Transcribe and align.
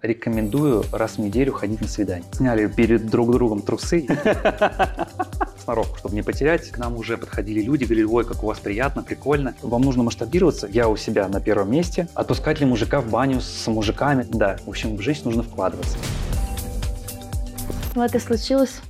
Рекомендую 0.00 0.84
раз 0.92 1.16
в 1.16 1.18
неделю 1.18 1.52
ходить 1.52 1.80
на 1.80 1.88
свидание. 1.88 2.24
Сняли 2.30 2.68
перед 2.68 3.06
друг 3.10 3.32
другом 3.32 3.62
трусы. 3.62 4.06
Сноровку, 5.64 5.98
чтобы 5.98 6.14
не 6.14 6.22
потерять. 6.22 6.70
К 6.70 6.78
нам 6.78 6.96
уже 6.96 7.18
подходили 7.18 7.62
люди, 7.62 7.82
говорили, 7.82 8.04
ой, 8.04 8.24
как 8.24 8.44
у 8.44 8.46
вас 8.46 8.60
приятно, 8.60 9.02
прикольно. 9.02 9.56
Вам 9.60 9.82
нужно 9.82 10.04
масштабироваться. 10.04 10.68
Я 10.68 10.88
у 10.88 10.96
себя 10.96 11.26
на 11.26 11.40
первом 11.40 11.72
месте. 11.72 12.06
Отпускать 12.14 12.60
ли 12.60 12.66
мужика 12.66 13.00
в 13.00 13.10
баню 13.10 13.40
с 13.40 13.66
мужиками? 13.66 14.24
Да, 14.28 14.58
в 14.64 14.68
общем, 14.68 14.94
в 14.94 15.00
жизнь 15.00 15.22
нужно 15.24 15.42
вкладываться. 15.42 15.98
Вот 17.96 18.14
и 18.14 18.20
случилось. 18.20 18.80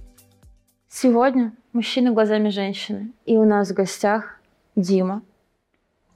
Сегодня 0.90 1.54
мужчина 1.72 2.12
глазами 2.12 2.50
женщины. 2.50 3.12
И 3.25 3.38
у 3.38 3.46
нас 3.46 3.70
в 3.70 3.72
гостях 3.72 4.38
Дима. 4.77 5.22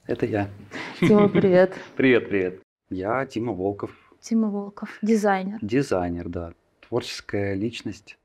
Это 0.05 0.27
я. 0.27 0.49
Дима, 1.01 1.29
привет. 1.29 1.73
Привет, 1.95 2.29
привет. 2.29 2.61
Я 2.91 3.25
Тима 3.25 3.53
Волков. 3.53 3.89
Тима 4.23 4.49
Волков, 4.49 4.99
дизайнер. 5.01 5.59
Дизайнер, 5.61 6.29
да. 6.29 6.53
Творческая 6.87 7.55
личность. 7.55 8.17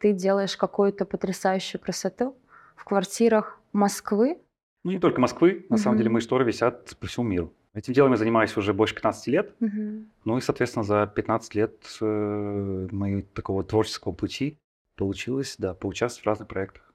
Ты 0.00 0.12
делаешь 0.12 0.56
какую-то 0.56 1.04
потрясающую 1.04 1.80
красоту 1.80 2.36
в 2.74 2.82
квартирах 2.82 3.60
Москвы. 3.72 4.38
Ну, 4.82 4.90
не 4.90 4.98
только 4.98 5.20
Москвы. 5.20 5.64
На 5.68 5.76
самом 5.76 5.96
деле 5.98 6.10
мои 6.10 6.20
шторы 6.22 6.44
висят 6.44 6.96
по 6.98 7.06
всему 7.06 7.24
миру. 7.24 7.52
Этим 7.72 7.92
делом 7.92 8.10
я 8.10 8.16
занимаюсь 8.16 8.56
уже 8.56 8.74
больше 8.74 8.96
15 8.96 9.26
лет. 9.28 9.54
Мгм. 9.60 10.10
Ну 10.24 10.38
и, 10.38 10.40
соответственно, 10.40 10.82
за 10.82 11.06
15 11.06 11.54
лет 11.54 11.76
э, 12.00 12.88
моего 12.90 13.22
такого 13.32 13.62
творческого 13.62 14.12
пути 14.12 14.58
получилось, 14.96 15.54
да, 15.56 15.72
поучаствовать 15.72 16.24
в 16.24 16.26
разных 16.26 16.48
проектах. 16.48 16.92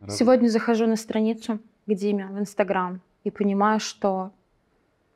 Разных. 0.00 0.18
Сегодня 0.18 0.48
захожу 0.48 0.86
на 0.86 0.96
страницу 0.96 1.60
к 1.86 1.94
Диме 1.94 2.26
в 2.26 2.38
Инстаграм 2.38 3.00
и 3.24 3.30
понимаю, 3.30 3.80
что 3.80 4.32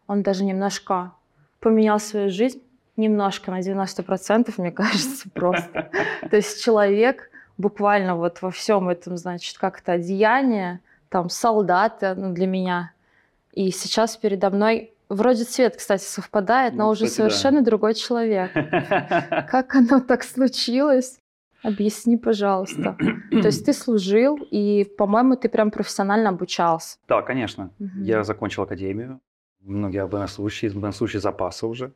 он 0.07 0.23
даже 0.23 0.45
немножко 0.45 1.13
поменял 1.59 2.01
свою 2.01 2.31
жизнь. 2.31 2.63
Немножко, 3.01 3.51
на 3.51 3.61
90%, 3.61 4.53
мне 4.59 4.71
кажется, 4.83 5.31
просто. 5.31 5.91
То 6.31 6.37
есть 6.37 6.63
человек 6.63 7.31
буквально 7.57 8.15
вот 8.17 8.43
во 8.43 8.51
всем 8.51 8.89
этом, 8.91 9.17
значит, 9.17 9.57
как-то 9.59 9.93
одеяние, 9.93 10.81
там, 11.09 11.31
солдата, 11.31 12.15
ну, 12.17 12.33
для 12.35 12.47
меня. 12.47 12.93
И 13.53 13.71
сейчас 13.71 14.17
передо 14.17 14.51
мной, 14.51 14.93
вроде 15.09 15.45
цвет, 15.45 15.77
кстати, 15.77 16.03
совпадает, 16.05 16.75
но 16.75 16.85
Ну, 16.85 16.91
уже 16.91 17.07
кстати, 17.07 17.17
да. 17.23 17.31
совершенно 17.31 17.63
другой 17.63 17.95
человек. 17.95 18.53
Как 19.51 19.75
оно 19.75 20.01
так 20.01 20.23
случилось? 20.23 21.19
Объясни, 21.63 22.17
пожалуйста. 22.17 22.97
То 23.31 23.47
есть 23.49 23.67
ты 23.67 23.73
служил, 23.73 24.39
и, 24.51 24.85
по-моему, 24.97 25.37
ты 25.37 25.49
прям 25.49 25.71
профессионально 25.71 26.29
обучался. 26.31 26.99
Да, 27.09 27.23
конечно. 27.23 27.71
Я 27.97 28.25
закончил 28.25 28.63
академию. 28.63 29.21
Многие 29.61 30.07
военнослужащие, 30.07 30.71
военнослужащие 30.71 31.21
запаса 31.21 31.67
уже. 31.67 31.93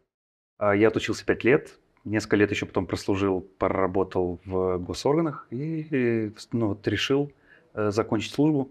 А 0.59 0.75
Я 0.75 0.89
отучился 0.89 1.25
5 1.25 1.45
лет. 1.45 1.79
Несколько 2.05 2.37
лет 2.37 2.51
еще 2.51 2.67
потом 2.67 2.87
прослужил, 2.87 3.41
поработал 3.59 4.39
в 4.45 4.79
госорганах 4.79 5.47
и 5.51 6.33
ну, 6.53 6.69
вот 6.69 6.87
решил 6.87 7.33
э, 7.73 7.91
закончить 7.91 8.33
службу. 8.33 8.71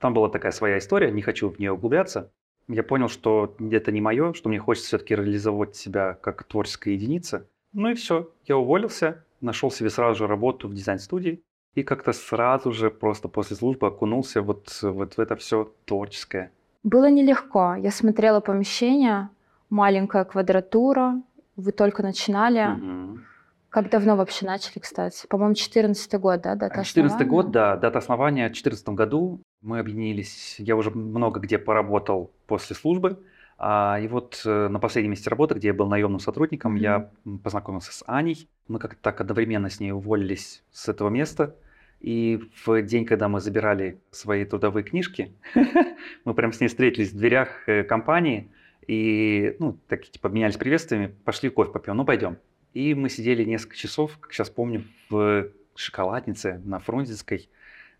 Там 0.00 0.14
была 0.14 0.28
такая 0.28 0.50
своя 0.50 0.78
история, 0.78 1.12
не 1.12 1.22
хочу 1.22 1.48
в 1.48 1.58
нее 1.60 1.72
углубляться. 1.72 2.32
Я 2.68 2.82
понял, 2.82 3.08
что 3.08 3.54
это 3.70 3.92
не 3.92 4.00
мое, 4.00 4.32
что 4.32 4.48
мне 4.48 4.58
хочется 4.58 4.88
все-таки 4.88 5.14
реализовать 5.14 5.76
себя 5.76 6.14
как 6.14 6.42
творческая 6.42 6.94
единица. 6.94 7.48
Ну 7.72 7.90
и 7.90 7.94
все, 7.94 8.32
я 8.46 8.56
уволился, 8.56 9.24
нашел 9.40 9.70
себе 9.70 9.90
сразу 9.90 10.16
же 10.16 10.26
работу 10.26 10.66
в 10.66 10.74
дизайн-студии 10.74 11.42
и 11.76 11.82
как-то 11.82 12.12
сразу 12.12 12.72
же 12.72 12.90
просто 12.90 13.28
после 13.28 13.54
службы 13.54 13.86
окунулся 13.86 14.42
вот, 14.42 14.76
вот 14.82 15.16
в 15.16 15.20
это 15.20 15.36
все 15.36 15.72
творческое. 15.84 16.50
Было 16.82 17.10
нелегко. 17.10 17.74
Я 17.74 17.90
смотрела 17.90 18.40
помещение, 18.40 19.28
маленькая 19.70 20.24
квадратура. 20.24 21.20
Вы 21.56 21.72
только 21.72 22.02
начинали. 22.02 22.66
Мгм. 22.66 23.24
Как 23.68 23.90
давно 23.90 24.16
вообще 24.16 24.46
начали, 24.46 24.78
кстати? 24.78 25.26
По-моему, 25.26 25.54
14 25.54 26.14
год, 26.20 26.40
да, 26.40 26.54
дата 26.54 26.82
14 26.82 26.96
основания? 27.12 27.30
год, 27.30 27.50
да, 27.50 27.76
дата 27.76 27.98
основания. 27.98 28.44
В 28.44 28.52
2014 28.52 28.88
году 28.90 29.40
мы 29.60 29.78
объединились. 29.80 30.56
Я 30.58 30.76
уже 30.76 30.90
много 30.90 31.40
где 31.40 31.58
поработал 31.58 32.30
после 32.46 32.76
службы. 32.76 33.18
А, 33.58 33.98
и 34.00 34.06
вот 34.08 34.42
э, 34.44 34.68
на 34.68 34.78
последнем 34.78 35.10
месте 35.12 35.30
работы, 35.30 35.54
где 35.54 35.68
я 35.68 35.74
был 35.74 35.88
наемным 35.88 36.20
сотрудником, 36.20 36.72
Мгм. 36.72 36.80
я 36.80 37.10
познакомился 37.42 37.92
с 37.92 38.04
Аней. 38.06 38.48
Мы 38.68 38.78
как-то 38.78 39.00
так 39.00 39.20
одновременно 39.20 39.68
с 39.70 39.80
ней 39.80 39.92
уволились 39.92 40.62
с 40.72 40.88
этого 40.88 41.08
места. 41.08 41.54
И 42.00 42.38
в 42.64 42.82
день, 42.82 43.06
когда 43.06 43.28
мы 43.28 43.40
забирали 43.40 43.98
свои 44.10 44.44
трудовые 44.44 44.84
книжки, 44.84 45.34
мы 46.24 46.34
прям 46.34 46.52
с 46.52 46.60
ней 46.60 46.68
встретились 46.68 47.12
в 47.12 47.16
дверях 47.16 47.48
э, 47.66 47.82
компании 47.82 48.50
и, 48.86 49.56
ну, 49.58 49.78
так 49.88 50.04
типа 50.06 50.28
обменялись 50.28 50.56
приветствиями, 50.56 51.14
пошли 51.24 51.50
кофе 51.50 51.72
попьем, 51.72 51.96
ну 51.96 52.04
пойдем. 52.04 52.38
И 52.74 52.94
мы 52.94 53.08
сидели 53.08 53.44
несколько 53.44 53.76
часов, 53.76 54.18
как 54.18 54.32
сейчас 54.32 54.50
помню, 54.50 54.84
в 55.08 55.48
шоколаднице 55.74 56.60
на 56.64 56.78
Фрунзенской. 56.78 57.48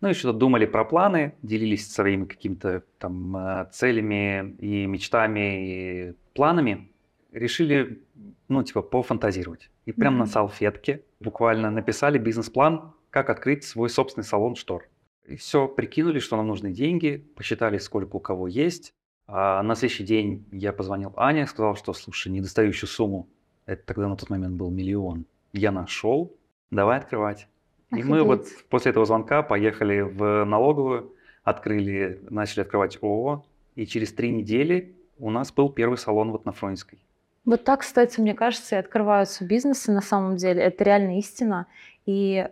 Ну 0.01 0.11
и 0.11 0.13
что-то 0.13 0.39
думали 0.39 0.67
про 0.67 0.85
планы, 0.85 1.35
делились 1.43 1.91
своими 1.91 2.27
какими-то 2.27 2.83
там 2.99 3.37
э, 3.37 3.69
целями 3.73 4.55
и 4.59 4.87
мечтами 4.87 6.11
и 6.11 6.15
планами. 6.35 6.91
Решили, 7.33 8.03
ну, 8.49 8.63
типа, 8.63 8.83
пофантазировать. 8.83 9.71
И 9.87 9.93
прямо 9.93 10.19
на 10.19 10.25
Мгм. 10.25 10.33
салфетке 10.33 11.03
буквально 11.21 11.71
написали 11.71 12.19
бизнес-план, 12.19 12.93
как 13.11 13.31
открыть 13.31 13.65
свой 13.65 13.89
собственный 13.89 14.25
салон 14.25 14.57
штор. 14.57 14.87
И 15.27 15.37
все, 15.37 15.67
прикинули, 15.67 16.19
что 16.19 16.37
нам 16.37 16.47
нужны 16.47 16.71
деньги, 16.71 17.27
посчитали, 17.35 17.79
сколько 17.79 18.17
у 18.17 18.21
кого 18.21 18.47
есть. 18.49 18.95
А 19.27 19.63
на 19.63 19.75
следующий 19.75 20.05
день 20.05 20.47
я 20.53 20.73
позвонил 20.73 21.13
Ане, 21.17 21.47
сказал, 21.47 21.77
что, 21.77 21.93
слушай, 21.93 22.29
недостающую 22.29 22.89
сумму, 22.89 23.29
это 23.67 23.85
тогда 23.85 24.09
на 24.09 24.17
тот 24.17 24.31
момент 24.31 24.55
был 24.55 24.71
миллион, 24.71 25.27
я 25.53 25.73
нашел, 25.73 26.33
давай 26.71 26.99
открывать. 26.99 27.49
И 27.91 28.03
мы 28.03 28.23
вот 28.23 28.43
Офигеть. 28.43 28.65
после 28.69 28.91
этого 28.91 29.07
звонка 29.07 29.43
поехали 29.43 30.01
в 30.01 30.45
налоговую, 30.45 31.15
открыли, 31.43 32.21
начали 32.31 32.61
открывать 32.61 32.99
ООО, 33.03 33.45
и 33.75 33.87
через 33.87 34.13
три 34.13 34.31
недели 34.31 34.97
у 35.19 35.31
нас 35.31 35.53
был 35.53 35.71
первый 35.71 35.99
салон 35.99 36.33
вот 36.33 36.45
на 36.45 36.53
Фрунзенской. 36.53 36.99
Вот 37.45 37.63
так, 37.63 37.81
кстати, 37.81 38.21
мне 38.21 38.35
кажется, 38.35 38.75
и 38.75 38.79
открываются 38.79 39.45
бизнесы 39.45 39.93
на 39.93 40.01
самом 40.01 40.37
деле. 40.37 40.63
Это 40.63 40.83
реально 40.83 41.19
истина. 41.19 41.69
И 42.05 42.49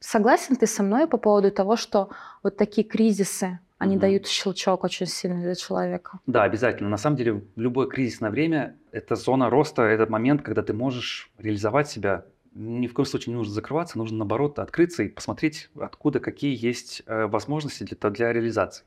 согласен 0.00 0.56
ты 0.56 0.66
со 0.66 0.82
мной 0.82 1.06
по 1.06 1.18
поводу 1.18 1.50
того, 1.50 1.76
что 1.76 2.08
вот 2.42 2.56
такие 2.56 2.86
кризисы, 2.86 3.58
они 3.78 3.96
Мгм. 3.96 4.00
дают 4.00 4.26
щелчок 4.26 4.84
очень 4.84 5.06
сильный 5.06 5.42
для 5.42 5.54
человека. 5.54 6.20
Да, 6.26 6.44
обязательно. 6.44 6.88
На 6.88 6.96
самом 6.96 7.16
деле, 7.16 7.32
в 7.32 7.60
любое 7.60 7.86
кризисное 7.88 8.30
время 8.30 8.76
это 8.90 9.16
зона 9.16 9.50
роста, 9.50 9.82
это 9.82 10.10
момент, 10.10 10.42
когда 10.42 10.62
ты 10.62 10.72
можешь 10.72 11.30
реализовать 11.38 11.88
себя. 11.88 12.24
Ни 12.54 12.86
в 12.86 12.94
коем 12.94 13.06
случае 13.06 13.32
не 13.32 13.36
нужно 13.36 13.52
закрываться, 13.52 13.98
нужно 13.98 14.18
наоборот 14.18 14.58
открыться 14.58 15.02
и 15.02 15.08
посмотреть, 15.08 15.68
откуда 15.78 16.20
какие 16.20 16.56
есть 16.56 17.02
э, 17.06 17.26
возможности 17.26 17.84
для, 17.84 18.10
для 18.10 18.32
реализации. 18.32 18.84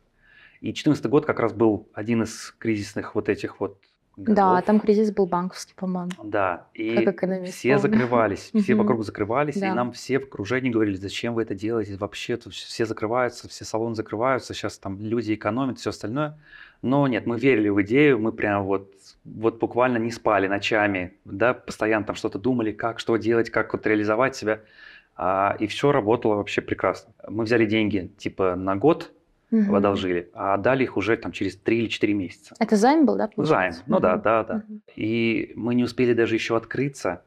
И 0.62 0.66
2014 0.74 1.06
год 1.06 1.26
как 1.26 1.40
раз 1.40 1.54
был 1.54 1.88
один 1.94 2.24
из 2.24 2.56
кризисных 2.58 3.14
вот 3.14 3.30
этих 3.30 3.60
вот 3.60 3.78
Да, 4.26 4.50
годов. 4.52 4.66
там 4.66 4.80
кризис 4.80 5.12
был 5.12 5.26
банковский, 5.26 5.74
по-моему. 5.76 6.12
Да, 6.24 6.68
и 6.74 7.04
Как 7.06 7.22
все 7.46 7.78
помню. 7.78 7.82
закрывались, 7.82 8.52
все 8.64 8.76
вокруг 8.76 9.04
закрывались, 9.04 9.58
и 9.58 9.62
Да. 9.62 9.74
нам 9.74 9.92
все 9.92 10.20
в 10.20 10.24
окружении 10.24 10.70
говорили, 10.70 10.96
зачем 10.96 11.34
вы 11.34 11.44
это 11.44 11.56
делаете, 11.56 11.96
вообще 11.96 12.38
тут 12.38 12.54
все 12.54 12.86
закрываются, 12.86 13.48
все 13.48 13.66
салоны 13.66 13.96
закрываются, 13.96 14.54
сейчас 14.54 14.78
там 14.78 15.00
люди 15.00 15.34
экономят, 15.34 15.80
все 15.80 15.90
остальное. 15.92 16.38
Но 16.82 17.08
нет, 17.08 17.26
мы 17.26 17.40
верили 17.40 17.70
в 17.70 17.82
идею, 17.82 18.20
мы 18.20 18.32
прям 18.32 18.64
вот, 18.64 18.94
вот 19.26 19.60
буквально 19.60 19.98
не 19.98 20.12
спали 20.12 20.48
ночами, 20.48 21.14
да, 21.26 21.54
постоянно 21.54 22.06
там 22.06 22.16
что-то 22.16 22.40
думали, 22.40 22.72
как, 22.72 23.00
что 23.00 23.18
делать, 23.18 23.50
как 23.50 23.74
вот 23.74 23.86
реализовать 23.88 24.36
себя, 24.36 24.62
А, 25.22 25.58
и 25.60 25.68
все 25.68 25.92
работало 25.92 26.36
вообще 26.36 26.62
прекрасно. 26.62 27.12
Мы 27.28 27.44
взяли 27.44 27.66
деньги 27.66 28.10
типа 28.18 28.56
на 28.56 28.78
год, 28.78 29.12
Мгм. 29.52 29.76
одолжили, 29.76 30.30
а 30.34 30.54
отдали 30.54 30.84
их 30.84 30.98
уже 30.98 31.18
там 31.18 31.32
через 31.32 31.56
3 31.58 31.80
или 31.80 31.88
4 31.88 32.14
месяца. 32.14 32.56
Это 32.60 32.76
займ 32.76 33.06
был, 33.06 33.16
да? 33.18 33.26
Займ, 33.26 33.36
получается? 33.36 33.84
ну 33.88 34.00
да, 34.00 34.14
Мгм. 34.14 34.22
да, 34.22 34.44
да. 34.44 34.56
Мгм. 34.56 34.82
И 34.96 35.54
мы 35.56 35.76
не 35.76 35.84
успели 35.84 36.14
даже 36.14 36.36
еще 36.36 36.56
открыться. 36.56 37.24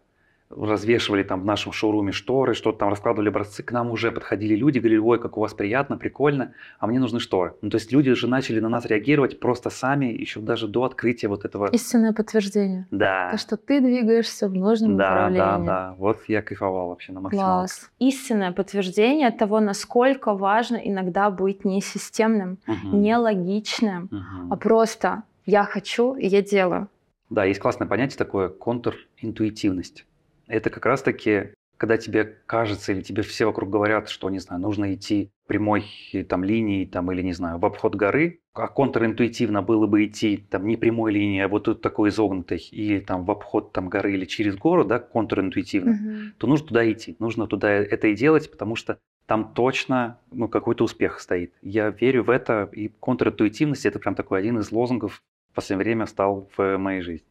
Развешивали 0.54 1.22
там 1.22 1.40
в 1.40 1.44
нашем 1.46 1.72
шоуруме 1.72 2.12
шторы, 2.12 2.52
что-то 2.54 2.78
там 2.80 2.90
раскладывали 2.90 3.28
образцы. 3.30 3.62
К 3.62 3.72
нам 3.72 3.90
уже 3.90 4.12
подходили 4.12 4.54
люди, 4.54 4.78
говорили, 4.80 4.98
ой, 4.98 5.18
как 5.18 5.38
у 5.38 5.40
вас 5.40 5.54
приятно, 5.54 5.96
прикольно, 5.96 6.52
а 6.78 6.86
мне 6.86 6.98
нужны 6.98 7.20
шторы. 7.20 7.54
Ну, 7.62 7.70
то 7.70 7.76
есть 7.76 7.90
люди 7.90 8.10
уже 8.10 8.26
начали 8.28 8.60
на 8.60 8.68
нас 8.68 8.84
реагировать 8.84 9.40
просто 9.40 9.70
сами, 9.70 10.06
еще 10.06 10.40
даже 10.40 10.68
до 10.68 10.84
открытия 10.84 11.28
вот 11.28 11.44
этого. 11.46 11.68
Истинное 11.68 12.12
подтверждение. 12.12 12.86
Да, 12.90 13.30
То, 13.30 13.38
что 13.38 13.56
ты 13.56 13.80
двигаешься 13.80 14.46
в 14.48 14.54
нужном 14.54 14.96
да, 14.98 15.08
да, 15.08 15.28
направлении. 15.28 15.66
да. 15.66 15.94
Вот 15.98 16.18
я 16.28 16.42
кайфовал 16.42 16.88
вообще 16.88 17.12
на 17.12 17.20
максималках. 17.20 17.70
Класс. 17.70 17.90
Истинное 17.98 18.52
подтверждение 18.52 19.30
того, 19.30 19.60
насколько 19.60 20.34
важно 20.34 20.76
иногда 20.76 21.30
быть 21.30 21.64
не 21.64 21.80
системным, 21.80 22.58
Мгм. 22.66 23.00
не 23.00 23.16
логичным, 23.16 24.08
Мгм. 24.10 24.52
а 24.52 24.56
просто 24.56 25.22
я 25.46 25.64
хочу 25.64 26.14
и 26.14 26.26
я 26.26 26.42
делаю. 26.42 26.88
Да, 27.30 27.44
есть 27.44 27.60
классное 27.60 27.88
понятие 27.88 28.18
такое 28.18 28.50
контринтуитивность. 28.50 30.04
Это 30.52 30.68
как 30.68 30.84
раз-таки, 30.84 31.54
когда 31.78 31.96
тебе 31.96 32.24
кажется 32.44 32.92
или 32.92 33.00
тебе 33.00 33.22
все 33.22 33.46
вокруг 33.46 33.70
говорят, 33.70 34.10
что, 34.10 34.28
не 34.28 34.38
знаю, 34.38 34.60
нужно 34.60 34.92
идти 34.92 35.30
прямой 35.46 35.86
э, 36.12 36.24
там 36.24 36.44
линией 36.44 36.84
там, 36.84 37.10
или, 37.10 37.22
не 37.22 37.32
знаю, 37.32 37.58
в 37.58 37.64
обход 37.64 37.94
горы, 37.94 38.40
а 38.52 38.68
контринтуитивно 38.68 39.62
было 39.62 39.86
бы 39.86 40.04
идти 40.04 40.36
там 40.36 40.66
не 40.66 40.76
прямой 40.76 41.12
линией, 41.12 41.40
а 41.40 41.48
вот 41.48 41.64
тут 41.64 41.80
такой 41.80 42.10
изогнутой, 42.10 42.58
или 42.70 43.00
там 43.00 43.24
в 43.24 43.30
обход 43.30 43.72
там 43.72 43.88
горы 43.88 44.12
или 44.12 44.26
через 44.26 44.54
гору, 44.56 44.84
да, 44.84 44.98
контринтуитивно, 44.98 45.92
Мгм. 45.92 46.34
то 46.36 46.46
нужно 46.46 46.66
туда 46.68 46.92
идти, 46.92 47.16
нужно 47.18 47.46
туда 47.46 47.70
это 47.70 48.08
и 48.08 48.14
делать, 48.14 48.50
потому 48.50 48.76
что 48.76 48.98
там 49.24 49.54
точно 49.54 50.18
ну, 50.32 50.48
какой-то 50.48 50.84
успех 50.84 51.18
стоит. 51.18 51.54
Я 51.62 51.88
верю 51.88 52.24
в 52.24 52.30
это, 52.30 52.68
и 52.72 52.88
контринтуитивность– 53.00 53.86
это 53.86 53.98
прям 53.98 54.14
такой 54.14 54.40
один 54.40 54.58
из 54.58 54.70
лозунгов 54.70 55.22
в 55.52 55.54
последнее 55.54 55.84
время 55.84 56.04
стал 56.04 56.50
в 56.54 56.76
моей 56.76 57.00
жизни. 57.00 57.26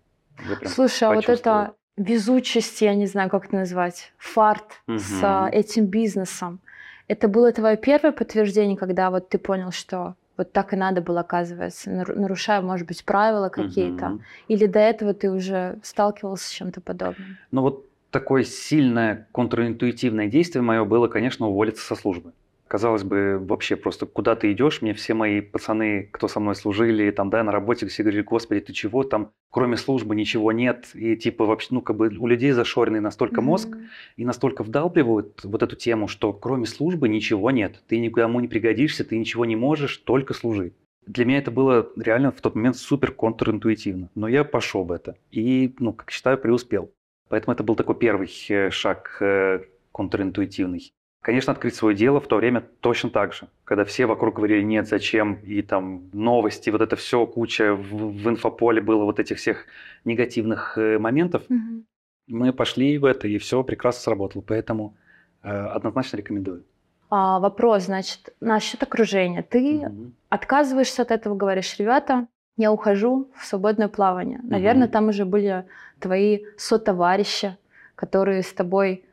Слушай, 0.65 1.07
а 1.07 1.13
вот 1.13 1.29
это 1.29 1.75
везучесть, 1.97 2.81
я 2.81 2.95
не 2.95 3.05
знаю, 3.05 3.29
как 3.29 3.45
это 3.45 3.55
назвать, 3.55 4.13
фарт 4.17 4.81
с 4.87 5.23
а, 5.23 5.49
этим 5.51 5.85
бизнесом, 5.85 6.59
это 7.07 7.27
было 7.27 7.51
твое 7.51 7.77
первое 7.77 8.11
подтверждение, 8.11 8.77
когда 8.77 9.11
вот 9.11 9.29
ты 9.29 9.37
понял, 9.37 9.71
что 9.71 10.15
вот 10.37 10.53
так 10.53 10.73
и 10.73 10.75
надо 10.75 11.01
было, 11.01 11.21
оказывается, 11.21 11.89
нару- 11.91 12.15
нарушая, 12.15 12.61
может 12.61 12.87
быть, 12.87 13.03
правила 13.03 13.49
какие-то? 13.49 14.09
Мгм. 14.09 14.21
Или 14.47 14.65
до 14.65 14.79
этого 14.79 15.13
ты 15.13 15.29
уже 15.29 15.77
сталкивался 15.83 16.47
с 16.47 16.51
чем-то 16.51 16.81
подобным? 16.81 17.37
Ну 17.51 17.61
вот 17.61 17.85
такое 18.11 18.43
сильное 18.43 19.27
контринтуитивное 19.33 20.27
действие 20.27 20.61
мое 20.61 20.85
было, 20.85 21.07
конечно, 21.07 21.47
уволиться 21.47 21.85
со 21.85 21.95
службы. 21.95 22.33
Казалось 22.71 23.03
бы, 23.03 23.37
вообще 23.37 23.75
просто 23.75 24.05
куда 24.05 24.33
ты 24.37 24.53
идешь, 24.53 24.81
мне 24.81 24.93
все 24.93 25.13
мои 25.13 25.41
пацаны, 25.41 26.07
кто 26.13 26.29
со 26.29 26.39
мной 26.39 26.55
служили, 26.55 27.11
там, 27.11 27.29
да, 27.29 27.43
на 27.43 27.51
работе, 27.51 27.85
все 27.85 28.01
говорили, 28.01 28.21
господи, 28.21 28.61
ты 28.61 28.71
чего, 28.71 29.03
там, 29.03 29.33
кроме 29.49 29.75
службы 29.75 30.15
ничего 30.15 30.53
нет, 30.53 30.89
и 30.93 31.17
типа 31.17 31.43
вообще, 31.43 31.67
ну, 31.71 31.81
как 31.81 31.97
бы 31.97 32.07
у 32.07 32.27
людей 32.27 32.51
зашоренный 32.51 33.01
настолько 33.01 33.41
мозг, 33.41 33.67
Мгм. 33.67 33.89
и 34.15 34.23
настолько 34.23 34.63
вдалбливают 34.63 35.43
вот 35.43 35.61
эту 35.61 35.75
тему, 35.75 36.07
что 36.07 36.31
кроме 36.31 36.65
службы 36.65 37.09
ничего 37.09 37.51
нет, 37.51 37.83
ты 37.89 37.99
никому 37.99 38.39
не 38.39 38.47
пригодишься, 38.47 39.03
ты 39.03 39.17
ничего 39.17 39.43
не 39.43 39.57
можешь, 39.57 39.97
только 39.97 40.33
служи. 40.33 40.71
Для 41.05 41.25
меня 41.25 41.39
это 41.39 41.51
было 41.51 41.89
реально 41.97 42.31
в 42.31 42.39
тот 42.39 42.55
момент 42.55 42.77
супер 42.77 43.11
контринтуитивно, 43.11 44.09
но 44.15 44.29
я 44.29 44.45
пошел 44.45 44.85
в 44.85 44.93
это 44.93 45.17
и, 45.29 45.75
ну, 45.79 45.91
как 45.91 46.09
считаю, 46.09 46.37
преуспел. 46.37 46.89
Поэтому 47.27 47.53
это 47.53 47.63
был 47.63 47.75
такой 47.75 47.95
первый 47.95 48.29
э, 48.47 48.69
шаг 48.69 49.17
э, 49.19 49.59
контринтуитивный. 49.91 50.93
Конечно, 51.21 51.53
открыть 51.53 51.75
свое 51.75 51.95
дело 51.95 52.19
в 52.19 52.27
то 52.27 52.37
время 52.37 52.63
точно 52.79 53.11
так 53.11 53.33
же, 53.33 53.47
когда 53.63 53.85
все 53.85 54.07
вокруг 54.07 54.35
говорили 54.37 54.63
нет, 54.63 54.87
зачем, 54.87 55.35
и 55.35 55.61
там 55.61 56.09
новости, 56.13 56.71
вот 56.71 56.81
это 56.81 56.95
все, 56.95 57.27
куча 57.27 57.75
в, 57.75 58.23
в 58.23 58.29
инфополе 58.29 58.81
было 58.81 59.03
вот 59.05 59.19
этих 59.19 59.37
всех 59.37 59.67
негативных 60.03 60.79
э, 60.79 60.97
моментов, 60.97 61.43
Мгм. 61.47 61.85
мы 62.27 62.51
пошли 62.53 62.97
в 62.97 63.05
это, 63.05 63.27
и 63.27 63.37
все 63.37 63.63
прекрасно 63.63 64.01
сработало. 64.01 64.41
Поэтому 64.41 64.95
э, 65.43 65.49
однозначно 65.49 66.17
рекомендую. 66.17 66.63
А, 67.11 67.39
вопрос, 67.39 67.83
значит, 67.83 68.33
насчет 68.39 68.81
окружения. 68.81 69.43
Ты 69.43 69.89
Мгм. 69.89 70.13
отказываешься 70.29 71.03
от 71.03 71.11
этого, 71.11 71.35
говоришь, 71.35 71.77
ребята, 71.77 72.27
я 72.57 72.71
ухожу 72.71 73.29
в 73.35 73.45
свободное 73.45 73.89
плавание. 73.89 74.39
Наверное, 74.41 74.85
Мгм. 74.85 74.91
там 74.91 75.09
уже 75.09 75.25
были 75.25 75.65
твои 75.99 76.45
сотоварищи, 76.57 77.57
которые 77.93 78.41
с 78.41 78.51
тобой 78.53 79.05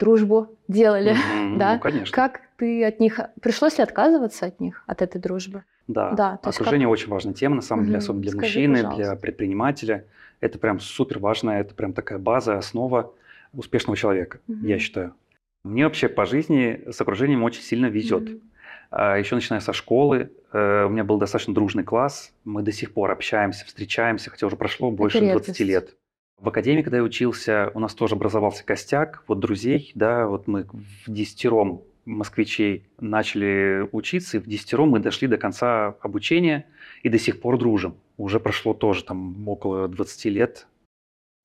дружбу 0.00 0.48
делали. 0.66 1.12
Мгм. 1.12 1.58
да? 1.58 1.74
Ну, 1.74 1.80
конечно. 1.80 2.12
Как 2.14 2.40
ты 2.56 2.84
от 2.84 2.98
них... 2.98 3.20
Пришлось 3.40 3.78
ли 3.78 3.84
отказываться 3.84 4.46
от 4.46 4.58
них, 4.58 4.82
от 4.86 5.02
этой 5.02 5.20
дружбы? 5.20 5.62
Да. 5.86 6.10
Да, 6.12 6.36
то 6.38 6.48
есть 6.48 6.60
Окружение 6.60 6.88
очень 6.88 7.08
важная 7.08 7.34
тема, 7.34 7.56
на 7.56 7.62
самом 7.62 7.84
деле, 7.84 7.96
Мгм. 7.98 8.02
особенно 8.02 8.22
для 8.22 8.30
Скажи, 8.32 8.46
мужчины, 8.58 8.74
пожалуйста. 8.76 9.02
для 9.02 9.14
предпринимателя. 9.16 10.04
Это 10.40 10.58
прям 10.58 10.80
супер 10.80 11.18
важно, 11.18 11.50
это 11.50 11.74
прям 11.74 11.92
такая 11.92 12.18
база, 12.18 12.56
основа 12.58 13.12
успешного 13.52 13.96
человека, 13.96 14.38
Мгм. 14.48 14.66
я 14.66 14.78
считаю. 14.78 15.14
Мне 15.64 15.84
вообще 15.84 16.08
по 16.08 16.24
жизни 16.24 16.80
с 16.90 17.00
окружением 17.00 17.42
очень 17.42 17.62
сильно 17.62 17.86
везет. 17.86 18.22
Мгм. 18.22 18.40
А 18.92 19.16
Еще 19.18 19.34
начиная 19.36 19.60
со 19.60 19.72
школы, 19.72 20.30
э, 20.52 20.84
у 20.84 20.88
меня 20.88 21.04
был 21.04 21.18
достаточно 21.18 21.54
дружный 21.54 21.84
класс, 21.84 22.32
мы 22.44 22.62
до 22.62 22.72
сих 22.72 22.92
пор 22.92 23.10
общаемся, 23.12 23.64
встречаемся, 23.66 24.30
хотя 24.30 24.46
уже 24.46 24.56
прошло 24.56 24.90
больше 24.90 25.20
20 25.20 25.60
редкость. 25.60 25.60
лет. 25.60 25.96
В 26.40 26.48
академии, 26.48 26.82
когда 26.82 26.96
я 26.98 27.02
учился, 27.02 27.70
у 27.74 27.80
нас 27.80 27.94
тоже 27.94 28.14
образовался 28.14 28.64
костяк, 28.64 29.22
вот 29.28 29.40
друзей, 29.40 29.92
да, 29.94 30.26
вот 30.26 30.46
мы 30.46 30.64
в 30.64 31.10
десятером 31.12 31.82
москвичей 32.06 32.88
начали 32.98 33.86
учиться, 33.92 34.38
и 34.38 34.40
в 34.40 34.46
десятером 34.46 34.88
мы 34.88 35.00
дошли 35.00 35.28
до 35.28 35.36
конца 35.36 35.96
обучения 36.00 36.66
и 37.02 37.10
до 37.10 37.18
сих 37.18 37.40
пор 37.40 37.58
дружим. 37.58 37.94
Уже 38.16 38.40
прошло 38.40 38.72
тоже 38.72 39.04
там 39.04 39.46
около 39.48 39.86
20 39.86 40.24
лет 40.26 40.66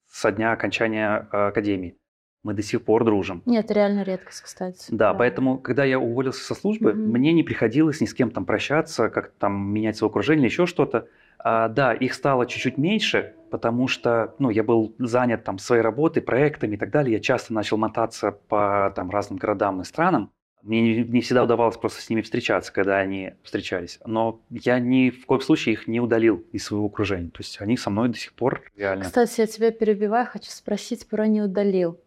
со 0.09 0.31
дня 0.31 0.53
окончания 0.53 1.27
э, 1.31 1.47
академии. 1.47 1.95
Мы 2.43 2.53
до 2.53 2.61
сих 2.61 2.81
пор 2.83 3.03
дружим. 3.03 3.41
Нет, 3.45 3.65
это 3.65 3.73
реально 3.73 4.03
редкость, 4.03 4.41
кстати. 4.43 4.85
Да, 4.91 5.13
поэтому, 5.13 5.57
когда 5.57 5.83
я 5.83 5.99
уволился 5.99 6.43
со 6.45 6.55
службы, 6.55 6.93
Мгм. 6.93 7.11
мне 7.11 7.33
не 7.33 7.43
приходилось 7.43 7.99
ни 7.99 8.05
с 8.05 8.13
кем 8.13 8.31
там 8.31 8.45
прощаться, 8.45 9.09
как 9.09 9.31
там 9.31 9.73
менять 9.73 9.97
свое 9.97 10.09
окружение 10.09 10.45
или 10.45 10.51
еще 10.51 10.65
что-то. 10.67 11.09
А, 11.47 11.69
да, 11.69 11.93
их 11.93 12.15
стало 12.15 12.47
чуть-чуть 12.47 12.79
меньше, 12.79 13.35
потому 13.51 13.87
что, 13.87 14.33
ну, 14.39 14.49
я 14.49 14.63
был 14.63 14.95
занят 14.97 15.43
там 15.43 15.59
своей 15.59 15.83
работой, 15.83 16.23
проектами 16.23 16.73
и 16.73 16.77
так 16.79 16.89
далее. 16.89 17.13
Я 17.13 17.19
часто 17.19 17.53
начал 17.53 17.77
мотаться 17.77 18.31
по 18.31 18.91
там 18.95 19.11
разным 19.11 19.37
городам 19.37 19.79
и 19.79 19.83
странам. 19.83 20.31
Мне 20.63 20.81
не, 20.81 21.03
не 21.03 21.21
всегда 21.21 21.43
удавалось 21.43 21.77
просто 21.77 22.01
с 22.01 22.09
ними 22.09 22.21
встречаться, 22.21 22.73
когда 22.73 22.97
они 22.97 23.33
встречались. 23.43 23.99
Но 24.07 24.41
я 24.49 24.79
ни 24.79 25.11
в 25.11 25.27
коем 25.27 25.41
случае 25.41 25.73
их 25.73 25.87
не 25.87 25.99
удалил 25.99 26.43
из 26.51 26.63
своего 26.63 26.87
окружения. 26.87 27.29
То 27.29 27.41
есть 27.41 27.61
они 27.61 27.77
со 27.77 27.91
мной 27.91 28.09
до 28.09 28.17
сих 28.17 28.33
пор 28.33 28.63
реально. 28.75 29.03
Кстати, 29.03 29.41
я 29.41 29.45
тебя 29.45 29.69
перебиваю, 29.69 30.25
хочу 30.25 30.49
спросить 30.49 31.07
про 31.07 31.27
не 31.27 31.43
удалил. 31.43 31.99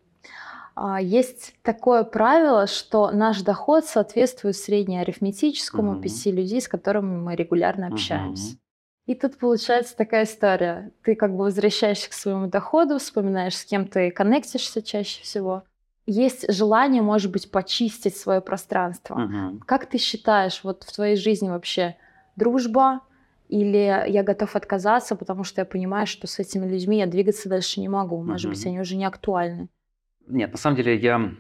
А, 0.75 1.01
Есть 1.01 1.55
такое 1.63 2.03
правило, 2.03 2.67
что 2.67 3.13
наш 3.13 3.43
доход 3.43 3.85
соответствует 3.85 4.57
среднеарифметическому 4.57 5.93
Мгм. 5.93 6.03
пяти 6.03 6.33
людей, 6.33 6.61
с 6.61 6.67
которыми 6.67 7.17
мы 7.19 7.37
регулярно 7.37 7.87
общаемся. 7.87 8.57
И 9.09 9.15
тут 9.15 9.39
получается 9.39 9.97
такая 9.97 10.25
история. 10.25 10.93
Ты 11.03 11.15
как 11.15 11.31
бы 11.31 11.45
возвращаешься 11.45 12.11
к 12.11 12.13
своему 12.13 12.47
доходу, 12.47 12.99
вспоминаешь, 12.99 13.57
с 13.57 13.65
кем 13.65 13.89
ты 13.89 14.11
коннектишься 14.11 14.83
чаще 14.83 15.23
всего. 15.23 15.63
Есть 16.05 16.53
желание, 16.53 17.01
может 17.01 17.33
быть, 17.33 17.51
почистить 17.51 18.15
свое 18.19 18.43
пространство. 18.43 19.15
Мгм. 19.15 19.61
Как 19.61 19.87
ты 19.87 19.97
считаешь, 19.97 20.63
вот 20.63 20.85
в 20.85 20.95
твоей 20.95 21.17
жизни 21.17 21.49
вообще 21.49 21.97
дружба 22.37 23.01
или 23.49 24.05
я 24.09 24.23
готов 24.23 24.55
отказаться, 24.55 25.17
потому 25.17 25.43
что 25.43 25.63
я 25.63 25.65
понимаю, 25.65 26.07
что 26.07 26.27
с 26.27 26.39
этими 26.39 26.67
людьми 26.67 26.99
я 26.99 27.07
двигаться 27.07 27.49
дальше 27.49 27.81
не 27.81 27.89
могу. 27.89 28.23
Может 28.23 28.51
быть, 28.51 28.61
Мгм. 28.61 28.69
они 28.69 28.81
уже 28.81 28.97
не 28.97 29.07
актуальны. 29.07 29.71
Нет, 30.27 30.53
на 30.53 30.59
самом 30.59 30.77
деле 30.77 30.95
я 30.99 31.33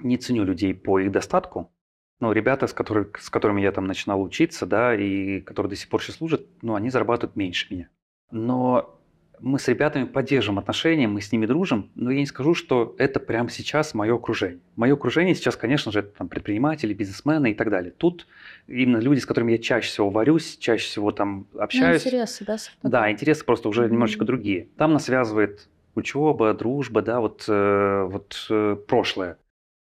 не 0.00 0.18
ценю 0.18 0.44
людей 0.44 0.74
по 0.74 1.00
их 1.00 1.12
достатку. 1.12 1.72
Ну, 2.20 2.32
ребята, 2.32 2.66
с, 2.66 2.72
которых, 2.72 3.18
с 3.20 3.30
которыми 3.30 3.60
я 3.60 3.72
там 3.72 3.86
начинал 3.86 4.22
учиться, 4.22 4.64
да, 4.64 4.94
и 4.94 5.40
которые 5.40 5.70
до 5.70 5.76
сих 5.76 5.88
пор 5.88 6.02
сейчас 6.02 6.16
служат, 6.16 6.46
ну, 6.62 6.74
они 6.74 6.88
зарабатывают 6.90 7.36
меньше 7.36 7.66
меня. 7.70 7.88
Но 8.30 8.98
мы 9.40 9.58
с 9.58 9.66
ребятами 9.66 10.04
поддерживаем 10.04 10.60
отношения, 10.60 11.08
мы 11.08 11.20
с 11.20 11.32
ними 11.32 11.46
дружим, 11.46 11.90
но 11.96 12.12
я 12.12 12.20
не 12.20 12.26
скажу, 12.26 12.54
что 12.54 12.94
это 12.96 13.18
прямо 13.18 13.50
сейчас 13.50 13.92
мое 13.92 14.14
окружение. 14.14 14.60
Мое 14.76 14.94
окружение 14.94 15.34
сейчас, 15.34 15.56
конечно 15.56 15.90
же, 15.90 15.98
это 15.98 16.16
там 16.16 16.28
предприниматели, 16.28 16.94
бизнесмены 16.94 17.50
и 17.50 17.54
так 17.54 17.68
далее. 17.68 17.90
Тут 17.90 18.28
именно 18.68 18.98
люди, 18.98 19.18
с 19.18 19.26
которыми 19.26 19.52
я 19.52 19.58
чаще 19.58 19.88
всего 19.88 20.10
варюсь, 20.10 20.56
чаще 20.58 20.84
всего 20.84 21.10
там 21.10 21.48
общаюсь. 21.58 22.04
Ну, 22.04 22.10
интересы, 22.10 22.44
да, 22.44 22.56
совпадают? 22.56 22.92
Да, 22.92 23.10
интересы 23.10 23.44
просто 23.44 23.68
уже 23.68 23.82
Мгм. 23.82 23.92
немножечко 23.94 24.24
другие. 24.24 24.68
Там 24.76 24.92
нас 24.92 25.06
связывает 25.06 25.68
учеба, 25.96 26.54
дружба, 26.54 27.02
да, 27.02 27.20
вот, 27.20 27.44
э, 27.48 28.06
вот 28.08 28.46
э, 28.48 28.76
прошлое. 28.86 29.38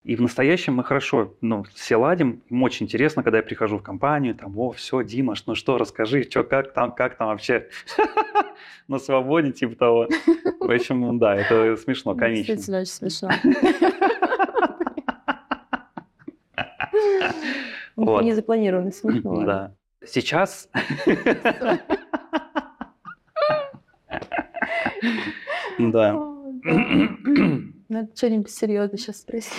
И 0.05 0.15
в 0.15 0.21
настоящем 0.21 0.75
мы 0.75 0.83
хорошо, 0.83 1.33
ну, 1.41 1.63
все 1.73 1.95
ладим. 1.95 2.43
Им 2.51 2.61
очень 2.61 2.85
интересно, 2.85 3.23
когда 3.23 3.37
я 3.37 3.43
прихожу 3.43 3.79
в 3.79 3.81
компанию, 3.81 4.35
там, 4.35 4.55
о, 4.55 4.71
все, 4.71 5.01
Дима, 5.01 5.33
ну 5.47 5.55
что, 5.55 5.79
расскажи, 5.79 6.21
что, 6.29 6.43
как 6.43 6.73
там, 6.73 6.91
как 6.91 7.17
там 7.17 7.29
вообще 7.29 7.69
на 8.87 8.99
свободе, 8.99 9.51
типа 9.51 9.75
того. 9.75 10.07
В 10.59 10.71
общем, 10.71 11.01
ну 11.01 11.17
да, 11.17 11.35
это 11.35 11.75
смешно, 11.77 12.13
комично. 12.13 12.53
Действительно, 12.53 12.81
очень 12.81 12.91
смешно. 12.91 13.31
Вот. 17.95 18.23
Не 18.23 18.33
запланированно 18.33 18.91
смешно. 18.91 19.45
Да. 19.45 19.75
Сейчас... 20.05 20.69
Да. 25.77 26.15
Надо 27.87 28.15
что-нибудь 28.15 28.49
серьезное 28.51 28.97
сейчас 28.97 29.17
спросить. 29.17 29.53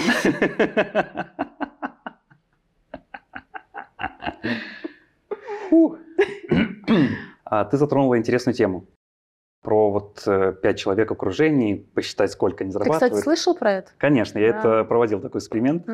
А 7.45 7.65
ты 7.65 7.77
затронула 7.77 8.19
интересную 8.19 8.55
тему 8.55 8.87
про 9.63 9.91
вот 9.91 10.23
э, 10.27 10.53
пять 10.63 10.79
человек 10.79 11.11
в 11.11 11.13
окружении, 11.15 11.75
посчитать, 11.75 12.31
сколько 12.31 12.63
они 12.63 12.73
Ты, 12.73 12.79
кстати, 12.79 12.89
зарабатывают. 12.93 13.25
слышал 13.25 13.57
про 13.57 13.73
это? 13.73 13.91
Конечно, 13.99 14.39
я 14.39 14.53
Да. 14.53 14.59
это 14.59 14.85
проводил 14.85 15.21
такой 15.21 15.41
эксперимент. 15.41 15.89
У 15.89 15.93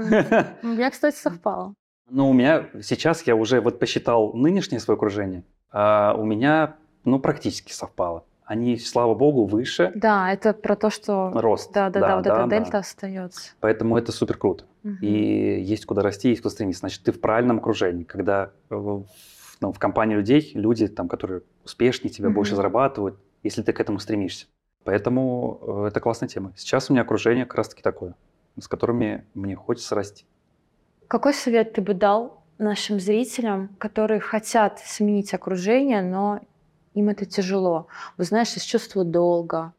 меня, 0.67 0.91
кстати, 0.91 1.17
совпало. 1.17 1.75
Но 2.11 2.29
у 2.29 2.35
меня 2.35 2.69
сейчас 2.83 3.23
я 3.23 3.35
уже 3.35 3.61
вот 3.62 3.79
посчитал 3.79 4.35
нынешнее 4.35 4.79
свое 4.79 4.97
окружение, 4.97 5.45
а 5.71 6.15
у 6.19 6.25
меня 6.25 6.77
ну 7.05 7.19
практически 7.19 7.73
совпало. 7.73 8.25
Они, 8.45 8.77
слава 8.79 9.15
богу, 9.15 9.45
выше 9.47 9.93
Да, 9.95 10.33
это 10.33 10.53
про 10.53 10.75
то, 10.77 10.91
что... 10.91 11.31
рост. 11.35 11.73
Да, 11.73 11.91
да, 11.91 12.01
да, 12.01 12.17
вот 12.17 12.27
эта 12.27 12.47
да. 12.47 12.59
дельта 12.59 12.79
остается. 12.79 13.53
Поэтому 13.61 13.97
это 13.97 14.13
супер 14.13 14.37
круто. 14.37 14.65
Мгм. 14.83 14.99
И 15.01 15.61
есть 15.63 15.87
куда 15.87 16.03
расти, 16.03 16.29
есть 16.31 16.43
куда 16.43 16.51
стремиться. 16.51 16.81
Значит, 16.81 17.03
ты 17.05 17.13
в 17.13 17.21
правильном 17.21 17.59
окружении, 17.59 18.05
когда 18.05 18.51
э, 18.71 18.75
в- 18.75 19.07
ну, 19.61 19.73
в 19.73 19.79
компании 19.79 20.17
людей 20.17 20.51
люди, 20.55 20.89
там, 20.89 21.09
которые 21.09 21.43
успешнее 21.65 22.11
тебя, 22.13 22.29
Мгм. 22.29 22.35
больше 22.35 22.57
зарабатывают, 22.57 23.17
если 23.45 23.63
ты 23.63 23.73
к 23.73 23.81
этому 23.81 24.01
стремишься. 24.01 24.47
Поэтому 24.85 25.61
э, 25.85 25.89
это 25.89 26.01
классная 26.01 26.29
тема. 26.29 26.53
Сейчас 26.57 26.91
у 26.91 26.93
меня 26.93 27.03
окружение 27.03 27.47
как 27.47 27.55
раз-таки 27.59 27.83
такое, 27.83 28.17
с 28.61 28.67
которыми 28.67 29.25
мне 29.35 29.55
хочется 29.55 29.95
расти. 29.95 30.27
Какой 31.07 31.33
совет 31.33 31.75
ты 31.75 31.81
бы 31.81 31.95
дал 31.95 32.43
нашим 32.59 32.99
зрителям, 32.99 33.69
которые 33.79 34.19
хотят 34.21 34.81
сменить 34.81 35.33
окружение, 35.33 36.03
но 36.03 36.41
им 36.95 37.09
это 37.09 37.25
тяжело? 37.25 37.87
Вы 38.19 38.25
знаешь, 38.25 38.57
из 38.57 38.63
чувства 38.63 39.05
долга. 39.05 39.73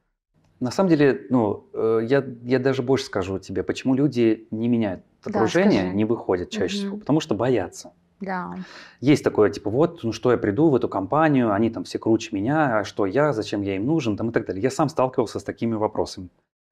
На 0.59 0.71
самом 0.71 0.89
деле, 0.89 1.25
ну, 1.29 1.67
э, 1.73 2.01
я, 2.07 2.23
я 2.43 2.59
даже 2.59 2.81
больше 2.83 3.05
скажу 3.05 3.39
тебе, 3.39 3.63
почему 3.63 3.95
люди 3.95 4.47
не 4.51 4.67
меняют 4.67 5.03
Да, 5.25 5.31
окружение, 5.31 5.81
скажи. 5.81 5.95
не 5.95 6.05
выходят 6.05 6.49
чаще 6.49 6.75
Мгм. 6.77 6.85
всего, 6.85 6.97
потому 6.97 7.19
что 7.19 7.35
боятся. 7.35 7.91
Да. 8.21 8.55
Есть 9.01 9.23
такое, 9.23 9.49
типа, 9.49 9.69
вот, 9.69 10.03
ну 10.03 10.13
что 10.13 10.31
я 10.31 10.37
приду 10.37 10.69
в 10.69 10.75
эту 10.75 10.87
компанию, 10.87 11.51
они 11.51 11.69
там 11.69 11.83
все 11.83 11.99
круче 11.99 12.29
меня, 12.33 12.79
а 12.79 12.83
что 12.85 13.05
я, 13.05 13.33
зачем 13.33 13.61
я 13.61 13.75
им 13.75 13.85
нужен, 13.85 14.15
там 14.15 14.29
и 14.29 14.31
так 14.31 14.45
далее. 14.45 14.63
Я 14.63 14.71
сам 14.71 14.87
сталкивался 14.87 15.39
с 15.39 15.43
такими 15.43 15.73
вопросами. 15.75 16.29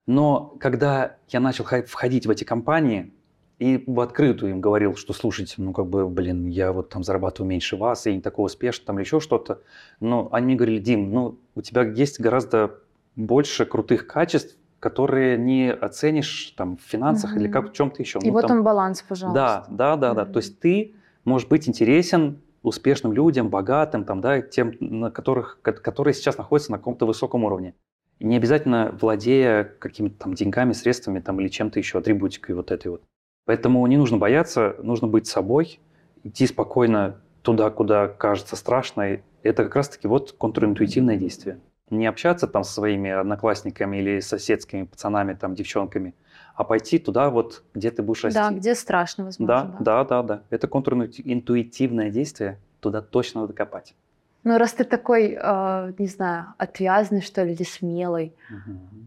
Но 0.08 0.56
когда 0.60 1.18
я 1.28 1.40
начал 1.42 1.66
входить 1.66 2.26
в 2.26 2.30
эти 2.30 2.44
компании 2.46 3.14
и 3.62 3.84
в 3.86 4.00
открытую 4.00 4.54
им 4.54 4.60
говорил, 4.60 4.96
что 4.96 5.14
слушайте, 5.14 5.54
ну 5.58 5.72
как 5.72 5.86
бы, 5.86 6.08
блин, 6.10 6.48
я 6.48 6.72
вот 6.74 6.90
там 6.90 7.04
зарабатываю 7.04 7.48
меньше 7.48 7.78
вас, 7.78 8.08
я 8.08 8.16
не 8.16 8.20
такой 8.22 8.48
успешный, 8.48 8.86
там 8.86 8.98
или 8.98 9.06
еще 9.06 9.20
что-то. 9.20 9.62
Но 10.00 10.30
они 10.32 10.48
мне 10.48 10.56
говорили, 10.56 10.80
Дим, 10.80 11.12
ну 11.14 11.38
у 11.54 11.62
тебя 11.62 11.84
есть 11.84 12.20
гораздо 12.20 12.80
больше 13.16 13.66
крутых 13.68 14.08
качеств, 14.08 14.58
которые 14.80 15.38
не 15.38 15.72
оценишь 15.72 16.56
там 16.58 16.78
в 16.78 16.82
финансах 16.82 17.36
или 17.38 17.44
Мгм. 17.44 17.52
как 17.54 17.70
в 17.70 17.74
чем-то 17.74 18.02
еще. 18.02 18.18
И 18.24 18.26
Ну, 18.26 18.32
вот 18.34 18.48
там- 18.48 18.58
он 18.58 18.64
баланс, 18.64 19.04
пожалуйста. 19.08 19.68
да, 19.70 19.96
да, 19.96 19.96
да, 19.96 20.14
да. 20.16 20.24
Мгм. 20.24 20.34
То 20.34 20.38
есть 20.38 20.60
ты 20.60 20.96
можешь 21.24 21.48
быть 21.48 21.70
интересен 21.70 22.42
успешным 22.64 23.14
людям, 23.14 23.50
богатым, 23.50 24.06
там, 24.06 24.22
да, 24.22 24.42
тем, 24.42 24.74
на 24.80 25.12
которых, 25.12 25.60
ко- 25.62 25.74
которые 25.74 26.16
сейчас 26.16 26.36
находятся 26.40 26.72
на 26.72 26.80
каком-то 26.80 27.06
высоком 27.06 27.44
уровне. 27.44 27.76
И 28.18 28.26
не 28.26 28.38
обязательно 28.38 28.98
владея 29.00 29.64
какими-то 29.78 30.16
там 30.18 30.34
деньгами, 30.34 30.74
средствами 30.74 31.20
там, 31.20 31.40
или 31.42 31.48
чем-то 31.48 31.78
еще, 31.78 32.00
атрибутикой 32.00 32.56
вот 32.56 32.72
этой 32.72 32.88
вот. 32.88 33.04
Поэтому 33.46 33.86
не 33.88 33.98
нужно 33.98 34.18
бояться, 34.18 34.76
нужно 34.82 35.08
быть 35.08 35.28
собой, 35.28 35.80
идти 36.24 36.48
спокойно 36.48 37.22
туда, 37.42 37.70
куда 37.70 38.08
кажется 38.08 38.56
страшно. 38.56 39.20
Это 39.44 39.64
как 39.64 39.76
раз-таки 39.76 40.08
вот 40.08 40.34
контринтуитивное 40.34 41.18
действие. 41.18 41.60
Не 41.90 42.08
общаться 42.08 42.48
там 42.48 42.64
со 42.64 42.72
своими 42.74 43.10
одноклассниками 43.10 43.98
или 43.98 44.20
соседскими 44.22 44.84
пацанами, 44.84 45.34
там, 45.34 45.56
девчонками, 45.56 46.14
а 46.56 46.64
пойти 46.64 47.00
туда 47.00 47.30
вот, 47.30 47.64
где 47.74 47.92
ты 47.92 48.02
будешь 48.02 48.24
расти. 48.24 48.40
Да, 48.40 48.52
где 48.52 48.76
страшно, 48.76 49.26
возможно. 49.26 49.76
Да, 49.80 50.04
да, 50.04 50.04
да, 50.06 50.24
да. 50.24 50.44
Это 50.50 50.68
контринтуитивное 50.68 52.10
действие. 52.10 52.60
Туда 52.80 53.02
точно 53.02 53.42
надо 53.42 53.54
копать. 53.54 53.96
Ну, 54.44 54.58
раз 54.58 54.74
ты 54.74 54.86
такой, 54.86 55.38
э, 55.40 55.94
не 55.98 56.08
знаю, 56.08 56.54
отвязный, 56.58 57.22
что 57.22 57.44
ли, 57.44 57.54
или 57.54 57.64
смелый, 57.64 58.34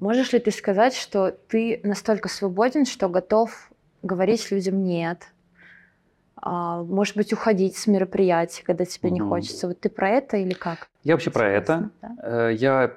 можешь 0.01 0.33
ли 0.33 0.39
ты 0.39 0.53
сказать, 0.53 0.95
что 0.95 1.35
ты 1.49 1.81
настолько 1.83 2.29
свободен, 2.29 2.87
что 2.87 3.09
готов 3.09 3.71
говорить 4.05 4.51
людям 4.51 4.85
«нет», 4.85 5.29
а, 6.37 6.83
может 6.83 7.17
быть, 7.17 7.33
уходить 7.33 7.77
с 7.77 7.87
мероприятий, 7.87 8.63
когда 8.63 8.85
тебе 8.85 9.11
не 9.11 9.21
хочется. 9.21 9.67
Вот 9.67 9.81
ты 9.81 9.89
про 9.89 10.11
это 10.11 10.37
или 10.37 10.53
как? 10.53 10.89
Я 11.03 11.15
вообще 11.15 11.31
про 11.31 11.49
это. 11.49 11.91
Да? 12.03 12.17
Э, 12.23 12.55
Я 12.55 12.95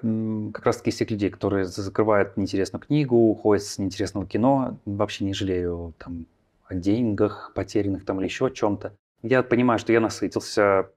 как 0.54 0.66
раз 0.66 0.78
таки 0.78 0.90
из 0.90 0.98
тех 0.98 1.10
людей, 1.10 1.30
которые 1.30 1.64
за- 1.64 1.82
закрывают 1.82 2.36
неинтересную 2.36 2.82
книгу, 2.82 3.16
уходят 3.16 3.64
с 3.64 3.78
неинтересного 3.78 4.26
кино, 4.28 4.78
вообще 4.86 5.24
не 5.24 5.34
жалею 5.34 5.94
там 5.98 6.26
о 6.68 6.76
деньгах 6.76 7.54
потерянных 7.56 8.04
там 8.04 8.20
или 8.20 8.26
еще 8.26 8.48
о 8.48 8.50
чем-то. 8.50 8.94
Я 9.24 9.44
понимаю, 9.44 9.80
что 9.80 9.94
я 9.94 10.02
насытился 10.02 10.90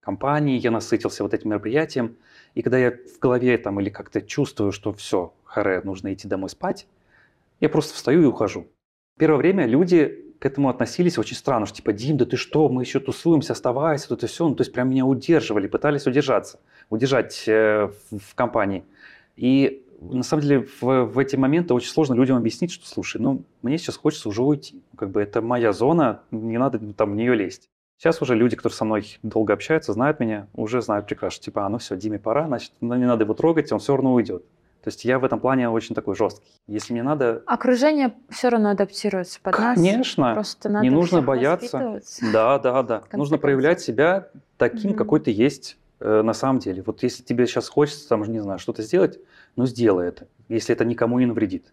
компанией, 0.00 0.58
я 0.58 0.72
насытился 0.72 1.22
вот 1.22 1.34
этим 1.34 1.50
мероприятием, 1.50 2.16
и 2.54 2.62
когда 2.62 2.78
я 2.78 2.90
в 2.90 3.18
голове 3.20 3.58
там 3.58 3.78
или 3.80 3.90
как-то 3.90 4.20
чувствую, 4.22 4.72
что 4.72 4.92
все, 4.92 5.32
харе, 5.44 5.80
нужно 5.84 6.12
идти 6.12 6.26
домой 6.26 6.50
спать, 6.50 6.86
я 7.60 7.68
просто 7.68 7.94
встаю 7.94 8.22
и 8.22 8.26
ухожу. 8.26 8.66
Первое 9.18 9.38
время 9.38 9.66
люди 9.66 10.24
к 10.38 10.44
этому 10.44 10.68
относились 10.68 11.18
очень 11.18 11.36
странно, 11.36 11.66
что 11.66 11.76
типа, 11.76 11.92
Дим, 11.92 12.18
да 12.18 12.26
ты 12.26 12.36
что, 12.36 12.68
мы 12.68 12.82
еще 12.82 13.00
тусуемся, 13.00 13.54
оставайся, 13.54 14.08
тут 14.08 14.22
и 14.22 14.26
все. 14.26 14.48
Ну, 14.48 14.54
то 14.54 14.62
есть 14.62 14.72
прям 14.72 14.90
меня 14.90 15.06
удерживали, 15.06 15.66
пытались 15.66 16.06
удержаться, 16.06 16.60
удержать 16.90 17.44
э, 17.46 17.88
в, 18.10 18.18
в 18.18 18.34
компании. 18.34 18.84
И 19.36 19.82
на 20.00 20.22
самом 20.22 20.42
деле 20.42 20.68
в, 20.80 21.04
в 21.04 21.18
эти 21.18 21.36
моменты 21.36 21.72
очень 21.72 21.88
сложно 21.88 22.14
людям 22.14 22.36
объяснить, 22.36 22.70
что, 22.70 22.86
слушай, 22.86 23.20
ну, 23.20 23.44
мне 23.62 23.78
сейчас 23.78 23.96
хочется 23.96 24.28
уже 24.28 24.42
уйти. 24.42 24.82
Как 24.96 25.10
бы 25.10 25.22
это 25.22 25.40
моя 25.40 25.72
зона, 25.72 26.20
не 26.30 26.58
надо 26.58 26.78
там 26.92 27.12
в 27.12 27.16
нее 27.16 27.34
лезть. 27.34 27.70
Сейчас 27.98 28.20
уже 28.20 28.34
люди, 28.34 28.56
которые 28.56 28.76
со 28.76 28.84
мной 28.84 29.18
долго 29.22 29.54
общаются, 29.54 29.94
знают 29.94 30.20
меня, 30.20 30.48
уже 30.52 30.82
знают 30.82 31.06
прекрасно, 31.06 31.42
типа, 31.42 31.64
а 31.64 31.68
ну 31.70 31.78
все, 31.78 31.96
Диме 31.96 32.18
пора, 32.18 32.46
значит, 32.46 32.72
ну, 32.82 32.94
не 32.94 33.06
надо 33.06 33.24
его 33.24 33.32
трогать, 33.32 33.72
он 33.72 33.78
все 33.78 33.96
равно 33.96 34.12
уйдет. 34.12 34.44
То 34.86 34.90
есть 34.90 35.04
я 35.04 35.18
в 35.18 35.24
этом 35.24 35.40
плане 35.40 35.68
очень 35.68 35.96
такой 35.96 36.14
жесткий. 36.14 36.46
Если 36.68 36.92
мне 36.92 37.02
надо, 37.02 37.42
Окружение 37.46 38.14
все 38.30 38.50
равно 38.50 38.70
адаптируется 38.70 39.40
под 39.42 39.58
нас. 39.58 39.76
конечно, 39.76 40.32
Просто 40.34 40.68
надо 40.68 40.84
не 40.84 40.90
нужно 40.90 41.22
бояться. 41.22 42.00
Да, 42.32 42.60
да, 42.60 42.84
да. 42.84 43.02
Нужно 43.12 43.36
проявлять 43.36 43.80
себя 43.80 44.28
таким, 44.58 44.90
Мгм. 44.90 44.96
какой 44.98 45.18
ты 45.18 45.32
есть 45.32 45.76
э, 45.98 46.22
на 46.22 46.32
самом 46.34 46.60
деле. 46.60 46.84
Вот 46.86 47.02
если 47.02 47.24
тебе 47.24 47.48
сейчас 47.48 47.68
хочется, 47.68 48.08
там, 48.08 48.22
не 48.30 48.38
знаю, 48.38 48.60
что-то 48.60 48.82
сделать, 48.82 49.18
ну 49.56 49.66
сделай 49.66 50.06
это, 50.06 50.28
если 50.48 50.72
это 50.72 50.84
никому 50.84 51.18
не 51.18 51.26
навредит. 51.26 51.64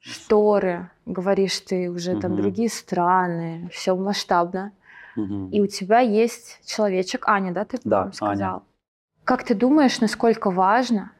Шторы, 0.00 0.90
говоришь 1.06 1.58
ты, 1.60 1.88
уже 1.88 2.20
там 2.20 2.32
Мгм. 2.32 2.42
другие 2.42 2.68
страны, 2.68 3.70
все 3.72 3.96
масштабно. 3.96 4.72
Мгм. 5.16 5.48
И 5.52 5.62
у 5.62 5.66
тебя 5.68 6.00
есть 6.00 6.60
человечек, 6.66 7.26
Аня, 7.28 7.54
да, 7.54 7.64
ты 7.64 7.78
Да, 7.82 8.12
сказал? 8.12 8.56
Аня. 8.56 8.62
Как 9.24 9.42
ты 9.42 9.54
думаешь, 9.54 10.00
насколько 10.02 10.50
важно 10.50 11.12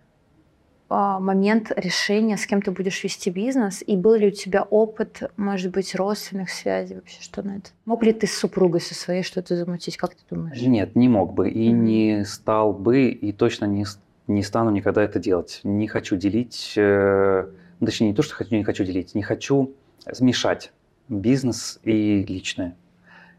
момент 0.89 1.73
решения, 1.77 2.37
с 2.37 2.47
кем 2.47 2.63
ты 2.63 2.71
будешь 2.71 3.03
вести 3.03 3.31
бизнес, 3.31 3.83
и 3.87 3.97
был 3.97 4.15
ли 4.15 4.29
у 4.29 4.31
тебя 4.31 4.63
опыт, 4.63 5.23
может 5.37 5.73
быть, 5.73 5.95
родственных 5.95 6.51
связей 6.51 6.95
вообще, 6.95 7.21
что 7.21 7.43
на 7.43 7.57
это? 7.57 7.71
Мог 7.85 8.03
ли 8.05 8.13
ты 8.13 8.27
с 8.27 8.35
супругой 8.35 8.81
со 8.81 8.95
своей 8.95 9.23
что-то 9.23 9.57
замутить, 9.57 9.97
как 9.97 10.15
ты 10.15 10.23
думаешь? 10.31 10.61
Нет, 10.63 10.95
не 10.95 11.09
мог 11.09 11.35
бы 11.35 11.51
и 11.51 11.73
Мгм. 11.73 11.85
не 11.85 12.25
стал 12.25 12.73
бы, 12.73 13.09
и 13.09 13.33
точно 13.33 13.65
не, 13.65 13.85
не 14.29 14.43
стану 14.43 14.71
никогда 14.71 15.03
это 15.03 15.19
делать. 15.19 15.61
Не 15.65 15.89
хочу 15.89 16.17
делить, 16.17 16.75
э, 16.77 17.49
точнее, 17.81 18.09
не 18.09 18.15
то, 18.15 18.23
что 18.23 18.35
хочу, 18.35 18.55
не 18.55 18.65
хочу 18.65 18.85
делить, 18.85 19.15
не 19.15 19.23
хочу 19.23 19.73
смешать 20.13 20.73
бизнес 21.09 21.81
и 21.83 22.25
личное. 22.29 22.77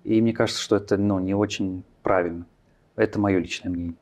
И 0.04 0.22
мне 0.22 0.34
кажется, 0.34 0.62
что 0.62 0.75
это 0.77 0.98
ну, 0.98 1.20
не 1.20 1.34
очень 1.34 1.84
правильно. 2.04 2.46
Это 2.96 3.20
мое 3.20 3.39
личное 3.39 3.70
мнение. 3.70 3.96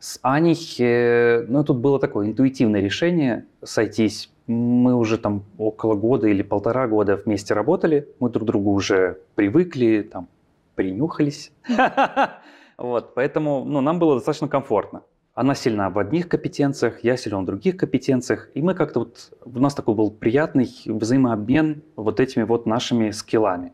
С 0.00 0.20
Аней, 0.22 0.76
э, 0.78 1.44
ну, 1.48 1.64
тут 1.64 1.78
было 1.78 1.98
такое 1.98 2.28
интуитивное 2.28 2.80
решение 2.80 3.46
сойтись. 3.64 4.30
Мы 4.46 4.94
уже 4.94 5.18
там 5.18 5.42
около 5.58 5.94
года 5.94 6.28
или 6.28 6.42
полтора 6.42 6.86
года 6.86 7.16
вместе 7.16 7.52
работали. 7.52 8.08
Мы 8.20 8.30
друг 8.30 8.46
другу 8.46 8.72
уже 8.72 9.18
привыкли, 9.34 10.08
там, 10.10 10.28
принюхались. 10.74 11.52
Вот, 12.78 13.14
поэтому 13.14 13.64
ну, 13.64 13.80
нам 13.80 13.98
было 13.98 14.14
достаточно 14.14 14.46
комфортно. 14.46 15.02
Она 15.34 15.56
сильна 15.56 15.90
в 15.90 15.98
одних 15.98 16.28
компетенциях, 16.28 17.02
я 17.02 17.16
силен 17.16 17.42
в 17.42 17.46
других 17.46 17.76
компетенциях. 17.76 18.50
И 18.54 18.62
мы 18.62 18.74
как-то 18.74 19.00
вот, 19.00 19.32
у 19.44 19.58
нас 19.58 19.74
такой 19.74 19.96
был 19.96 20.12
приятный 20.12 20.68
взаимообмен 20.86 21.82
вот 21.96 22.20
этими 22.20 22.44
вот 22.44 22.66
нашими 22.66 23.10
скиллами. 23.10 23.72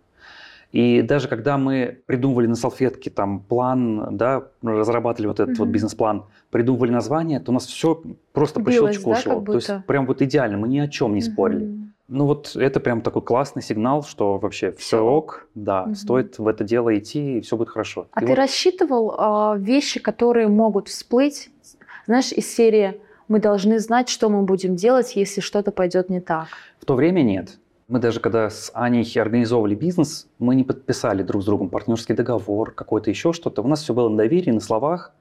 И 0.75 1.03
даже 1.03 1.29
когда 1.29 1.57
мы 1.57 2.01
придумывали 2.07 2.49
на 2.49 2.57
салфетке 2.57 3.09
там 3.09 3.39
план, 3.39 4.17
да, 4.17 4.49
разрабатывали 4.61 5.29
вот 5.29 5.39
этот 5.39 5.57
вот 5.59 5.67
Мгм. 5.67 5.73
бизнес-план, 5.73 6.25
придумывали 6.51 6.91
название, 6.91 7.39
то 7.39 7.53
у 7.53 7.55
нас 7.55 7.67
все 7.67 8.03
просто 8.33 8.59
по 8.59 8.71
Билось, 8.71 8.97
щелчку 8.97 9.11
да, 9.11 9.17
шло. 9.17 9.41
То 9.41 9.55
есть 9.55 9.71
прям 9.87 10.05
вот 10.07 10.21
идеально, 10.21 10.59
мы 10.59 10.67
ни 10.67 10.81
о 10.81 10.89
чем 10.89 11.15
не 11.15 11.21
спорили. 11.21 11.65
Мгм. 11.67 11.93
Ну 12.09 12.27
вот 12.27 12.57
это 12.57 12.81
прям 12.81 13.03
такой 13.03 13.23
классный 13.23 13.63
сигнал, 13.63 14.03
что 14.03 14.37
вообще 14.39 14.73
все 14.73 14.99
ок, 15.01 15.47
да, 15.55 15.85
Мгм. 15.85 15.95
стоит 15.95 16.39
в 16.41 16.47
это 16.49 16.65
дело 16.65 16.99
идти, 16.99 17.39
и 17.39 17.41
все 17.41 17.57
будет 17.57 17.69
хорошо. 17.69 18.09
А 18.11 18.19
И 18.21 18.25
ты 18.25 18.31
вот- 18.33 18.37
рассчитывал 18.39 19.15
а, 19.17 19.55
вещи, 19.57 20.01
которые 20.01 20.49
могут 20.49 20.89
всплыть, 20.89 21.51
знаешь, 22.07 22.33
из 22.33 22.53
серии 22.53 23.01
«Мы 23.29 23.39
должны 23.39 23.79
знать, 23.79 24.09
что 24.09 24.29
мы 24.29 24.43
будем 24.43 24.75
делать, 24.75 25.15
если 25.15 25.41
что-то 25.41 25.71
пойдет 25.71 26.11
не 26.11 26.21
так». 26.21 26.49
В 26.81 26.85
то 26.85 26.95
время 26.97 27.23
нет. 27.23 27.59
Мы 27.95 28.01
даже 28.01 28.19
когда 28.19 28.51
с 28.51 28.73
Аней 28.75 29.09
организовывали 29.21 29.77
бизнес, 29.77 30.27
мы 30.41 30.57
не 30.57 30.65
подписали 30.65 31.23
друг 31.23 31.43
с 31.43 31.45
другом 31.45 31.71
партнерский 31.71 32.13
договор, 32.13 32.73
какой-то 32.73 33.09
еще 33.09 33.33
что-то. 33.33 33.63
У 33.63 33.69
нас 33.69 33.85
все 33.85 33.95
было 33.95 34.09
на 34.09 34.17
доверии, 34.17 34.51
на 34.51 34.59
словах. 34.59 35.13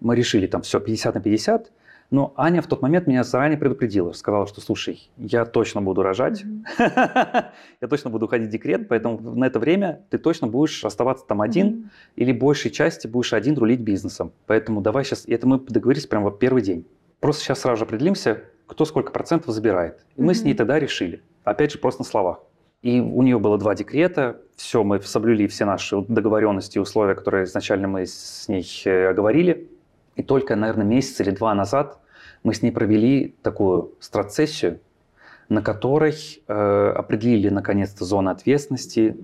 Мы 0.00 0.16
решили 0.16 0.48
там 0.48 0.62
все 0.62 0.80
50 0.80 1.14
на 1.14 1.20
50. 1.20 1.70
Но 2.10 2.34
Аня 2.36 2.62
в 2.62 2.66
тот 2.66 2.82
момент 2.82 3.06
меня 3.06 3.22
заранее 3.22 3.56
предупредила, 3.56 4.10
сказала, 4.10 4.48
что 4.48 4.60
слушай, 4.60 5.08
я 5.16 5.44
точно 5.44 5.82
буду 5.82 6.02
рожать, 6.02 6.42
я 6.80 7.52
точно 7.88 8.10
буду 8.10 8.24
уходить 8.26 8.48
в 8.48 8.50
декрет, 8.50 8.88
поэтому 8.88 9.20
на 9.20 9.44
это 9.44 9.60
время 9.60 10.00
ты 10.10 10.18
точно 10.18 10.48
будешь 10.48 10.84
оставаться 10.84 11.24
там 11.26 11.40
один, 11.40 11.90
или 12.16 12.32
большей 12.32 12.72
части 12.72 13.06
будешь 13.06 13.34
один 13.34 13.56
рулить 13.56 13.82
бизнесом. 13.82 14.32
Поэтому 14.46 14.80
давай 14.80 15.04
сейчас, 15.04 15.26
это 15.28 15.46
мы 15.46 15.60
договорились 15.60 16.08
прямо 16.08 16.30
в 16.30 16.38
первый 16.40 16.62
день. 16.62 16.88
Просто 17.20 17.44
сейчас 17.44 17.60
сразу 17.60 17.78
же 17.78 17.84
определимся, 17.84 18.42
кто 18.66 18.84
сколько 18.84 19.12
процентов 19.12 19.54
забирает. 19.54 20.04
И 20.16 20.22
мы 20.22 20.34
с 20.34 20.42
ней 20.42 20.54
тогда 20.54 20.80
решили. 20.80 21.22
Опять 21.46 21.70
же, 21.70 21.78
просто 21.78 22.02
на 22.02 22.04
словах. 22.04 22.40
И 22.82 23.00
у 23.00 23.22
нее 23.22 23.38
было 23.38 23.56
два 23.56 23.76
декрета, 23.76 24.40
все, 24.56 24.82
мы 24.82 25.00
соблюли 25.00 25.46
все 25.46 25.64
наши 25.64 26.02
договоренности 26.02 26.78
и 26.78 26.80
условия, 26.80 27.14
которые 27.14 27.44
изначально 27.44 27.86
мы 27.86 28.04
с 28.04 28.48
ней 28.48 28.68
э, 28.84 29.10
оговорили. 29.10 29.68
И 30.16 30.24
только, 30.24 30.56
наверное, 30.56 30.84
месяц 30.84 31.20
или 31.20 31.30
два 31.30 31.54
назад 31.54 32.00
мы 32.42 32.52
с 32.52 32.62
ней 32.62 32.72
провели 32.72 33.36
такую 33.42 33.92
страцессию, 34.00 34.80
на 35.48 35.62
которой 35.62 36.16
э, 36.48 36.92
определили 36.96 37.48
наконец-то 37.48 38.04
зону 38.04 38.30
ответственности. 38.30 39.16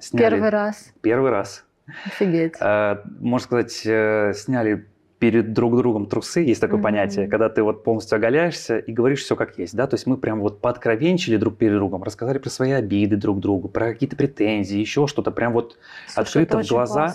Сняли... 0.00 0.30
Первый 0.30 0.50
раз. 0.50 0.92
Первый 1.00 1.30
раз. 1.30 1.64
Офигеть. 2.06 2.54
Э, 2.60 2.96
можно 3.20 3.44
сказать, 3.44 3.82
э, 3.84 4.32
сняли 4.34 4.88
перед 5.22 5.52
друг 5.52 5.76
другом 5.76 6.06
трусы, 6.06 6.40
есть 6.40 6.60
такое 6.60 6.80
mm-hmm. 6.80 6.82
понятие, 6.82 7.28
когда 7.28 7.48
ты 7.48 7.62
вот 7.62 7.84
полностью 7.84 8.16
оголяешься 8.16 8.78
и 8.78 8.92
говоришь 8.92 9.20
все 9.20 9.36
как 9.36 9.56
есть, 9.56 9.72
да, 9.72 9.86
то 9.86 9.94
есть 9.94 10.04
мы 10.04 10.16
прям 10.16 10.40
вот 10.40 10.60
подкровенчили 10.60 11.36
друг 11.36 11.58
перед 11.58 11.76
другом, 11.76 12.02
рассказали 12.02 12.38
про 12.38 12.50
свои 12.50 12.72
обиды 12.72 13.14
друг 13.14 13.38
другу, 13.38 13.68
про 13.68 13.92
какие-то 13.92 14.16
претензии, 14.16 14.78
еще 14.78 15.06
что-то, 15.06 15.30
прям 15.30 15.52
вот 15.52 15.78
Слушай, 16.08 16.42
открыто 16.42 16.60
в 16.64 16.68
глаза. 16.68 17.14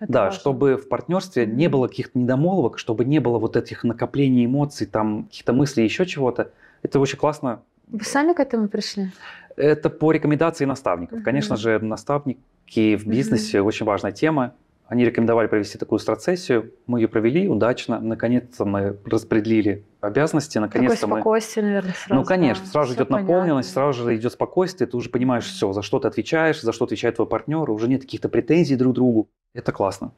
Это 0.00 0.12
да, 0.12 0.24
важно. 0.24 0.40
чтобы 0.40 0.76
в 0.76 0.88
партнерстве 0.88 1.46
не 1.46 1.68
было 1.68 1.86
каких-то 1.86 2.18
недомолвок, 2.18 2.80
чтобы 2.80 3.04
не 3.04 3.20
было 3.20 3.38
вот 3.38 3.56
этих 3.56 3.84
накоплений 3.84 4.44
эмоций, 4.44 4.88
там 4.88 5.26
каких-то 5.26 5.52
мыслей, 5.52 5.84
еще 5.84 6.04
чего-то. 6.04 6.50
Это 6.82 6.98
очень 6.98 7.16
классно. 7.16 7.62
Вы 7.86 8.04
сами 8.04 8.32
к 8.32 8.40
этому 8.40 8.66
пришли? 8.66 9.12
Это 9.54 9.88
по 9.88 10.10
рекомендации 10.10 10.64
наставников. 10.64 11.20
Mm-hmm. 11.20 11.22
Конечно 11.22 11.56
же, 11.56 11.78
наставники 11.78 12.96
в 12.96 13.06
бизнесе 13.06 13.58
mm-hmm. 13.58 13.62
очень 13.62 13.86
важная 13.86 14.10
тема. 14.10 14.54
Они 14.88 15.04
рекомендовали 15.04 15.48
провести 15.48 15.78
такую 15.78 15.98
страцессию. 15.98 16.72
Мы 16.86 17.00
ее 17.00 17.08
провели 17.08 17.48
удачно. 17.48 17.98
Наконец-то 17.98 18.64
мы 18.64 18.96
распределили 19.04 19.84
обязанности. 20.00 20.58
Наконец-то 20.58 21.00
Такое 21.00 21.16
спокойствие, 21.16 21.64
мы... 21.64 21.68
наверное, 21.70 21.94
сразу. 21.94 22.14
Ну, 22.14 22.24
конечно. 22.24 22.64
Да, 22.64 22.70
сразу 22.70 22.94
идет 22.94 23.08
понятно. 23.08 23.32
наполненность, 23.34 23.72
сразу 23.72 24.04
же 24.04 24.16
идет 24.16 24.32
спокойствие. 24.32 24.86
Ты 24.86 24.96
уже 24.96 25.10
понимаешь 25.10 25.44
все, 25.44 25.72
за 25.72 25.82
что 25.82 25.98
ты 25.98 26.06
отвечаешь, 26.06 26.60
за 26.60 26.72
что 26.72 26.84
отвечает 26.84 27.16
твой 27.16 27.26
партнер. 27.26 27.68
Уже 27.68 27.88
нет 27.88 28.02
каких-то 28.02 28.28
претензий 28.28 28.76
друг 28.76 28.92
к 28.92 28.94
другу. 28.94 29.28
Это 29.54 29.72
классно. 29.72 30.12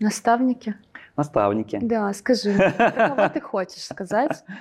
Наставники? 0.00 0.76
Наставники. 1.16 1.78
Да, 1.82 2.12
скажи, 2.14 2.54
кого 2.78 3.28
ты 3.28 3.40
хочешь 3.40 3.82
сказать? 3.82 4.44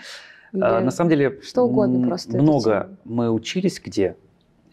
А, 0.61 0.81
на 0.81 0.91
самом 0.91 1.09
деле, 1.09 1.41
что 1.41 1.63
угодно 1.63 2.07
просто. 2.07 2.37
Много 2.37 2.95
мы 3.05 3.31
учились 3.31 3.81
где? 3.83 4.15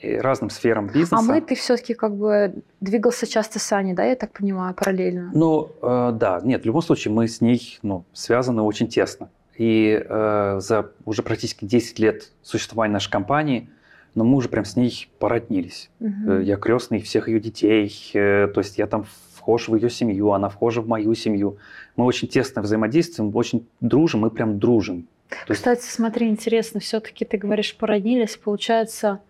Разным 0.03 0.51
сферам 0.51 0.87
бизнеса. 0.87 1.17
А 1.19 1.23
мы, 1.23 1.41
ты 1.41 1.55
все-таки 1.55 1.95
как 1.95 2.15
бы 2.17 2.63
двигался 2.81 3.27
часто 3.27 3.59
с 3.59 3.73
Аней, 3.73 3.95
да, 3.95 4.05
я 4.05 4.17
так 4.17 4.33
понимаю, 4.33 4.75
параллельно? 4.75 5.31
Ну, 5.35 5.71
э, 5.83 6.13
да, 6.15 6.41
нет, 6.43 6.63
в 6.63 6.67
любом 6.67 6.83
случае 6.83 7.13
мы 7.13 7.29
с 7.29 7.41
ней 7.41 7.79
ну, 7.83 8.05
связаны 8.13 8.63
очень 8.63 8.89
тесно. 8.89 9.31
И 9.57 10.03
э, 10.03 10.59
за 10.61 10.91
уже 11.05 11.23
практически 11.23 11.65
10 11.67 11.99
лет 11.99 12.31
существования 12.43 12.95
нашей 12.95 13.11
компании, 13.11 13.69
но 14.15 14.25
ну, 14.25 14.31
мы 14.31 14.37
уже 14.39 14.49
прям 14.49 14.65
с 14.65 14.75
ней 14.75 15.09
породнились. 15.19 15.91
Угу. 16.01 16.33
Я 16.41 16.57
крестный 16.57 17.01
всех 17.01 17.29
ее 17.29 17.41
детей, 17.41 17.95
э, 18.15 18.49
то 18.49 18.61
есть 18.61 18.79
я 18.79 18.87
там 18.87 19.05
вхож 19.35 19.69
в 19.69 19.75
ее 19.75 19.91
семью, 19.91 20.33
она 20.33 20.49
вхожа 20.49 20.81
в 20.81 20.89
мою 20.89 21.15
семью. 21.15 21.59
Мы 21.97 22.05
очень 22.05 22.29
тесно 22.29 22.63
взаимодействуем, 22.63 23.35
очень 23.37 23.67
дружим, 23.81 24.21
мы 24.21 24.31
прям 24.31 24.59
дружим. 24.59 25.07
То 25.47 25.55
Кстати, 25.55 25.81
есть... 25.81 25.93
смотри, 25.93 26.29
интересно, 26.29 26.81
все-таки 26.81 27.25
ты 27.25 27.37
говоришь, 27.37 27.77
породнились, 27.77 28.37
получается, 28.37 29.21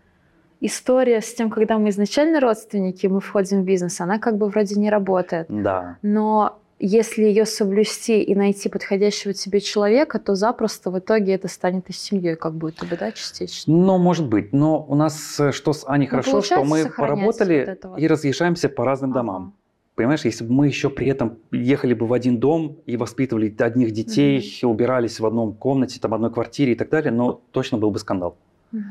история 0.60 1.20
с 1.20 1.34
тем, 1.34 1.50
когда 1.50 1.78
мы 1.78 1.88
изначально 1.90 2.40
родственники, 2.40 3.06
мы 3.06 3.20
входим 3.20 3.62
в 3.62 3.64
бизнес, 3.64 4.00
она 4.00 4.18
как 4.18 4.36
бы 4.36 4.48
вроде 4.48 4.76
не 4.76 4.90
работает. 4.90 5.46
Да. 5.48 5.98
Но 6.02 6.58
если 6.78 7.24
ее 7.24 7.44
соблюсти 7.44 8.22
и 8.22 8.34
найти 8.34 8.68
подходящего 8.68 9.34
тебе 9.34 9.60
человека, 9.60 10.18
то 10.18 10.34
запросто 10.34 10.90
в 10.90 10.98
итоге 10.98 11.34
это 11.34 11.46
станет 11.46 11.90
и 11.90 11.92
семьей, 11.92 12.36
как 12.36 12.54
будто 12.54 12.86
бы, 12.86 12.96
да, 12.96 13.12
частично. 13.12 13.72
Ну, 13.72 13.98
может 13.98 14.26
быть. 14.26 14.52
Но 14.52 14.82
у 14.88 14.94
нас 14.94 15.38
э, 15.38 15.52
что 15.52 15.74
с 15.74 15.86
Аней 15.86 16.06
ну, 16.06 16.10
хорошо, 16.10 16.40
что 16.40 16.64
мы 16.64 16.90
поработали 16.90 17.78
вот 17.82 17.98
и 17.98 18.06
разъезжаемся 18.06 18.70
по 18.70 18.84
разным 18.84 19.10
ага. 19.10 19.20
домам. 19.20 19.54
Понимаешь, 19.94 20.24
если 20.24 20.44
бы 20.44 20.54
мы 20.54 20.66
еще 20.68 20.88
при 20.88 21.08
этом 21.08 21.36
ехали 21.52 21.92
бы 21.92 22.06
в 22.06 22.14
один 22.14 22.38
дом 22.38 22.78
и 22.86 22.96
воспитывали 22.96 23.54
одних 23.58 23.90
детей, 23.90 24.38
mm-hmm. 24.38 24.66
убирались 24.66 25.20
в 25.20 25.26
одном 25.26 25.52
комнате, 25.52 26.00
там, 26.00 26.14
одной 26.14 26.32
квартире 26.32 26.72
и 26.72 26.74
так 26.74 26.88
далее, 26.88 27.12
но 27.12 27.42
точно 27.50 27.76
был 27.76 27.90
бы 27.90 27.98
скандал. 27.98 28.38
Угу. 28.72 28.82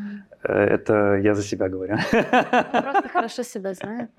Это 0.44 1.16
я 1.24 1.36
за 1.36 1.44
себя 1.44 1.70
говорю. 1.70 1.96
Просто 2.12 3.10
хорошо 3.14 3.44
себя 3.44 3.74
знаю. 3.74 4.10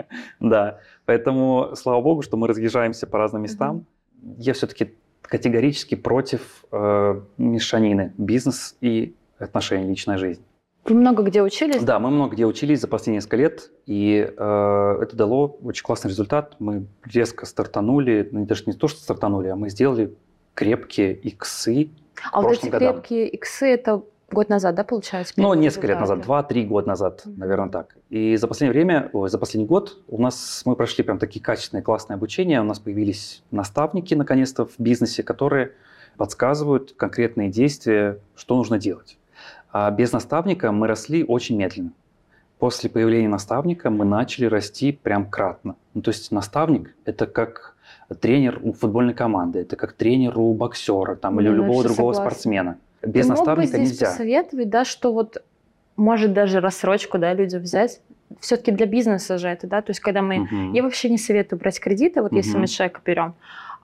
Да, 0.40 0.80
поэтому 1.04 1.74
слава 1.74 2.00
богу, 2.00 2.22
что 2.22 2.36
мы 2.36 2.48
разъезжаемся 2.48 3.06
по 3.06 3.18
разным 3.18 3.42
местам. 3.42 3.86
Угу. 4.22 4.34
Я 4.38 4.52
все-таки 4.54 4.94
категорически 5.22 5.94
против 5.94 6.64
э, 6.72 7.20
мешанины 7.38 8.12
бизнес 8.18 8.76
и 8.80 9.14
отношения, 9.38 9.88
личная 9.88 10.18
жизнь. 10.18 10.42
Вы 10.84 10.94
много 10.94 11.22
где 11.22 11.42
учились? 11.42 11.82
Да, 11.82 11.98
мы 11.98 12.10
много 12.10 12.34
где 12.34 12.46
учились 12.46 12.80
за 12.80 12.88
последние 12.88 13.18
несколько 13.18 13.36
лет, 13.36 13.70
и 13.86 14.32
э, 14.36 14.98
это 15.02 15.14
дало 15.14 15.58
очень 15.62 15.84
классный 15.84 16.08
результат. 16.08 16.56
Мы 16.58 16.86
резко 17.04 17.44
стартанули, 17.46 18.28
ну, 18.32 18.46
даже 18.46 18.64
не 18.66 18.72
то, 18.72 18.88
что 18.88 19.00
стартанули, 19.00 19.48
а 19.48 19.56
мы 19.56 19.68
сделали 19.68 20.14
крепкие 20.54 21.14
иксы. 21.14 21.90
А 22.32 22.40
вот 22.40 22.52
эти 22.52 22.66
годам. 22.66 22.94
крепкие 22.94 23.28
иксы, 23.28 23.66
это 23.66 24.02
Год 24.32 24.48
назад, 24.48 24.74
да, 24.76 24.84
получается? 24.84 25.34
Ну, 25.36 25.54
несколько 25.54 25.88
лет 25.88 25.98
назад, 25.98 26.20
два-три 26.20 26.64
года 26.64 26.88
назад, 26.88 27.22
mm-hmm. 27.24 27.34
наверное, 27.36 27.68
так. 27.68 27.96
И 28.10 28.36
за 28.36 28.46
последнее 28.46 28.72
время, 28.72 29.10
ой, 29.12 29.28
за 29.28 29.38
последний 29.38 29.66
год 29.66 30.02
у 30.08 30.20
нас 30.20 30.62
мы 30.64 30.76
прошли 30.76 31.02
прям 31.02 31.18
такие 31.18 31.42
качественные, 31.42 31.82
классные 31.82 32.14
обучения. 32.14 32.60
У 32.60 32.64
нас 32.64 32.78
появились 32.78 33.42
наставники, 33.50 34.14
наконец-то, 34.14 34.66
в 34.66 34.78
бизнесе, 34.78 35.22
которые 35.22 35.72
подсказывают 36.16 36.92
конкретные 36.92 37.50
действия, 37.50 38.18
что 38.36 38.56
нужно 38.56 38.78
делать. 38.78 39.18
А 39.72 39.90
без 39.90 40.12
наставника 40.12 40.70
мы 40.70 40.86
росли 40.86 41.24
очень 41.24 41.56
медленно. 41.56 41.92
После 42.58 42.90
появления 42.90 43.28
наставника 43.28 43.90
мы 43.90 44.04
начали 44.04 44.44
расти 44.44 44.92
прям 44.92 45.28
кратно. 45.28 45.76
Ну, 45.94 46.02
то 46.02 46.10
есть 46.10 46.30
наставник– 46.30 46.94
это 47.04 47.26
как 47.26 47.74
тренер 48.20 48.60
у 48.62 48.72
футбольной 48.72 49.14
команды, 49.14 49.60
это 49.60 49.76
как 49.76 49.94
тренер 49.94 50.38
у 50.38 50.52
боксера 50.54 51.16
там, 51.16 51.40
или 51.40 51.48
у 51.48 51.54
любого 51.54 51.82
другого 51.82 52.12
согласна. 52.12 52.22
спортсмена– 52.22 52.78
без 53.02 53.26
Ты 53.26 53.30
наставника 53.30 53.50
мог 53.50 53.56
бы 53.58 53.66
здесь 53.66 53.90
нельзя. 53.90 54.06
посоветовать, 54.06 54.68
да, 54.68 54.84
что 54.84 55.12
вот 55.12 55.42
может 55.96 56.32
даже 56.32 56.60
рассрочку, 56.60 57.18
да, 57.18 57.32
людям 57.34 57.62
взять. 57.62 58.00
Все-таки 58.40 58.70
для 58.70 58.86
бизнеса 58.86 59.38
же 59.38 59.48
это, 59.48 59.66
да, 59.66 59.82
то 59.82 59.90
есть 59.90 60.00
когда 60.00 60.22
мы... 60.22 60.40
Угу. 60.42 60.74
Я 60.74 60.82
вообще 60.82 61.10
не 61.10 61.18
советую 61.18 61.58
брать 61.58 61.80
кредиты, 61.80 62.22
вот 62.22 62.30
угу. 62.30 62.36
если 62.36 62.56
мы 62.56 62.66
человека 62.66 63.00
берем. 63.04 63.34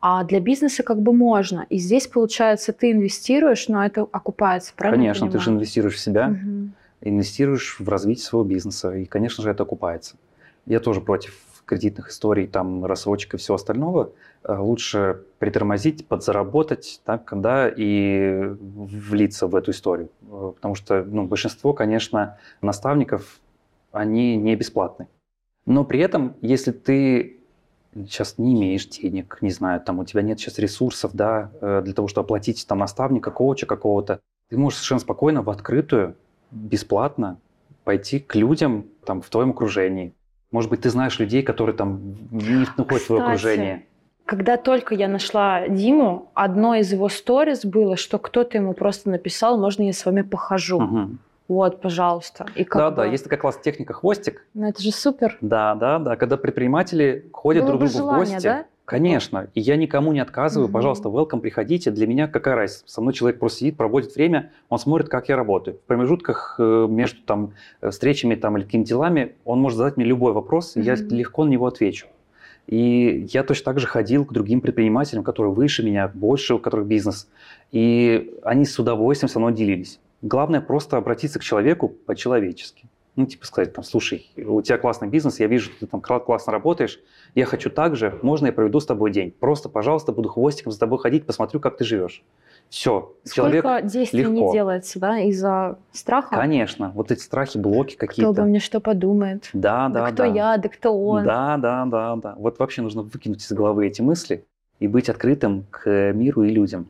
А 0.00 0.24
для 0.24 0.40
бизнеса 0.40 0.82
как 0.82 1.00
бы 1.00 1.12
можно. 1.12 1.66
И 1.68 1.78
здесь, 1.78 2.06
получается, 2.06 2.72
ты 2.72 2.92
инвестируешь, 2.92 3.68
но 3.68 3.84
это 3.84 4.02
окупается, 4.02 4.72
правильно? 4.76 5.04
Конечно, 5.04 5.30
ты 5.30 5.38
же 5.38 5.50
инвестируешь 5.50 5.94
в 5.94 5.98
себя, 5.98 6.28
угу. 6.28 6.70
инвестируешь 7.00 7.80
в 7.80 7.88
развитие 7.88 8.24
своего 8.24 8.46
бизнеса, 8.46 8.94
и, 8.94 9.04
конечно 9.04 9.42
же, 9.42 9.50
это 9.50 9.64
окупается. 9.64 10.16
Я 10.66 10.80
тоже 10.80 11.00
против 11.00 11.34
кредитных 11.64 12.10
историй, 12.10 12.46
там, 12.46 12.84
рассрочек 12.84 13.34
и 13.34 13.36
всего 13.36 13.56
остального. 13.56 14.12
Э, 14.48 14.58
лучше 14.58 15.22
притормозить, 15.40 16.06
подзаработать, 16.06 17.00
так, 17.04 17.28
да, 17.40 17.68
и 17.68 18.54
влиться 18.60 19.48
в 19.48 19.56
эту 19.56 19.72
историю. 19.72 20.10
Э, 20.22 20.52
потому 20.54 20.76
что 20.76 21.02
ну, 21.02 21.26
большинство, 21.26 21.72
конечно, 21.72 22.38
наставников, 22.60 23.40
они 23.90 24.36
не 24.36 24.54
бесплатны. 24.54 25.08
Но 25.64 25.84
при 25.84 25.98
этом, 25.98 26.36
если 26.42 26.70
ты 26.70 27.40
сейчас 27.92 28.38
не 28.38 28.54
имеешь 28.54 28.86
денег, 28.86 29.38
не 29.40 29.50
знаю, 29.50 29.80
там 29.80 29.98
у 29.98 30.04
тебя 30.04 30.22
нет 30.22 30.38
сейчас 30.38 30.58
ресурсов, 30.58 31.10
да, 31.12 31.50
э, 31.60 31.82
для 31.84 31.92
того, 31.92 32.06
чтобы 32.06 32.26
оплатить 32.26 32.64
там 32.68 32.78
наставника, 32.78 33.32
коуча 33.32 33.66
какого-то, 33.66 34.20
ты 34.48 34.56
можешь 34.56 34.78
совершенно 34.78 35.00
спокойно 35.00 35.42
в 35.42 35.50
открытую, 35.50 36.14
бесплатно 36.52 37.40
пойти 37.82 38.20
к 38.20 38.36
людям 38.36 38.86
там 39.04 39.22
в 39.22 39.28
твоем 39.28 39.50
окружении. 39.50 40.14
Может 40.52 40.70
быть, 40.70 40.82
ты 40.82 40.90
знаешь 40.90 41.18
людей, 41.18 41.42
которые 41.42 41.74
там 41.74 42.14
не 42.30 42.64
находят 42.76 43.02
в 43.02 43.06
твое 43.06 43.22
окружение. 43.24 43.86
Когда 44.26 44.56
только 44.56 44.94
я 44.96 45.06
нашла 45.06 45.68
Диму, 45.68 46.30
одно 46.34 46.74
из 46.74 46.92
его 46.92 47.08
сторис 47.08 47.64
было, 47.64 47.96
что 47.96 48.18
кто-то 48.18 48.58
ему 48.58 48.74
просто 48.74 49.08
написал, 49.08 49.56
можно 49.56 49.84
я 49.84 49.92
с 49.92 50.04
вами 50.04 50.22
похожу. 50.22 50.78
Угу. 50.78 51.08
Вот, 51.46 51.80
пожалуйста. 51.80 52.46
И 52.56 52.64
как 52.64 52.82
да, 52.82 52.90
бы... 52.90 52.96
да, 52.96 53.04
есть 53.06 53.22
такая 53.22 53.38
классная 53.38 53.62
техника 53.62 53.92
хвостик. 53.92 54.44
Ну, 54.52 54.68
это 54.68 54.82
же 54.82 54.90
супер. 54.90 55.38
Да, 55.40 55.76
да, 55.76 56.00
да. 56.00 56.16
Когда 56.16 56.36
предприниматели 56.36 57.28
ходят 57.32 57.62
было 57.62 57.78
друг 57.78 57.88
другу 57.88 57.98
желание, 57.98 58.26
в 58.26 58.30
гости. 58.32 58.46
Да? 58.46 58.64
Конечно. 58.84 59.48
И 59.54 59.60
я 59.60 59.76
никому 59.76 60.12
не 60.12 60.18
отказываю. 60.18 60.66
Угу. 60.66 60.72
Пожалуйста, 60.72 61.08
welcome, 61.08 61.38
приходите. 61.38 61.92
Для 61.92 62.08
меня 62.08 62.26
какая 62.26 62.56
разница? 62.56 62.82
Со 62.86 63.00
мной 63.00 63.14
человек 63.14 63.38
просто 63.38 63.60
сидит, 63.60 63.76
проводит 63.76 64.16
время, 64.16 64.50
он 64.68 64.80
смотрит, 64.80 65.08
как 65.08 65.28
я 65.28 65.36
работаю. 65.36 65.76
В 65.76 65.86
промежутках 65.86 66.56
э, 66.58 66.86
между 66.90 67.22
там, 67.22 67.52
э, 67.80 67.90
встречами 67.90 68.34
там, 68.34 68.56
или 68.56 68.64
какими-то 68.64 68.88
делами 68.88 69.36
он 69.44 69.60
может 69.60 69.78
задать 69.78 69.96
мне 69.96 70.04
любой 70.04 70.32
вопрос, 70.32 70.74
угу. 70.74 70.82
и 70.82 70.84
я 70.84 70.96
легко 70.96 71.44
на 71.44 71.50
него 71.50 71.66
отвечу. 71.66 72.08
И 72.66 73.26
я 73.32 73.44
точно 73.44 73.64
так 73.66 73.78
же 73.78 73.86
ходил 73.86 74.24
к 74.24 74.32
другим 74.32 74.60
предпринимателям, 74.60 75.22
которые 75.22 75.52
выше 75.52 75.84
меня, 75.84 76.08
больше, 76.08 76.54
у 76.54 76.58
которых 76.58 76.86
бизнес. 76.86 77.28
И 77.70 78.34
они 78.42 78.64
с 78.64 78.78
удовольствием 78.78 79.28
со 79.28 79.38
мной 79.38 79.52
делились. 79.52 80.00
Главное 80.22 80.60
просто 80.60 80.96
обратиться 80.96 81.38
к 81.38 81.42
человеку 81.42 81.88
по-человечески. 81.88 82.86
Ну, 83.14 83.24
типа 83.24 83.46
сказать, 83.46 83.72
там, 83.72 83.82
слушай, 83.82 84.30
у 84.36 84.60
тебя 84.60 84.76
классный 84.76 85.08
бизнес, 85.08 85.40
я 85.40 85.46
вижу, 85.46 85.70
ты 85.80 85.86
там 85.86 86.02
классно 86.02 86.52
работаешь, 86.52 87.00
я 87.34 87.46
хочу 87.46 87.70
так 87.70 87.96
же, 87.96 88.18
можно 88.20 88.46
я 88.46 88.52
проведу 88.52 88.78
с 88.78 88.84
тобой 88.84 89.10
день? 89.10 89.30
Просто, 89.30 89.70
пожалуйста, 89.70 90.12
буду 90.12 90.28
хвостиком 90.28 90.70
за 90.70 90.78
тобой 90.78 90.98
ходить, 90.98 91.24
посмотрю, 91.24 91.58
как 91.58 91.78
ты 91.78 91.84
живешь. 91.84 92.22
Все, 92.68 93.12
Сколько 93.24 93.62
человек 93.62 93.86
действий 93.86 94.20
легко. 94.22 94.32
не 94.32 94.52
делается, 94.52 94.98
да, 94.98 95.18
из-за 95.20 95.78
страха? 95.92 96.36
Конечно, 96.36 96.90
вот 96.94 97.10
эти 97.10 97.20
страхи, 97.20 97.58
блоки 97.58 97.94
Кто 97.96 98.06
какие-то. 98.06 98.30
обо 98.30 98.42
мне 98.42 98.58
что 98.58 98.80
подумает? 98.80 99.48
Да, 99.52 99.88
да, 99.88 100.00
да 100.06 100.12
кто 100.12 100.22
да. 100.24 100.26
я, 100.26 100.56
да 100.58 100.68
кто 100.68 100.90
он? 100.92 101.24
Да, 101.24 101.56
да, 101.58 101.84
да, 101.86 102.16
да. 102.16 102.34
Вот 102.36 102.58
вообще 102.58 102.82
нужно 102.82 103.02
выкинуть 103.02 103.42
из 103.42 103.52
головы 103.52 103.86
эти 103.86 104.02
мысли 104.02 104.44
и 104.80 104.88
быть 104.88 105.08
открытым 105.08 105.64
к 105.70 106.12
миру 106.12 106.42
и 106.42 106.50
людям. 106.50 106.88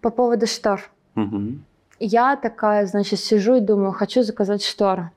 По 0.00 0.10
поводу 0.10 0.46
штор. 0.46 0.80
Мгм. 1.14 1.64
Я 1.98 2.36
такая, 2.36 2.86
значит, 2.86 3.18
сижу 3.20 3.56
и 3.56 3.60
думаю, 3.60 3.92
хочу 3.92 4.22
заказать 4.22 4.64
шторы. 4.64 5.10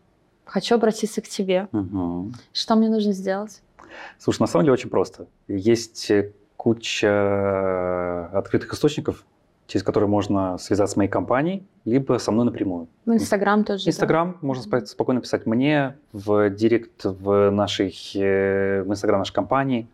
Хочу 0.46 0.76
обратиться 0.76 1.22
к 1.22 1.28
тебе. 1.28 1.68
Мгм. 1.72 2.34
Что 2.54 2.76
мне 2.76 2.90
нужно 2.90 3.14
сделать? 3.14 3.62
Слушай, 4.20 4.42
на 4.42 4.48
самом 4.48 4.66
деле 4.66 4.74
очень 4.74 4.90
просто. 4.90 5.28
Есть 5.48 6.12
куча 6.58 8.28
открытых 8.38 8.74
источников, 8.74 9.24
через 9.68 9.84
которые 9.84 10.08
можно 10.10 10.58
связаться 10.58 10.94
с 10.94 10.98
моей 10.98 11.10
компанией, 11.10 11.64
либо 11.86 12.18
со 12.20 12.32
мной 12.32 12.46
напрямую. 12.46 12.88
В 13.06 13.12
Инстаграм 13.12 13.64
тоже. 13.64 13.86
да? 13.86 13.90
Инстаграм 13.90 14.38
можно 14.42 14.64
спа- 14.70 14.86
спокойно 14.86 15.22
писать 15.22 15.46
мне 15.46 15.96
в 16.14 16.50
директ 16.52 17.04
в 17.04 17.50
нашей 17.50 17.90
э, 18.16 18.84
в 18.84 18.92
Инстаграм 18.92 19.20
нашей 19.20 19.34
компании, 19.34 19.88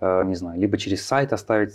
э, 0.00 0.24
не 0.26 0.34
знаю, 0.36 0.60
либо 0.60 0.78
через 0.78 1.04
сайт 1.04 1.32
оставить 1.32 1.74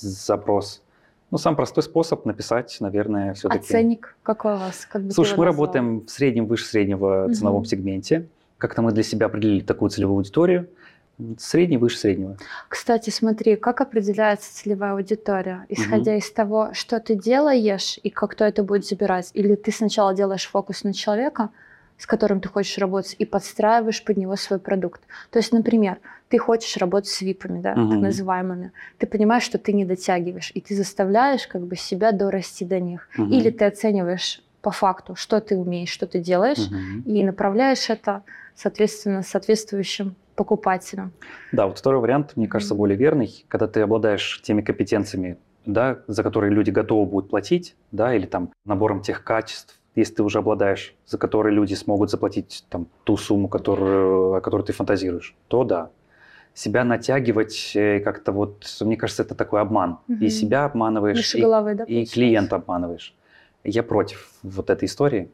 запрос. 0.00 0.82
Ну, 1.30 1.38
самый 1.38 1.56
простой 1.56 1.82
способ 1.82 2.26
написать, 2.26 2.76
наверное, 2.80 3.30
А 3.30 3.34
все-таки. 3.34 3.64
ценник 3.64 4.16
какой 4.22 4.54
у 4.54 4.58
вас? 4.58 4.84
Как 4.90 5.02
бы 5.02 5.10
Слушай, 5.12 5.38
мы 5.38 5.44
работаем 5.46 6.00
в 6.00 6.10
среднем 6.10 6.46
выше 6.46 6.66
среднего 6.66 7.24
Мгм. 7.24 7.34
ценовом 7.34 7.64
сегменте. 7.64 8.28
Как-то 8.58 8.82
мы 8.82 8.92
для 8.92 9.02
себя 9.02 9.26
определили 9.26 9.60
такую 9.60 9.90
целевую 9.90 10.16
аудиторию. 10.18 10.68
Средний 11.38 11.76
выше 11.76 11.98
среднего. 11.98 12.36
Кстати, 12.68 13.10
смотри, 13.10 13.56
как 13.56 13.80
определяется 13.80 14.54
целевая 14.54 14.92
аудитория? 14.92 15.66
Исходя 15.68 16.16
из 16.16 16.30
того, 16.32 16.70
что 16.72 16.98
ты 17.00 17.14
делаешь 17.14 17.98
и 18.02 18.10
как 18.10 18.32
кто 18.32 18.44
это 18.44 18.64
будет 18.64 18.86
забирать? 18.86 19.30
Или 19.34 19.54
ты 19.54 19.70
сначала 19.72 20.14
делаешь 20.14 20.48
фокус 20.48 20.84
на 20.84 20.92
человека, 20.92 21.50
с 21.98 22.06
которым 22.06 22.40
ты 22.40 22.48
хочешь 22.48 22.78
работать, 22.78 23.14
и 23.18 23.24
подстраиваешь 23.24 24.02
под 24.02 24.16
него 24.16 24.36
свой 24.36 24.58
продукт. 24.58 25.02
То 25.30 25.38
есть, 25.38 25.52
например, 25.52 25.98
ты 26.28 26.38
хочешь 26.38 26.76
работать 26.78 27.10
с 27.10 27.20
випами, 27.20 27.60
да, 27.60 27.74
так 27.74 27.84
Мгм. 27.84 28.00
называемыми. 28.00 28.72
Ты 28.98 29.06
понимаешь, 29.06 29.44
что 29.44 29.58
ты 29.58 29.72
не 29.72 29.84
дотягиваешь, 29.84 30.50
и 30.54 30.60
ты 30.60 30.74
заставляешь 30.74 31.46
как 31.46 31.62
бы 31.62 31.76
себя 31.76 32.10
дорасти 32.10 32.64
до 32.64 32.80
них. 32.80 33.08
Мгм. 33.16 33.30
Или 33.30 33.50
ты 33.50 33.66
оцениваешь 33.66 34.42
по 34.62 34.70
факту, 34.70 35.14
что 35.14 35.40
ты 35.40 35.56
умеешь, 35.56 35.90
что 35.90 36.06
ты 36.06 36.18
делаешь, 36.20 36.70
Мгм. 36.70 37.02
и 37.02 37.22
направляешь 37.22 37.90
это, 37.90 38.22
соответственно, 38.54 39.22
соответствующим 39.22 40.14
покупателям. 40.36 41.12
Да, 41.52 41.66
вот 41.66 41.78
второй 41.78 42.00
вариант, 42.00 42.32
мне 42.36 42.48
кажется, 42.48 42.74
более 42.74 42.96
верный, 42.96 43.44
когда 43.48 43.66
ты 43.66 43.80
обладаешь 43.80 44.40
теми 44.42 44.62
компетенциями, 44.62 45.38
да, 45.66 45.98
за 46.06 46.22
которые 46.22 46.52
люди 46.52 46.70
готовы 46.70 47.06
будут 47.06 47.30
платить, 47.30 47.76
да, 47.90 48.14
или 48.14 48.26
там 48.26 48.52
набором 48.64 49.02
тех 49.02 49.22
качеств, 49.24 49.78
если 49.94 50.14
ты 50.14 50.22
уже 50.22 50.38
обладаешь, 50.38 50.94
за 51.06 51.18
которые 51.18 51.54
люди 51.54 51.74
смогут 51.74 52.10
заплатить 52.10 52.64
там 52.70 52.86
ту 53.04 53.16
сумму, 53.16 53.48
которую, 53.48 54.34
о 54.34 54.40
которой 54.40 54.62
ты 54.62 54.72
фантазируешь, 54.72 55.34
то 55.48 55.64
да. 55.64 55.90
Себя 56.54 56.84
натягивать 56.84 57.72
э, 57.74 58.00
как-то 58.00 58.30
вот, 58.30 58.66
мне 58.82 58.98
кажется, 58.98 59.22
это 59.22 59.34
такой 59.34 59.62
обман. 59.62 60.00
Мгм. 60.06 60.22
И 60.22 60.28
себя 60.28 60.66
обманываешь, 60.66 61.16
Выше 61.16 61.38
и, 61.38 61.40
головы, 61.40 61.74
да, 61.74 61.84
и 61.84 62.04
клиента 62.04 62.56
обманываешь. 62.56 63.14
Я 63.64 63.82
против 63.82 64.30
вот 64.42 64.68
этой 64.68 64.84
истории. 64.84 65.30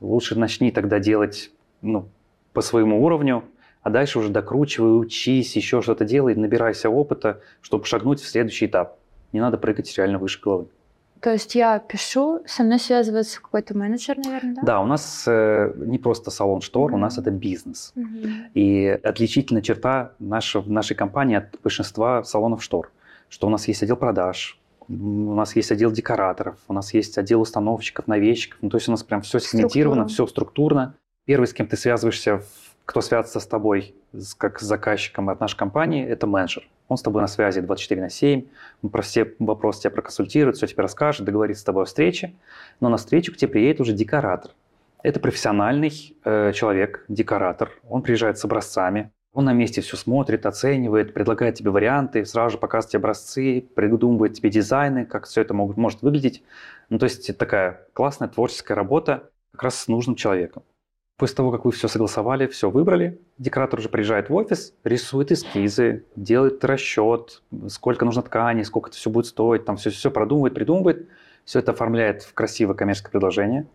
Лучше 0.00 0.38
начни 0.38 0.70
тогда 0.70 1.00
делать 1.00 1.50
ну, 1.82 2.08
по 2.54 2.62
своему 2.62 3.04
уровню, 3.04 3.44
а 3.82 3.90
дальше 3.90 4.18
уже 4.18 4.30
докручивай, 4.30 4.98
учись, 4.98 5.56
еще 5.56 5.82
что-то 5.82 6.06
делай, 6.06 6.34
набирайся 6.34 6.88
опыта, 6.88 7.40
чтобы 7.60 7.84
шагнуть 7.84 8.20
в 8.20 8.26
следующий 8.26 8.64
этап. 8.64 8.98
Не 9.32 9.40
надо 9.40 9.58
прыгать 9.58 9.94
реально 9.98 10.18
выше 10.18 10.40
головы. 10.40 10.68
То 11.20 11.32
есть 11.32 11.54
я 11.54 11.78
пишу, 11.78 12.42
со 12.46 12.62
мной 12.62 12.78
связывается 12.78 13.40
какой-то 13.40 13.76
менеджер, 13.76 14.16
наверное, 14.18 14.54
да? 14.56 14.62
Да, 14.62 14.80
у 14.80 14.86
нас 14.86 15.24
э, 15.26 15.72
не 15.76 15.98
просто 15.98 16.30
салон 16.30 16.60
штор, 16.60 16.92
у 16.92 16.98
нас 16.98 17.18
это 17.18 17.30
бизнес. 17.30 17.92
Мгм. 17.94 18.50
И 18.52 18.86
отличительная 19.02 19.62
черта 19.62 20.12
нашего, 20.18 20.70
нашей 20.70 20.94
компании 20.94 21.36
от 21.36 21.58
большинства 21.62 22.24
салонов 22.24 22.62
штор, 22.62 22.92
что 23.30 23.46
у 23.46 23.50
нас 23.50 23.66
есть 23.68 23.82
отдел 23.82 23.96
продаж, 23.96 24.60
у 24.88 25.34
нас 25.34 25.56
есть 25.56 25.72
отдел 25.72 25.90
декораторов, 25.90 26.58
у 26.68 26.74
нас 26.74 26.92
есть 26.92 27.16
отдел 27.16 27.40
установщиков, 27.40 28.06
навесчиков. 28.06 28.58
Ну, 28.60 28.68
то 28.68 28.76
есть 28.76 28.88
у 28.88 28.90
нас 28.90 29.02
прям 29.02 29.22
все 29.22 29.38
сегментировано, 29.38 30.06
все 30.08 30.26
структурно. 30.26 30.94
Первый, 31.26 31.46
с 31.46 31.54
кем 31.54 31.66
ты 31.66 31.76
связываешься, 31.76 32.42
кто 32.84 33.00
связывается 33.00 33.40
с 33.40 33.46
тобой, 33.46 33.94
как 34.36 34.60
с 34.60 34.64
заказчиком 34.64 35.30
от 35.30 35.40
нашей 35.40 35.56
компании, 35.56 36.06
это 36.06 36.26
менеджер. 36.26 36.68
Он 36.88 36.98
с 36.98 37.02
тобой 37.02 37.22
на 37.22 37.28
связи 37.28 37.60
24 37.60 38.00
на 38.00 38.10
7, 38.10 38.44
он 38.82 38.90
про 38.90 39.00
все 39.00 39.32
вопросы 39.38 39.82
тебя 39.82 39.90
проконсультирует, 39.92 40.56
все 40.56 40.66
тебе 40.66 40.82
расскажет, 40.82 41.24
договорится 41.24 41.62
с 41.62 41.64
тобой 41.64 41.84
о 41.84 41.86
встрече. 41.86 42.34
Но 42.80 42.90
на 42.90 42.98
встречу 42.98 43.32
к 43.32 43.36
тебе 43.36 43.52
приедет 43.52 43.80
уже 43.80 43.94
декоратор. 43.94 44.50
Это 45.02 45.18
профессиональный 45.18 46.14
э, 46.24 46.52
человек, 46.52 47.06
декоратор. 47.08 47.70
Он 47.88 48.02
приезжает 48.02 48.36
с 48.36 48.44
образцами, 48.44 49.10
он 49.32 49.46
на 49.46 49.52
месте 49.54 49.80
все 49.80 49.96
смотрит, 49.96 50.44
оценивает, 50.44 51.14
предлагает 51.14 51.56
тебе 51.56 51.70
варианты, 51.70 52.24
сразу 52.26 52.52
же 52.52 52.58
показывает 52.58 52.92
тебе 52.92 52.98
образцы, 53.00 53.66
придумывает 53.74 54.34
тебе 54.34 54.50
дизайны, 54.50 55.06
как 55.06 55.24
все 55.24 55.40
это 55.40 55.54
могут, 55.54 55.76
может 55.78 56.02
выглядеть. 56.02 56.44
Ну, 56.90 56.98
то 56.98 57.04
есть 57.04 57.36
такая 57.36 57.88
классная 57.94 58.28
творческая 58.28 58.74
работа 58.74 59.30
как 59.52 59.64
раз 59.64 59.76
с 59.76 59.88
нужным 59.88 60.16
человеком. 60.16 60.62
После 61.16 61.36
того, 61.36 61.52
как 61.52 61.64
вы 61.64 61.70
все 61.70 61.86
согласовали, 61.86 62.48
все 62.48 62.70
выбрали, 62.70 63.20
декоратор 63.38 63.78
уже 63.78 63.88
приезжает 63.88 64.30
в 64.30 64.34
офис, 64.34 64.74
рисует 64.82 65.30
эскизы, 65.30 66.04
делает 66.16 66.64
расчет, 66.64 67.42
сколько 67.68 68.04
нужно 68.04 68.22
ткани, 68.22 68.62
сколько 68.62 68.90
это 68.90 68.96
все 68.96 69.10
будет 69.10 69.26
стоить, 69.26 69.64
там 69.64 69.76
все, 69.76 69.90
все 69.90 70.10
продумывает, 70.10 70.54
придумывает, 70.54 71.08
все 71.44 71.60
это 71.60 71.70
оформляет 71.70 72.24
в 72.24 72.34
красивое 72.34 72.74
коммерческое 72.74 73.12
предложение, 73.12 73.66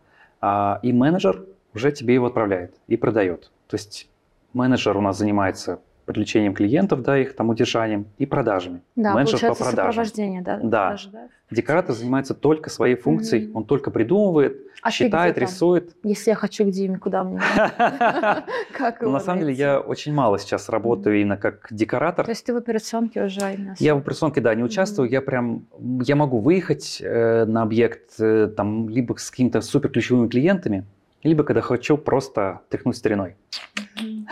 а, 0.42 0.80
и 0.84 0.92
менеджер 0.92 1.46
уже 1.74 1.94
тебе 1.94 2.16
его 2.16 2.26
отправляет 2.26 2.76
и 2.88 2.98
продает. 2.98 3.52
То 3.68 3.78
есть 3.78 4.10
менеджер 4.52 4.98
у 4.98 5.02
нас 5.02 5.18
занимается 5.18 5.80
привлечением 6.10 6.56
клиентов, 6.56 7.04
да, 7.04 7.20
их 7.20 7.36
там 7.36 7.50
удержанием 7.50 8.08
и 8.18 8.26
продажами. 8.26 8.82
Да, 8.96 9.14
менеджер 9.14 9.40
по 9.40 9.54
продажам. 9.54 9.76
сопровождение, 9.76 10.42
да? 10.42 10.58
Да. 10.58 10.88
продажи, 10.88 11.10
да? 11.12 11.28
Декоратор 11.52 11.96
занимается 11.96 12.34
только 12.34 12.72
своей 12.72 12.96
функцией, 12.96 13.46
Мгм. 13.48 13.58
он 13.58 13.66
только 13.66 13.92
придумывает, 13.92 14.58
А 14.82 14.90
считает, 14.90 15.38
рисует. 15.38 15.96
Если 16.04 16.32
я 16.32 16.36
хочу 16.36 16.66
к 16.66 16.72
Диме, 16.72 16.98
куда 16.98 17.24
мне? 17.24 17.40
Как 18.78 19.02
на 19.02 19.20
самом 19.20 19.42
деле 19.42 19.54
я 19.54 19.80
очень 19.80 20.12
мало 20.14 20.40
сейчас 20.40 20.68
работаю 20.70 21.22
именно 21.22 21.38
как 21.38 21.68
декоратор. 21.70 22.26
То 22.26 22.32
есть 22.32 22.46
ты 22.46 22.54
в 22.54 22.58
операционке 22.58 23.24
уже 23.26 23.42
именно 23.54 23.76
Я 23.78 23.94
в 23.94 24.00
операционке, 24.00 24.42
да, 24.42 24.56
не 24.56 24.64
участвую. 24.64 25.10
Я 25.10 25.22
прям, 25.22 25.66
я 26.02 26.16
могу 26.16 26.40
выехать 26.40 27.00
э, 27.02 27.46
на 27.46 27.62
объект 27.62 28.20
э, 28.20 28.48
там 28.56 28.90
либо 28.90 29.14
с 29.18 29.30
какими-то 29.30 29.62
супер 29.62 29.90
ключевыми 29.90 30.28
клиентами, 30.28 30.86
либо 31.24 31.44
когда 31.44 31.62
хочу 31.62 31.98
просто 31.98 32.62
тряхнуть 32.70 32.96
стариной. 32.96 33.36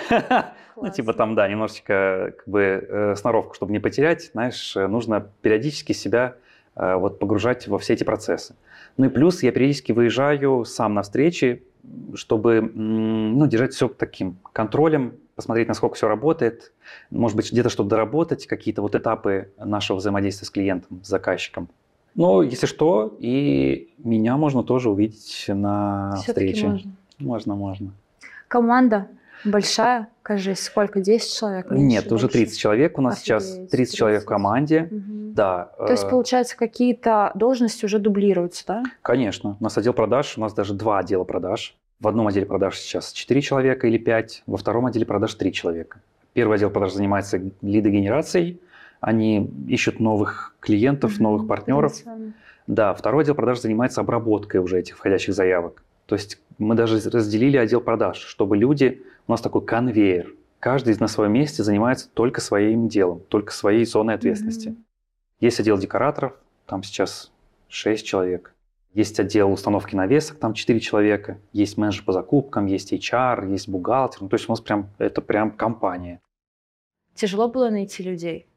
Мгм. 0.78 0.86
Ну, 0.86 0.94
типа 0.94 1.06
Классно. 1.08 1.18
там, 1.18 1.36
да, 1.36 1.48
немножечко 1.48 2.34
как 2.38 2.48
бы 2.48 2.62
э, 2.62 3.16
сноровку, 3.16 3.56
чтобы 3.56 3.72
не 3.72 3.80
потерять, 3.80 4.32
знаешь, 4.34 4.76
э, 4.76 4.88
нужно 4.88 5.32
периодически 5.42 5.94
себя 5.94 6.36
э, 6.76 6.96
вот 6.96 7.20
погружать 7.20 7.68
во 7.68 7.80
все 7.80 7.94
эти 7.94 8.04
процессы. 8.04 8.56
Ну 8.98 9.06
и 9.06 9.10
плюс 9.10 9.44
я 9.44 9.52
периодически 9.52 9.92
выезжаю 9.92 10.66
сам 10.66 10.94
на 10.94 11.02
встречи, 11.02 11.63
чтобы 12.16 12.62
ну, 12.62 13.48
держать 13.48 13.74
все 13.74 13.88
таким 13.88 14.38
контролем, 14.54 15.13
посмотреть, 15.36 15.68
насколько 15.68 15.96
все 15.96 16.08
работает, 16.08 16.74
может 17.12 17.38
быть, 17.38 17.52
где-то 17.52 17.70
что-то 17.70 17.90
доработать, 17.90 18.48
какие-то 18.48 18.82
вот 18.82 18.96
этапы 18.96 19.52
нашего 19.58 19.98
взаимодействия 19.98 20.48
с 20.48 20.50
клиентом, 20.50 21.02
с 21.04 21.08
заказчиком. 21.08 21.70
Но, 22.16 22.42
если 22.42 22.66
что, 22.66 23.16
и 23.20 23.94
меня 24.00 24.38
можно 24.38 24.63
тоже 24.63 24.90
увидеть 24.90 25.46
на 25.48 26.16
Всё-таки 26.16 26.54
встрече. 26.54 26.68
можно. 26.68 26.92
Можно, 27.20 27.56
можно. 27.56 27.92
Команда 28.48 29.08
большая, 29.43 30.08
кажись, 30.21 30.63
сколько? 30.63 31.02
10 31.02 31.38
человек? 31.38 31.69
меньше, 31.71 31.86
Нет, 31.86 32.12
уже 32.12 32.26
больше? 32.28 32.38
30 32.39 32.60
человек. 32.60 32.97
У 32.97 33.02
нас 33.02 33.19
сейчас 33.19 33.52
Офигеть, 33.52 33.71
30 33.71 33.95
человек 33.95 34.21
в 34.21 34.26
30. 34.26 34.28
команде. 34.28 34.88
Мгм. 34.91 35.34
Да. 35.34 35.71
То 35.78 35.91
есть, 35.91 36.04
э, 36.04 36.10
получается, 36.10 36.58
какие-то 36.58 37.32
должности 37.36 37.86
уже 37.86 38.00
дублируются, 38.00 38.63
да? 38.67 38.84
Конечно. 39.02 39.58
У 39.60 39.63
нас 39.63 39.78
отдел 39.78 39.93
продаж, 39.93 40.38
у 40.38 40.41
нас 40.41 40.54
даже 40.54 40.73
два 40.73 41.00
отдела 41.00 41.23
продаж. 41.23 41.76
В 42.00 42.08
одном 42.08 42.28
отделе 42.28 42.45
продаж 42.45 42.78
сейчас 42.78 43.12
4 43.12 43.41
человека 43.41 43.88
или 43.88 43.97
5, 43.97 44.43
во 44.45 44.58
втором 44.58 44.86
отделе 44.86 45.06
продаж 45.06 45.34
3 45.34 45.52
человека. 45.52 46.00
Первый 46.34 46.56
отдел 46.58 46.69
продаж 46.69 46.93
занимается 46.93 47.41
лидогенерацией. 47.62 48.60
Они 49.00 49.50
ищут 49.67 50.00
новых 50.00 50.56
клиентов, 50.60 51.19
новых 51.19 51.47
партнеров. 51.47 51.93
Да, 52.67 52.93
второй 52.93 53.23
отдел 53.23 53.36
продаж 53.36 53.60
занимается 53.62 54.02
обработкой 54.02 54.60
уже 54.60 54.80
этих 54.80 54.97
входящих 54.97 55.34
заявок. 55.34 55.84
То 56.08 56.15
есть 56.15 56.41
мы 56.58 56.74
даже 56.74 57.00
разделили 57.10 57.58
отдел 57.58 57.82
продаж, 57.82 58.17
чтобы 58.17 58.58
люди... 58.58 59.04
У 59.28 59.32
нас 59.32 59.41
такой 59.41 59.65
конвейер. 59.65 60.34
Каждый 60.60 60.96
на 61.00 61.10
своем 61.10 61.34
месте 61.34 61.62
занимается 61.62 62.10
только 62.13 62.39
своим 62.39 62.88
делом, 62.88 63.20
только 63.28 63.52
своей 63.52 63.86
зоной 63.86 64.15
ответственности. 64.15 64.70
Мгм. 64.70 64.86
Есть 65.41 65.60
отдел 65.60 65.78
декораторов, 65.78 66.34
там 66.65 66.82
сейчас 66.82 67.32
6 67.67 68.06
человек. 68.06 68.56
Есть 68.93 69.20
отдел 69.20 69.52
установки 69.52 69.96
навесок, 69.96 70.39
там 70.39 70.54
4 70.54 70.80
человека. 70.80 71.39
Есть 71.52 71.78
менеджер 71.78 72.06
по 72.06 72.13
закупкам, 72.13 72.67
есть 72.67 72.93
HR, 72.93 73.52
есть 73.52 73.67
бухгалтер. 73.67 74.22
Ну, 74.22 74.30
то 74.30 74.36
есть 74.36 74.48
у 74.48 74.52
нас 74.54 74.62
прям, 74.62 74.89
это 74.98 75.22
прям 75.22 75.52
компания. 75.52 76.22
Тяжело 77.13 77.50
было 77.50 77.70
найти 77.70 78.02
людей. 78.02 78.48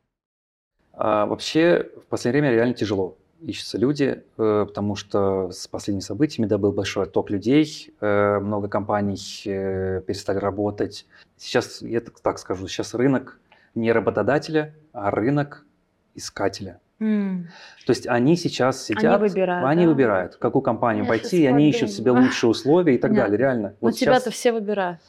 А 0.92 1.26
вообще 1.26 1.90
в 1.96 2.06
последнее 2.06 2.42
время 2.42 2.54
реально 2.54 2.74
тяжело. 2.74 3.18
Ищутся 3.42 3.79
люди, 3.79 4.22
э, 4.38 4.64
потому 4.66 4.96
что 4.96 5.50
с 5.50 5.66
последними 5.66 6.03
событиями, 6.03 6.48
да, 6.48 6.59
был 6.59 6.72
большой 6.72 7.07
топ 7.07 7.31
людей, 7.31 7.92
э, 8.00 8.38
много 8.40 8.68
компаний 8.68 9.18
э, 9.44 10.03
перестали 10.07 10.38
работать. 10.38 11.07
Сейчас, 11.37 11.83
я 11.83 12.00
так 12.00 12.38
скажу, 12.38 12.68
сейчас 12.68 12.94
рынок 12.94 13.38
не 13.74 13.92
работодателя, 13.92 14.74
а 14.92 15.11
рынок 15.11 15.64
искателя. 16.14 16.81
Mm. 17.00 17.44
То 17.87 17.92
есть 17.92 18.07
они 18.07 18.37
сейчас 18.37 18.85
сидят, 18.85 19.20
они 19.22 19.29
выбирают, 19.29 19.66
они 19.66 19.85
да? 19.85 19.88
выбирают 19.88 20.37
какую 20.37 20.61
компанию 20.61 21.05
я 21.05 21.09
пойти, 21.09 21.46
они 21.46 21.70
ищут 21.70 21.90
себе 21.90 22.11
лучшие 22.11 22.50
условия 22.50 22.96
и 22.96 22.98
так 22.98 23.14
далее, 23.14 23.38
реально. 23.38 23.68
Но 23.81 23.88
вот 23.88 23.96
тебя-то 23.96 24.26
сейчас... 24.26 24.35
все 24.35 24.53
выбирают. 24.53 25.00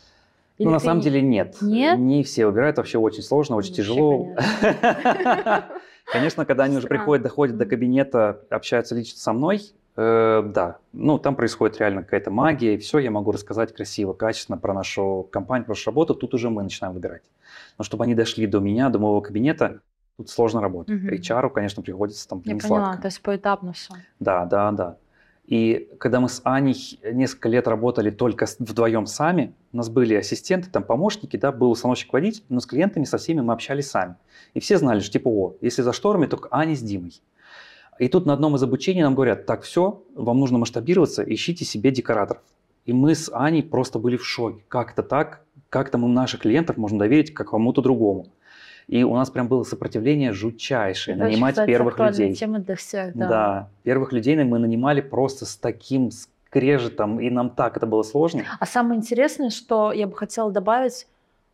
Или 0.57 0.67
ну, 0.67 0.73
на 0.73 0.79
самом 0.79 1.01
деле 1.01 1.21
нет. 1.21 1.57
Нет? 1.61 1.97
Не 1.97 2.23
все 2.23 2.45
выбирают, 2.45 2.77
вообще 2.77 2.97
очень 2.99 3.23
сложно, 3.23 3.55
очень 3.55 3.71
Вообще, 3.71 3.83
тяжело. 3.83 4.35
Конечно, 6.11 6.45
когда 6.45 6.65
они 6.65 6.77
уже 6.77 6.87
приходят, 6.87 7.23
доходят 7.23 7.57
до 7.57 7.65
кабинета, 7.65 8.41
общаются 8.49 8.95
лично 8.95 9.19
со 9.19 9.33
мной, 9.33 9.61
э, 9.95 10.43
да, 10.45 10.77
ну 10.91 11.17
там 11.17 11.35
происходит 11.35 11.79
реально 11.79 12.03
какая-то 12.03 12.31
магия, 12.31 12.75
и 12.75 12.77
все, 12.77 12.99
я 12.99 13.11
могу 13.11 13.31
рассказать 13.31 13.73
красиво, 13.73 14.13
качественно 14.13 14.57
про 14.57 14.73
нашу 14.73 15.27
компанию, 15.31 15.65
про 15.65 15.71
нашу 15.71 15.89
работу, 15.89 16.13
тут 16.13 16.33
уже 16.33 16.49
мы 16.49 16.63
начинаем 16.63 16.93
выбирать. 16.93 17.21
Но 17.77 17.83
чтобы 17.83 18.03
они 18.03 18.15
дошли 18.15 18.45
до 18.47 18.59
меня, 18.59 18.89
до 18.89 18.99
моего 18.99 19.21
кабинета, 19.21 19.79
тут 20.17 20.29
сложно 20.29 20.61
работать. 20.61 21.01
Угу. 21.01 21.15
HR, 21.15 21.49
конечно, 21.49 21.81
приходится 21.81 22.27
там 22.27 22.41
Я 22.45 22.57
поняла, 22.57 22.85
сладко. 22.85 23.01
то 23.01 23.07
есть 23.07 23.21
поэтапно 23.21 23.73
все. 23.73 23.93
Да, 24.19 24.45
да, 24.45 24.71
да. 24.71 24.97
И 25.45 25.89
когда 25.97 26.19
мы 26.19 26.29
с 26.29 26.41
Аней 26.43 26.99
несколько 27.03 27.49
лет 27.49 27.67
работали 27.67 28.09
только 28.09 28.45
вдвоем 28.59 29.05
сами, 29.05 29.53
у 29.73 29.77
нас 29.77 29.89
были 29.89 30.15
ассистенты, 30.15 30.69
там 30.69 30.83
помощники, 30.83 31.35
да, 31.35 31.51
был 31.51 31.71
установщик 31.71 32.13
водитель, 32.13 32.43
но 32.49 32.59
с 32.59 32.65
клиентами 32.65 33.03
со 33.03 33.17
всеми 33.17 33.41
мы 33.41 33.53
общались 33.53 33.89
сами. 33.89 34.15
И 34.53 34.59
все 34.59 34.77
знали, 34.77 34.99
что 34.99 35.11
типа, 35.11 35.27
о, 35.27 35.55
если 35.61 35.81
за 35.81 35.93
шторами, 35.93 36.27
только 36.27 36.47
Аня 36.51 36.75
с 36.75 36.81
Димой. 36.81 37.21
И 37.99 38.07
тут 38.07 38.25
на 38.25 38.33
одном 38.33 38.55
из 38.55 38.63
обучений 38.63 39.01
нам 39.01 39.13
говорят, 39.13 39.45
так, 39.45 39.63
все, 39.63 40.03
вам 40.15 40.39
нужно 40.39 40.57
масштабироваться, 40.57 41.23
ищите 41.23 41.65
себе 41.65 41.91
декораторов. 41.91 42.41
И 42.85 42.93
мы 42.93 43.13
с 43.13 43.29
Аней 43.31 43.61
просто 43.61 43.99
были 43.99 44.17
в 44.17 44.25
шоке. 44.25 44.63
Как 44.67 44.93
это 44.93 45.03
так? 45.03 45.43
Как-то 45.69 45.97
мы 45.97 46.07
наших 46.07 46.41
клиентов 46.41 46.77
можем 46.77 46.97
доверить 46.97 47.33
как 47.33 47.51
кому-то 47.51 47.81
другому. 47.81 48.27
И 48.91 49.03
у 49.05 49.15
нас 49.15 49.29
прям 49.29 49.47
было 49.47 49.63
сопротивление 49.63 50.33
жутчайшее, 50.33 51.15
Это 51.15 51.23
нанимать 51.23 51.57
очень, 51.57 51.65
первых 51.65 51.97
людей. 51.97 52.35
Тема 52.35 52.59
для 52.59 52.75
всех, 52.75 53.15
да. 53.15 53.27
да, 53.27 53.69
первых 53.83 54.11
людей 54.11 54.35
мы 54.43 54.59
нанимали 54.59 54.99
просто 54.99 55.45
с 55.45 55.55
таким 55.55 56.11
скрежетом, 56.11 57.21
и 57.21 57.29
нам 57.29 57.51
так 57.51 57.77
это 57.77 57.85
было 57.85 58.03
сложно. 58.03 58.43
А 58.59 58.65
самое 58.65 58.99
интересное, 58.99 59.49
что 59.49 59.93
я 59.93 60.07
бы 60.07 60.15
хотела 60.17 60.51
добавить, 60.51 61.07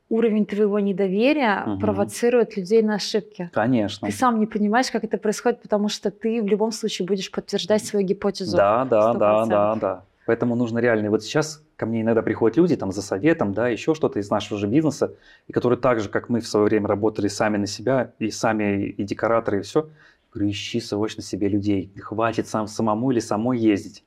уровень 0.10 0.48
твоего 0.48 0.80
недоверия 0.80 1.64
угу. 1.64 1.80
провоцирует 1.80 2.58
людей 2.58 2.82
на 2.82 2.96
ошибки. 2.96 3.52
Конечно. 3.54 4.08
Ты 4.08 4.14
сам 4.16 4.40
не 4.40 4.48
понимаешь, 4.48 4.90
как 4.90 5.04
это 5.04 5.20
происходит, 5.20 5.62
потому 5.62 5.90
что 5.90 6.10
ты 6.10 6.42
в 6.42 6.48
любом 6.48 6.72
случае 6.72 7.06
будешь 7.06 7.30
подтверждать 7.30 7.86
свою 7.86 8.04
гипотезу. 8.04 8.58
Да, 8.58 8.84
да, 8.86 9.14
100%. 9.14 9.18
да, 9.20 9.46
да, 9.46 9.76
да. 9.76 10.04
Поэтому 10.26 10.56
нужно 10.56 10.80
реально. 10.80 11.12
Вот 11.12 11.24
сейчас 11.24 11.62
ко 11.78 11.86
мне 11.86 12.02
иногда 12.02 12.24
приходят 12.24 12.58
люди 12.58 12.76
там 12.76 12.92
за 12.92 13.02
советом, 13.02 13.54
да, 13.54 13.70
еще 13.70 13.94
что-то 13.94 14.20
из 14.20 14.30
нашего 14.30 14.60
же 14.60 14.68
бизнеса, 14.68 15.14
и 15.48 15.54
которые 15.54 15.80
так 15.80 16.00
же, 16.00 16.10
как 16.10 16.28
мы 16.28 16.42
в 16.42 16.48
свое 16.48 16.66
время 16.66 16.88
работали 16.88 17.28
сами 17.28 17.58
на 17.58 17.68
себя, 17.68 18.12
и 18.20 18.32
сами 18.32 18.88
и 18.88 19.04
декораторы, 19.04 19.60
и 19.60 19.62
все, 19.62 19.88
говорю, 20.34 20.50
ищи 20.50 20.82
срочно 20.82 21.22
себе 21.24 21.48
людей, 21.48 21.92
хватит 22.00 22.48
сам 22.48 22.68
самому 22.68 23.12
или 23.12 23.20
самой 23.20 23.60
ездить. 23.60 24.04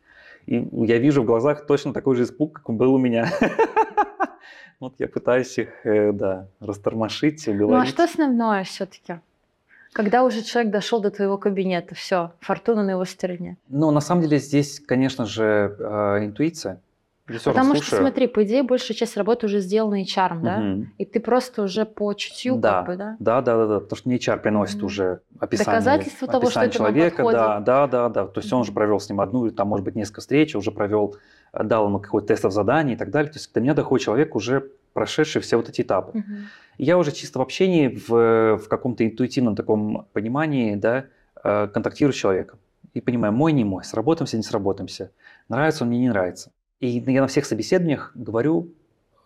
И 0.47 0.69
я 0.73 0.99
вижу 0.99 1.23
в 1.23 1.27
глазах 1.27 1.67
точно 1.67 1.93
такой 1.93 2.17
же 2.17 2.25
испуг, 2.25 2.61
как 2.65 2.75
был 2.77 2.95
у 2.95 2.99
меня. 2.99 3.31
Вот 4.81 4.95
я 4.99 5.09
пытаюсь 5.09 5.59
их, 5.59 5.69
э, 5.85 6.11
да, 6.13 6.49
растормошить, 6.59 7.47
уговорить. 7.47 7.69
Ну 7.69 7.81
а 7.81 7.85
что 7.85 8.05
основное 8.05 8.65
все-таки? 8.65 9.21
Когда 9.93 10.25
уже 10.25 10.41
человек 10.41 10.73
дошел 10.73 11.01
до 11.01 11.11
твоего 11.11 11.37
кабинета, 11.37 11.95
все, 11.95 12.33
фортуна 12.41 12.83
на 12.83 12.93
его 12.93 13.05
стороне. 13.05 13.59
Ну, 13.69 13.91
на 13.91 14.01
самом 14.01 14.23
деле 14.23 14.39
здесь, 14.39 14.81
конечно 14.81 15.27
же, 15.27 15.77
э, 15.79 16.25
интуиция. 17.37 17.53
Потому 17.53 17.75
что, 17.83 17.97
смотри, 17.97 18.27
по 18.27 18.45
идее, 18.45 18.63
большая 18.63 18.97
часть 18.97 19.17
работы 19.17 19.47
уже 19.47 19.61
сделана 19.61 20.03
HR, 20.03 20.37
угу. 20.37 20.45
да? 20.45 20.77
И 20.99 21.05
ты 21.05 21.21
просто 21.21 21.63
уже 21.63 21.85
по 21.85 22.13
чутью, 22.15 22.57
да. 22.57 22.79
как 22.79 22.87
бы, 22.87 22.97
да? 22.97 23.17
Да, 23.19 23.41
да, 23.41 23.57
да, 23.57 23.67
да, 23.67 23.81
потому 23.81 23.97
что 23.97 24.09
не 24.09 24.17
HR 24.17 24.39
приносит 24.39 24.77
угу. 24.77 24.87
уже 24.87 25.21
описание, 25.39 25.81
Доказательство 25.81 26.29
того, 26.29 26.47
описание 26.47 26.71
что 26.71 26.79
человека, 26.79 27.23
да, 27.33 27.61
да, 27.61 27.87
да, 27.87 28.09
да. 28.09 28.27
То 28.27 28.41
есть 28.41 28.51
угу. 28.53 28.57
он 28.57 28.63
уже 28.63 28.73
провел 28.73 29.01
с 29.01 29.09
ним 29.09 29.21
одну, 29.21 29.47
или 29.47 29.53
там, 29.53 29.69
может 29.69 29.85
быть, 29.85 29.95
несколько 29.95 30.21
встреч, 30.21 30.55
уже 30.55 30.71
провел, 30.73 31.17
э, 31.53 31.65
дал 31.65 31.87
ему 31.87 32.01
какой-то 32.01 32.29
тестов 32.29 32.53
заданий 32.53 32.95
и 32.95 32.97
так 32.97 33.11
далее. 33.11 33.33
То 33.33 33.39
есть 33.39 33.53
до 33.53 33.61
меня 33.61 33.75
доходит 33.75 34.05
человек, 34.05 34.35
уже 34.35 34.71
прошедший 34.93 35.41
все 35.41 35.57
вот 35.57 35.69
эти 35.69 35.83
этапы. 35.83 36.19
Угу. 36.19 36.25
Я 36.79 36.99
уже 36.99 37.13
чисто 37.13 37.39
в 37.39 37.43
общении, 37.43 37.89
в, 37.89 38.57
в 38.59 38.69
каком-то 38.69 39.07
интуитивном 39.07 39.55
таком 39.55 40.07
понимании, 40.13 40.75
да, 40.75 41.07
э, 41.43 41.69
контактирую 41.69 42.13
с 42.13 42.17
человеком. 42.17 42.59
И 42.95 43.01
понимаю, 43.01 43.33
мой, 43.33 43.53
не 43.53 43.65
мой, 43.65 43.85
сработаемся, 43.85 44.37
не 44.37 44.43
сработаемся, 44.43 45.13
нравится 45.49 45.85
он 45.85 45.91
мне, 45.91 46.01
не 46.01 46.09
нравится. 46.09 46.51
И 46.81 46.89
я 46.89 47.21
на 47.21 47.27
всех 47.27 47.45
собеседованиях 47.45 48.13
говорю 48.15 48.73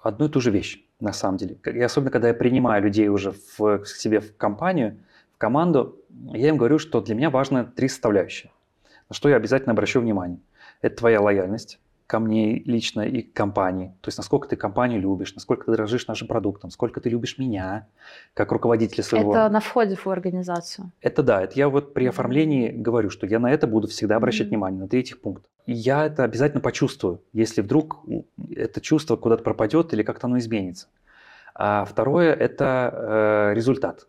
одну 0.03 0.27
и 0.27 0.29
ту 0.29 0.41
же 0.41 0.51
вещь, 0.51 0.85
на 1.01 1.13
самом 1.13 1.39
деле. 1.39 1.57
И 1.65 1.81
особенно, 1.81 2.11
когда 2.11 2.29
я 2.29 2.35
принимаю 2.35 2.83
людей 2.83 3.09
уже 3.09 3.35
в, 3.57 3.79
к 3.79 3.87
себе 3.87 4.21
в 4.21 4.37
компанию, 4.37 4.99
в 5.35 5.39
команду, 5.39 5.99
я 6.33 6.49
им 6.49 6.57
говорю, 6.57 6.79
что 6.79 7.01
для 7.01 7.15
меня 7.15 7.31
важно 7.31 7.65
три 7.65 7.89
составляющие, 7.89 8.51
на 9.09 9.15
что 9.15 9.29
я 9.29 9.37
обязательно 9.37 9.73
обращу 9.73 10.01
внимание. 10.01 10.41
Это 10.83 10.97
твоя 10.97 11.21
лояльность, 11.21 11.79
ко 12.07 12.19
мне 12.19 12.59
лично 12.59 13.03
и 13.03 13.23
к 13.23 13.33
компании. 13.33 13.95
То 14.01 14.09
есть 14.09 14.19
насколько 14.19 14.49
ты 14.49 14.57
компанию 14.57 15.01
любишь, 15.01 15.35
насколько 15.35 15.65
ты 15.65 15.71
дорожишь 15.71 16.07
нашим 16.07 16.29
продуктом, 16.29 16.71
сколько 16.71 17.01
ты 17.01 17.09
любишь 17.09 17.39
меня, 17.39 17.87
как 18.35 18.53
руководителя 18.53 19.03
своего. 19.03 19.33
Это 19.33 19.49
на 19.49 19.61
входе 19.61 19.97
в 19.97 20.07
организацию. 20.07 20.93
Это 21.01 21.23
да, 21.23 21.43
это 21.43 21.59
я 21.59 21.69
вот 21.69 21.95
при 21.95 22.07
оформлении 22.07 22.71
говорю, 22.71 23.11
что 23.11 23.27
я 23.27 23.39
на 23.39 23.51
это 23.51 23.67
буду 23.67 23.89
всегда 23.89 24.17
обращать 24.17 24.49
mm-hmm. 24.49 24.51
внимание, 24.51 24.81
на 24.81 24.89
третий 24.89 25.15
пункт. 25.15 25.47
Я 25.67 26.07
это 26.07 26.25
обязательно 26.25 26.61
почувствую, 26.61 27.23
если 27.33 27.63
вдруг 27.63 28.05
это 28.55 28.81
чувство 28.81 29.17
куда-то 29.17 29.43
пропадет 29.43 29.93
или 29.93 30.03
как-то 30.03 30.27
оно 30.27 30.39
изменится. 30.39 30.89
А 31.55 31.85
второе– 31.85 32.35
это 32.35 32.91
э, 32.93 33.55
результат. 33.55 34.09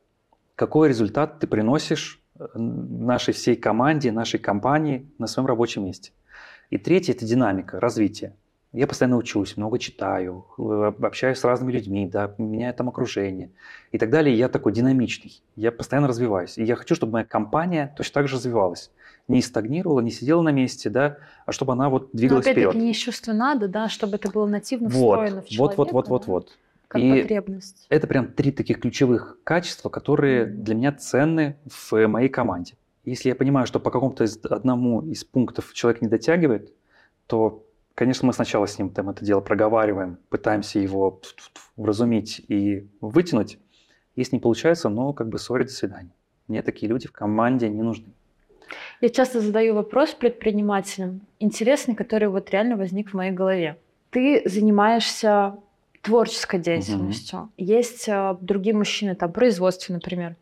Какой 0.56 0.89
результат 0.89 1.39
ты 1.39 1.48
приносишь 1.48 2.22
э, 2.38 2.46
нашей 2.56 3.34
всей 3.34 3.56
команде, 3.56 4.12
нашей 4.12 4.39
компании 4.39 5.10
на 5.20 5.28
своем 5.28 5.48
рабочем 5.48 5.86
месте. 5.86 6.12
И 6.72 6.78
третье– 6.78 7.13
это 7.13 7.26
динамика, 7.26 7.80
развитие. 7.80 8.36
Я 8.74 8.88
постоянно 8.88 9.15
учусь, 9.15 9.56
много 9.56 9.80
читаю, 9.80 10.46
э, 10.58 10.91
общаюсь 11.02 11.38
с 11.38 11.46
разными 11.46 11.72
людьми, 11.72 12.10
да, 12.12 12.34
меняю 12.38 12.74
там 12.74 12.89
окружение 12.89 13.52
и 13.91 13.98
так 13.98 14.10
далее. 14.10 14.36
Я 14.36 14.50
такой 14.50 14.74
динамичный, 14.74 15.41
я 15.56 15.72
постоянно 15.72 16.08
развиваюсь. 16.08 16.58
И 16.58 16.63
я 16.63 16.76
хочу, 16.76 16.96
чтобы 16.96 17.13
моя 17.13 17.26
компания 17.26 17.94
точно 17.96 18.15
так 18.15 18.28
же 18.28 18.36
развивалась. 18.36 18.91
Не 19.27 19.41
стагнировала, 19.41 20.01
не 20.01 20.11
сидела 20.11 20.41
на 20.41 20.49
месте, 20.49 20.89
да, 20.89 21.17
а 21.45 21.51
чтобы 21.51 21.73
она 21.73 21.89
вот 21.89 22.09
двигалась 22.13 22.45
Но 22.45 22.51
опять-таки 22.51 22.69
вперед. 22.69 22.83
не 22.83 22.91
из 22.91 22.97
чувства 22.97 23.33
надо, 23.33 23.67
да, 23.67 23.89
чтобы 23.89 24.17
это 24.17 24.29
было 24.29 24.45
нативно 24.45 24.89
встроено 24.89 25.38
вот, 25.38 25.45
в 25.45 25.49
человека. 25.49 25.77
Вот, 25.77 25.91
вот, 25.91 25.91
вот, 25.91 26.07
вот, 26.09 26.27
вот. 26.27 26.57
Как 26.88 27.01
и 27.01 27.21
потребность. 27.21 27.88
Это 27.89 28.05
прям 28.05 28.27
три 28.27 28.51
таких 28.51 28.79
ключевых 28.79 29.39
качества, 29.43 29.89
которые 29.89 30.45
для 30.45 30.75
меня 30.75 30.91
ценны 30.91 31.57
в 31.65 32.07
моей 32.07 32.29
команде. 32.29 32.75
Если 33.03 33.29
я 33.29 33.35
понимаю, 33.35 33.67
что 33.67 33.79
по 33.79 33.91
какому-то 33.91 34.23
из, 34.23 34.39
одному 34.43 35.01
из 35.01 35.23
пунктов 35.23 35.73
человек 35.73 36.01
не 36.01 36.07
дотягивает, 36.07 36.73
то, 37.27 37.63
конечно, 37.93 38.27
мы 38.27 38.33
сначала 38.33 38.65
с 38.65 38.77
ним 38.77 38.89
там 38.89 39.09
это 39.09 39.25
дело 39.25 39.41
проговариваем, 39.41 40.17
пытаемся 40.29 40.79
его 40.79 41.21
вразумить 41.75 42.43
и 42.47 42.88
вытянуть. 43.01 43.59
Если 44.15 44.35
не 44.35 44.39
получается, 44.39 44.89
ну, 44.89 45.13
как 45.13 45.29
бы, 45.29 45.38
сори, 45.39 45.63
до 45.63 45.71
свидания. 45.71 46.11
Мне 46.47 46.61
такие 46.61 46.89
люди 46.89 47.07
в 47.07 47.11
команде 47.11 47.69
не 47.69 47.81
нужны. 47.81 48.13
Я 49.01 49.10
часто 49.10 49.41
задаю 49.41 49.75
вопрос 49.75 50.12
предпринимателям, 50.12 51.21
интересный, 51.39 51.95
который 51.95 52.28
вот 52.28 52.49
реально 52.51 52.78
возник 52.78 53.12
в 53.12 53.13
моей 53.13 53.32
голове. 53.32 53.78
Ты 54.10 54.41
занимаешься 54.45 55.56
творческой 56.01 56.60
деятельностью. 56.60 57.39
Угу. 57.39 57.49
Есть 57.58 58.08
э, 58.08 58.38
другие 58.39 58.75
мужчины, 58.75 59.15
там, 59.15 59.32
производство, 59.32 59.91
например. 59.91 60.36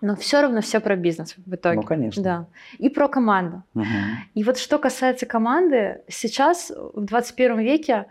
Но 0.00 0.16
все 0.16 0.40
равно 0.40 0.60
все 0.60 0.80
про 0.80 0.96
бизнес 0.96 1.34
в 1.36 1.54
итоге. 1.54 1.76
Ну, 1.76 1.82
конечно. 1.82 2.22
Да. 2.22 2.46
И 2.78 2.88
про 2.88 3.08
команду. 3.08 3.62
Угу. 3.74 3.84
И 4.34 4.44
вот 4.44 4.56
что 4.56 4.78
касается 4.78 5.26
команды, 5.26 6.00
сейчас 6.08 6.72
в 6.94 7.04
21 7.04 7.58
веке 7.58 8.06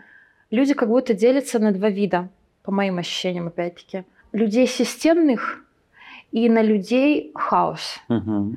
люди 0.50 0.74
как 0.74 0.88
будто 0.88 1.14
делятся 1.14 1.58
на 1.58 1.72
два 1.72 1.88
вида, 1.88 2.28
по 2.62 2.70
моим 2.70 2.98
ощущениям, 2.98 3.48
опять-таки. 3.48 4.04
Людей 4.32 4.66
системных 4.66 5.64
и 6.30 6.48
на 6.48 6.62
людей 6.62 7.32
хаос. 7.34 7.98
Угу. 8.08 8.56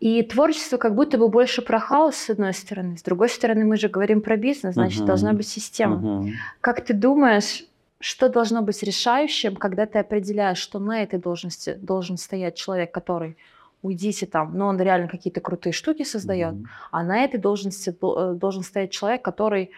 И 0.00 0.22
творчество 0.22 0.76
как 0.76 0.94
будто 0.94 1.18
бы 1.18 1.28
больше 1.28 1.60
про 1.60 1.80
хаос, 1.80 2.16
с 2.16 2.30
одной 2.30 2.54
стороны. 2.54 2.96
С 2.96 3.02
другой 3.02 3.28
стороны, 3.28 3.64
мы 3.64 3.76
же 3.76 3.88
говорим 3.88 4.20
про 4.20 4.36
бизнес, 4.36 4.74
значит, 4.74 5.00
угу. 5.00 5.06
должна 5.08 5.32
быть 5.32 5.48
система. 5.48 5.96
Угу. 5.96 6.28
Как 6.60 6.84
ты 6.84 6.94
думаешь, 6.94 7.64
что 8.00 8.28
должно 8.28 8.62
быть 8.62 8.82
решающим, 8.82 9.56
когда 9.56 9.86
ты 9.86 9.98
определяешь, 9.98 10.58
что 10.58 10.78
на 10.78 11.02
этой 11.02 11.18
должности 11.18 11.74
должен 11.74 12.16
стоять 12.16 12.54
человек, 12.54 12.92
который 12.92 13.36
уйдите 13.82 14.26
там, 14.26 14.56
но 14.56 14.68
он 14.68 14.80
реально 14.80 15.08
какие-то 15.08 15.40
крутые 15.40 15.72
штуки 15.72 16.02
создает, 16.02 16.54
mm-hmm. 16.54 16.66
а 16.90 17.02
на 17.04 17.24
этой 17.24 17.38
должности 17.38 17.90
э, 17.90 18.34
должен 18.34 18.62
стоять 18.62 18.90
человек, 18.90 19.22
который, 19.22 19.70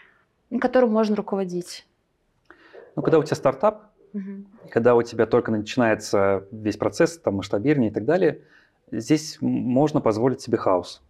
которым 0.60 0.90
можно 0.90 1.16
руководить. 1.16 1.86
Ну, 2.96 3.02
когда 3.02 3.18
у 3.18 3.22
тебя 3.22 3.36
стартап, 3.36 3.90
mm-hmm. 4.14 4.44
когда 4.70 4.94
у 4.94 5.02
тебя 5.02 5.26
только 5.26 5.50
начинается 5.50 6.46
весь 6.50 6.76
процесс, 6.76 7.18
там, 7.18 7.36
масштабирование 7.36 7.90
и 7.90 7.94
так 7.94 8.04
далее, 8.04 8.40
здесь 8.92 9.38
можно 9.40 10.00
позволить 10.00 10.40
себе 10.40 10.58
хаос. 10.58 11.02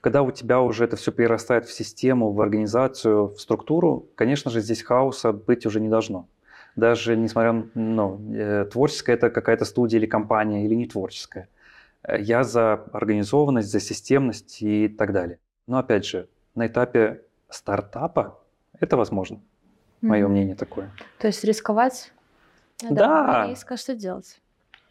Когда 0.00 0.22
у 0.22 0.30
тебя 0.30 0.60
уже 0.60 0.84
это 0.84 0.96
все 0.96 1.10
перерастает 1.10 1.66
в 1.66 1.72
систему, 1.72 2.32
в 2.32 2.40
организацию, 2.40 3.28
в 3.28 3.40
структуру, 3.40 4.08
конечно 4.14 4.50
же, 4.50 4.60
здесь 4.60 4.82
хаоса 4.82 5.32
быть 5.32 5.66
уже 5.66 5.80
не 5.80 5.88
должно. 5.88 6.28
Даже 6.76 7.16
несмотря 7.16 7.52
на 7.52 7.68
ну, 7.74 8.32
э, 8.32 8.64
творческая 8.66 9.14
это 9.14 9.30
какая-то 9.30 9.64
студия 9.64 9.98
или 9.98 10.06
компания, 10.06 10.64
или 10.64 10.74
не 10.74 10.86
творческая. 10.86 11.48
Э, 12.04 12.20
я 12.20 12.44
за 12.44 12.74
организованность, 12.92 13.70
за 13.70 13.80
системность 13.80 14.62
и 14.62 14.86
так 14.86 15.12
далее. 15.12 15.40
Но 15.66 15.78
опять 15.78 16.06
же, 16.06 16.28
на 16.54 16.68
этапе 16.68 17.22
стартапа 17.48 18.38
это 18.78 18.96
возможно. 18.96 19.36
Mm-hmm. 19.36 20.06
Мое 20.06 20.28
мнение 20.28 20.54
такое. 20.54 20.92
То 21.18 21.26
есть 21.26 21.42
рисковать? 21.42 22.12
Надо 22.82 22.94
да. 22.94 23.46
Риска, 23.48 23.76
что 23.76 23.96
делать? 23.96 24.40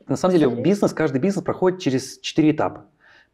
На 0.08 0.16
самом 0.16 0.38
деле 0.38 0.50
бизнес, 0.50 0.94
каждый 0.94 1.20
бизнес 1.20 1.44
проходит 1.44 1.80
через 1.80 2.20
четыре 2.20 2.52
этапа. 2.52 2.86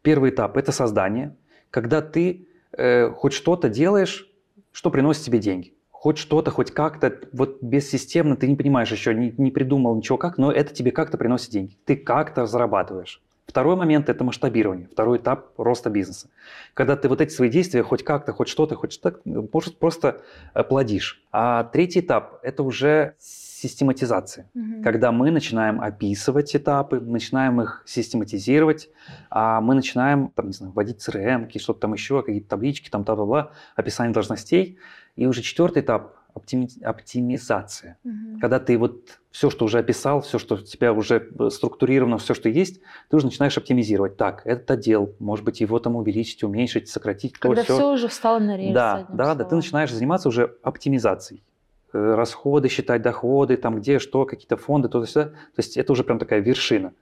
Первый 0.02 0.30
этап– 0.30 0.56
это 0.58 0.72
создание, 0.72 1.34
когда 1.70 2.02
ты 2.02 2.46
э, 2.72 3.10
хоть 3.10 3.32
что-то 3.32 3.68
делаешь, 3.68 4.28
что 4.72 4.90
приносит 4.90 5.24
тебе 5.24 5.38
деньги. 5.38 5.72
Хоть 5.90 6.18
что-то, 6.18 6.50
хоть 6.50 6.72
как-то, 6.72 7.18
вот 7.32 7.62
бессистемно, 7.62 8.36
ты 8.36 8.46
не 8.48 8.56
понимаешь 8.56 8.90
еще, 8.90 9.14
не, 9.14 9.32
не 9.38 9.50
придумал 9.50 9.96
ничего 9.96 10.18
как, 10.18 10.36
но 10.36 10.52
это 10.52 10.74
тебе 10.74 10.90
как-то 10.90 11.16
приносит 11.16 11.50
деньги. 11.50 11.78
Ты 11.86 11.96
как-то 11.96 12.46
зарабатываешь. 12.46 13.22
Второй 13.46 13.76
момент– 13.76 14.08
это 14.10 14.24
масштабирование, 14.24 14.88
второй 14.90 15.18
этап 15.18 15.50
роста 15.58 15.90
бизнеса. 15.90 16.28
Когда 16.74 16.96
ты 16.96 17.08
вот 17.08 17.20
эти 17.20 17.30
свои 17.30 17.48
действия 17.48 17.82
хоть 17.82 18.02
как-то, 18.02 18.32
хоть 18.32 18.48
что-то, 18.48 18.74
хоть 18.74 18.92
что-то, 18.92 19.20
может, 19.24 19.78
просто 19.78 20.22
плодишь. 20.68 21.22
А 21.30 21.64
третий 21.64 22.00
этап– 22.00 22.40
это 22.42 22.62
уже 22.62 23.14
систематизация, 23.68 24.50
угу. 24.54 24.82
когда 24.82 25.10
мы 25.12 25.30
начинаем 25.30 25.80
описывать 25.80 26.54
этапы, 26.54 27.00
начинаем 27.00 27.60
их 27.62 27.82
систематизировать, 27.86 28.90
а 29.30 29.60
мы 29.60 29.74
начинаем, 29.74 30.28
там, 30.34 30.46
не 30.48 30.52
знаю, 30.52 30.72
вводить 30.72 31.06
CRM, 31.06 31.48
что-то 31.58 31.80
там 31.80 31.94
еще, 31.94 32.22
какие-то 32.22 32.48
таблички, 32.48 32.90
там, 32.90 33.04
бла-бла-бла, 33.04 33.52
описание 33.76 34.12
должностей. 34.12 34.78
И 35.16 35.26
уже 35.26 35.42
четвертый 35.42 35.82
этап– 35.82 36.16
оптими... 36.34 36.68
оптимизация. 36.84 37.98
Угу. 38.04 38.40
Когда 38.40 38.60
ты 38.60 38.76
вот 38.76 39.20
все, 39.30 39.50
что 39.50 39.64
уже 39.64 39.78
описал, 39.78 40.20
все, 40.20 40.38
что 40.38 40.56
у 40.56 40.58
тебя 40.58 40.92
уже 40.92 41.30
структурировано, 41.50 42.18
все, 42.18 42.34
что 42.34 42.48
есть, 42.48 42.80
ты 43.08 43.16
уже 43.16 43.26
начинаешь 43.26 43.56
оптимизировать. 43.56 44.16
Так, 44.16 44.42
этот 44.44 44.70
отдел, 44.70 45.14
может 45.18 45.44
быть, 45.44 45.60
его 45.60 45.78
там 45.78 45.96
увеличить, 45.96 46.42
уменьшить, 46.42 46.88
сократить. 46.88 47.38
Когда 47.38 47.62
то, 47.62 47.64
все. 47.64 47.76
все 47.76 47.92
уже 47.92 48.08
встало 48.08 48.38
на 48.40 48.56
рельсы. 48.56 48.74
Да, 48.74 49.06
да, 49.08 49.24
словом. 49.24 49.38
да, 49.38 49.44
ты 49.44 49.56
начинаешь 49.56 49.92
заниматься 49.92 50.28
уже 50.28 50.56
оптимизацией. 50.62 51.42
Э, 51.94 52.14
расходы 52.16 52.68
считать, 52.68 53.02
доходы, 53.02 53.56
там 53.56 53.76
где, 53.76 54.00
что, 54.00 54.26
какие-то 54.26 54.56
фонды, 54.56 54.88
то, 54.88 55.04
то, 55.04 55.12
то 55.12 55.32
есть 55.56 55.76
это 55.76 55.92
уже 55.92 56.02
прям 56.02 56.18
такая 56.18 56.40
вершина. 56.40 56.92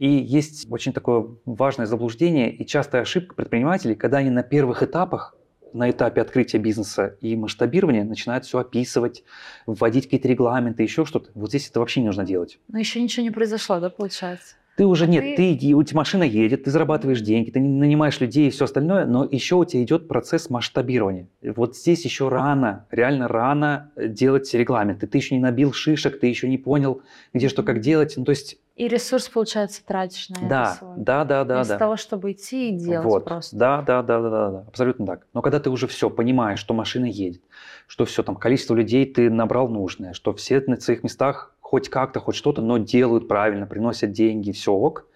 И 0.00 0.08
есть 0.08 0.66
очень 0.70 0.92
такое 0.92 1.26
важное 1.44 1.86
заблуждение 1.86 2.52
и 2.52 2.66
частая 2.66 3.02
ошибка 3.02 3.36
предпринимателей, 3.36 3.94
когда 3.94 4.18
они 4.18 4.30
на 4.30 4.42
первых 4.42 4.82
этапах 4.82 5.36
на 5.72 5.88
этапе 5.88 6.20
открытия 6.20 6.58
бизнеса 6.58 7.16
и 7.20 7.36
масштабирования 7.36 8.02
начинают 8.02 8.44
все 8.44 8.58
описывать, 8.58 9.22
вводить 9.66 10.06
какие-то 10.06 10.26
регламенты, 10.26 10.82
еще 10.82 11.04
что-то. 11.04 11.30
Вот 11.34 11.50
здесь 11.50 11.68
это 11.68 11.78
вообще 11.78 12.00
не 12.00 12.06
нужно 12.06 12.24
делать. 12.24 12.58
Но 12.66 12.80
еще 12.80 13.00
ничего 13.00 13.22
не 13.22 13.30
произошло, 13.30 13.78
да, 13.78 13.88
получается? 13.88 14.56
Ты 14.76 14.86
уже 14.86 15.06
нет, 15.06 15.36
ты... 15.36 15.56
ты 15.56 15.74
у 15.74 15.82
тебя 15.82 15.98
машина 15.98 16.22
едет, 16.22 16.64
ты 16.64 16.70
зарабатываешь 16.70 17.20
деньги, 17.20 17.50
ты 17.50 17.60
нанимаешь 17.60 18.18
людей 18.20 18.48
и 18.48 18.50
все 18.50 18.64
остальное, 18.64 19.04
но 19.04 19.28
еще 19.30 19.56
у 19.56 19.64
тебя 19.64 19.82
идет 19.82 20.08
процесс 20.08 20.48
масштабирования. 20.48 21.28
Вот 21.42 21.76
здесь 21.76 22.04
еще 22.04 22.28
рано, 22.28 22.86
реально 22.90 23.28
рано 23.28 23.90
делать 23.96 24.52
регламенты. 24.54 25.06
Ты 25.06 25.18
еще 25.18 25.34
не 25.34 25.40
набил 25.40 25.72
шишек, 25.72 26.18
ты 26.18 26.28
еще 26.28 26.48
не 26.48 26.56
понял, 26.58 27.02
где 27.34 27.48
что 27.48 27.62
как 27.62 27.80
делать. 27.80 28.14
Ну, 28.16 28.24
то 28.24 28.30
есть 28.30 28.58
и 28.80 28.88
ресурс, 28.88 29.28
получается, 29.28 29.84
тратишь 29.84 30.30
на 30.30 30.48
да, 30.48 30.62
это 30.62 30.78
свой. 30.78 30.94
Да, 30.96 31.24
да, 31.26 31.44
да. 31.44 31.56
Вместо 31.56 31.74
да. 31.74 31.78
того, 31.78 31.96
чтобы 31.98 32.32
идти 32.32 32.70
и 32.70 32.78
делать 32.78 33.04
вот. 33.04 33.24
просто. 33.26 33.54
Да, 33.54 33.82
да, 33.82 34.02
да, 34.02 34.22
да, 34.22 34.30
да, 34.30 34.50
да, 34.50 34.64
абсолютно 34.68 35.04
так. 35.04 35.26
Но 35.34 35.42
когда 35.42 35.60
ты 35.60 35.68
уже 35.68 35.86
все 35.86 36.08
понимаешь, 36.08 36.60
что 36.60 36.72
машина 36.72 37.04
едет, 37.04 37.42
что 37.86 38.06
все, 38.06 38.22
там, 38.22 38.36
количество 38.36 38.74
людей 38.74 39.04
ты 39.04 39.28
набрал 39.28 39.68
нужное, 39.68 40.14
что 40.14 40.32
все 40.32 40.62
на 40.66 40.80
своих 40.80 41.02
местах 41.02 41.54
хоть 41.70 41.88
как-то, 41.88 42.18
хоть 42.18 42.34
что-то, 42.34 42.62
но 42.62 42.78
делают 42.78 43.28
правильно, 43.28 43.64
приносят 43.64 44.10
деньги, 44.10 44.50
все 44.50 44.72
ок, 44.72 45.06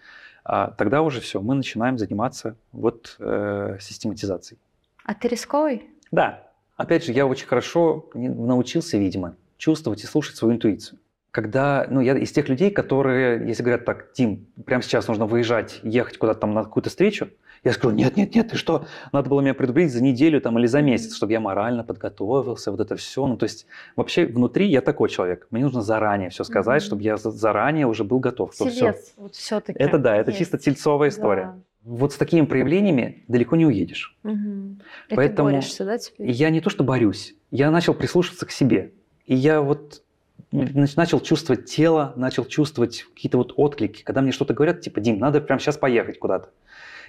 а 0.44 0.70
тогда 0.70 1.02
уже 1.02 1.20
все, 1.20 1.40
мы 1.40 1.56
начинаем 1.56 1.98
заниматься 1.98 2.54
вот 2.70 3.16
э, 3.18 3.78
систематизацией. 3.80 4.60
А 5.04 5.14
ты 5.14 5.26
рисковый? 5.26 5.90
Да. 6.12 6.48
Опять 6.76 7.06
же, 7.06 7.12
я 7.12 7.26
очень 7.26 7.48
хорошо 7.48 8.08
научился, 8.14 8.98
видимо, 8.98 9.34
чувствовать 9.56 10.04
и 10.04 10.06
слушать 10.06 10.36
свою 10.36 10.54
интуицию 10.54 11.00
когда, 11.32 11.88
ну, 11.90 12.00
я 12.00 12.16
из 12.16 12.30
тех 12.30 12.48
людей, 12.48 12.70
которые, 12.70 13.48
если 13.48 13.64
говорят 13.64 13.84
так, 13.84 14.12
Тим, 14.12 14.46
прямо 14.64 14.84
сейчас 14.84 15.08
нужно 15.08 15.26
выезжать, 15.26 15.80
ехать 15.82 16.16
куда-то 16.16 16.38
там 16.38 16.54
на 16.54 16.62
какую-то 16.62 16.90
встречу, 16.90 17.28
я 17.64 17.72
скажу, 17.72 17.94
нет, 17.94 18.16
нет, 18.16 18.34
нет, 18.34 18.50
ты 18.50 18.56
что, 18.56 18.86
надо 19.12 19.30
было 19.30 19.40
меня 19.40 19.54
предупредить 19.54 19.92
за 19.92 20.02
неделю 20.02 20.40
там 20.40 20.58
или 20.58 20.66
за 20.66 20.82
месяц, 20.82 21.16
чтобы 21.16 21.32
я 21.32 21.40
морально 21.40 21.82
подготовился, 21.82 22.70
вот 22.70 22.80
это 22.80 22.96
все. 22.96 23.26
Ну, 23.26 23.36
то 23.36 23.44
есть 23.44 23.66
вообще 23.96 24.26
внутри 24.26 24.68
я 24.68 24.82
такой 24.82 25.08
человек, 25.08 25.46
мне 25.50 25.64
нужно 25.64 25.82
заранее 25.82 26.30
все 26.30 26.44
сказать, 26.44 26.82
mm-hmm. 26.82 26.86
чтобы 26.86 27.02
я 27.02 27.16
заранее 27.16 27.86
уже 27.86 28.04
был 28.04 28.18
готов. 28.18 28.54
Телец, 28.54 28.74
все. 28.74 28.94
вот 29.16 29.34
все-таки. 29.34 29.78
Это 29.78 29.98
да, 29.98 30.14
это 30.16 30.30
есть. 30.30 30.38
чисто 30.38 30.58
тельцовая 30.58 31.08
история. 31.08 31.44
Да. 31.44 31.58
Вот 31.84 32.12
с 32.12 32.16
такими 32.16 32.46
проявлениями 32.46 33.24
далеко 33.28 33.56
не 33.56 33.66
уедешь. 33.66 34.16
Угу. 34.24 34.78
И 35.10 35.14
Поэтому 35.14 35.50
ты 35.50 35.54
борешься, 35.56 35.84
да, 35.84 35.98
теперь? 35.98 36.30
Я 36.30 36.48
не 36.48 36.62
то 36.62 36.70
что 36.70 36.82
борюсь, 36.82 37.34
я 37.50 37.70
начал 37.70 37.92
прислушиваться 37.92 38.46
к 38.46 38.50
себе. 38.50 38.92
И 39.26 39.34
я 39.34 39.60
вот 39.60 40.02
начал 40.50 41.20
чувствовать 41.20 41.66
тело, 41.66 42.12
начал 42.16 42.44
чувствовать 42.44 43.04
какие-то 43.14 43.38
вот 43.38 43.52
отклики, 43.56 44.02
когда 44.02 44.22
мне 44.22 44.32
что-то 44.32 44.54
говорят, 44.54 44.80
типа, 44.80 45.00
Дим, 45.00 45.18
надо 45.18 45.40
прямо 45.40 45.60
сейчас 45.60 45.76
поехать 45.76 46.18
куда-то. 46.18 46.50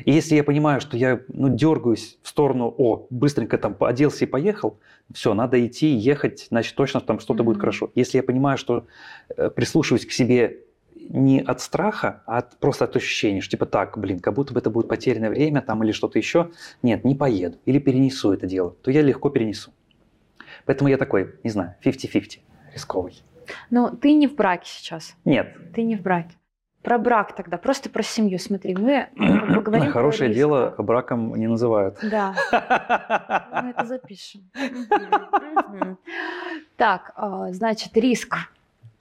И 0.03 0.11
если 0.11 0.35
я 0.35 0.43
понимаю, 0.43 0.81
что 0.81 0.97
я 0.97 1.21
ну, 1.27 1.49
дергаюсь 1.49 2.17
в 2.21 2.27
сторону, 2.27 2.73
о, 2.77 3.07
быстренько 3.09 3.57
там 3.57 3.75
оделся 3.79 4.25
и 4.25 4.27
поехал, 4.27 4.79
все, 5.13 5.33
надо 5.33 5.65
идти, 5.65 5.87
ехать, 5.87 6.47
значит, 6.49 6.75
точно 6.75 7.01
там 7.01 7.19
что-то 7.19 7.41
mm-hmm. 7.41 7.45
будет 7.45 7.59
хорошо. 7.59 7.91
Если 7.95 8.17
я 8.17 8.23
понимаю, 8.23 8.57
что 8.57 8.87
э, 9.37 9.49
прислушиваюсь 9.49 10.05
к 10.05 10.11
себе 10.11 10.59
не 11.09 11.39
от 11.39 11.61
страха, 11.61 12.23
а 12.25 12.39
от, 12.39 12.57
просто 12.57 12.85
от 12.85 12.95
ощущения, 12.95 13.41
что 13.41 13.51
типа 13.51 13.65
так, 13.65 13.97
блин, 13.97 14.19
как 14.19 14.33
будто 14.33 14.53
бы 14.53 14.59
это 14.59 14.69
будет 14.69 14.87
потерянное 14.87 15.29
время 15.29 15.61
там 15.61 15.83
или 15.83 15.91
что-то 15.91 16.17
еще, 16.17 16.51
нет, 16.81 17.03
не 17.03 17.15
поеду, 17.15 17.57
или 17.65 17.79
перенесу 17.79 18.33
это 18.33 18.47
дело, 18.47 18.71
то 18.81 18.91
я 18.91 19.01
легко 19.01 19.29
перенесу. 19.29 19.71
Поэтому 20.65 20.89
я 20.89 20.97
такой, 20.97 21.35
не 21.43 21.49
знаю, 21.49 21.75
50-50, 21.83 22.39
рисковый. 22.73 23.21
Но 23.69 23.89
ты 23.89 24.13
не 24.13 24.27
в 24.27 24.35
браке 24.35 24.67
сейчас. 24.67 25.15
Нет. 25.25 25.55
Ты 25.73 25.83
не 25.83 25.95
в 25.95 26.01
браке. 26.01 26.35
Про 26.85 26.99
брак 26.99 27.35
тогда, 27.35 27.57
просто 27.57 27.89
про 27.89 28.03
семью. 28.03 28.37
Смотри, 28.37 28.75
мы 28.75 29.09
поговорим 29.55 29.91
Хорошее 29.91 30.29
про 30.29 30.35
дело 30.35 30.75
браком 30.77 31.35
не 31.35 31.47
называют. 31.47 31.97
Да. 32.03 32.35
Мы 33.63 33.69
это 33.71 33.85
запишем. 33.85 34.41
Так, 36.75 37.11
а, 37.15 37.51
значит, 37.53 37.97
риск. 37.97 38.35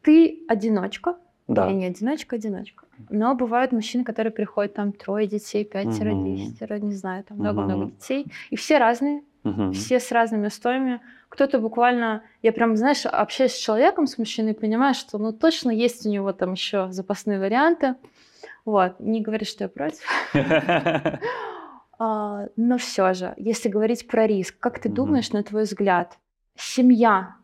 Ты 0.01 0.41
одиночка. 0.49 1.17
Да. 1.47 1.67
Я 1.67 1.75
не 1.75 1.85
одиночка, 1.85 2.37
одиночка. 2.37 2.87
Но 3.11 3.35
бывают 3.35 3.73
мужчины, 3.73 4.03
которые 4.03 4.33
приходят, 4.33 4.73
там 4.73 4.93
трое 4.93 5.27
детей, 5.27 5.65
пятеро, 5.65 6.15
десятеро, 6.15 6.79
не 6.79 6.95
знаю, 6.95 7.25
там 7.25 7.39
много-много 7.39 7.87
детей. 7.87 8.27
И 8.49 8.57
все 8.57 8.79
разные, 8.79 9.23
все 9.73 10.01
с 10.01 10.11
разными 10.11 10.47
устоями 10.47 11.01
кто-то 11.35 11.59
буквально, 11.59 12.23
я 12.43 12.53
прям, 12.53 12.77
знаешь, 12.77 13.07
общаюсь 13.07 13.55
с 13.55 13.59
человеком, 13.59 14.07
с 14.07 14.19
мужчиной, 14.19 14.55
понимаю, 14.55 14.95
что 14.95 15.19
ну 15.19 15.33
точно 15.33 15.71
есть 15.71 16.07
у 16.07 16.09
него 16.09 16.33
там 16.33 16.53
еще 16.53 16.93
запасные 16.93 17.41
варианты. 17.41 17.97
Вот, 18.65 19.01
не 19.01 19.21
говорит, 19.21 19.49
что 19.49 19.65
я 19.65 19.69
против. 19.69 20.07
А, 21.97 22.49
но 22.57 22.77
все 22.77 23.15
же, 23.15 23.35
если 23.37 23.69
говорить 23.69 24.09
про 24.09 24.27
риск, 24.27 24.57
как 24.59 24.81
ты 24.81 24.89
думаешь, 24.89 25.31
на 25.31 25.45
твой 25.45 25.63
взгляд, 25.63 26.19
семья 26.57 27.37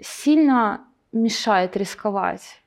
сильно 0.00 0.84
мешает 1.12 1.76
рисковать? 1.76 2.62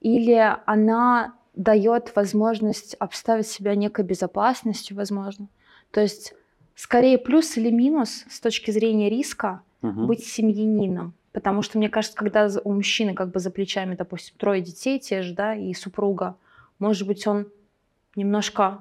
Или 0.00 0.56
она 0.66 1.34
дает 1.54 2.14
возможность 2.16 2.96
обставить 2.98 3.46
себя 3.46 3.76
некой 3.76 4.04
безопасностью, 4.04 4.96
возможно? 4.96 5.46
То 5.92 6.00
есть 6.00 6.34
скорее 6.74 7.18
плюс 7.18 7.56
или 7.56 7.70
минус 7.70 8.24
с 8.28 8.40
точки 8.40 8.70
зрения 8.70 9.08
риска– 9.08 9.62
угу. 9.84 10.06
быть 10.06 10.24
семьянином. 10.24 11.14
Потому 11.32 11.62
что, 11.62 11.78
мне 11.78 11.88
кажется, 11.88 12.16
когда 12.16 12.48
у 12.62 12.72
мужчины 12.72 13.14
как 13.14 13.30
бы 13.30 13.40
за 13.40 13.50
плечами, 13.50 13.94
допустим, 13.96 14.36
трое 14.38 14.62
детей 14.62 14.98
те 14.98 15.22
же, 15.22 15.34
да, 15.34 15.54
и 15.54 15.74
супруга, 15.74 16.36
может 16.78 17.06
быть, 17.06 17.26
он 17.26 17.48
немножко 18.14 18.80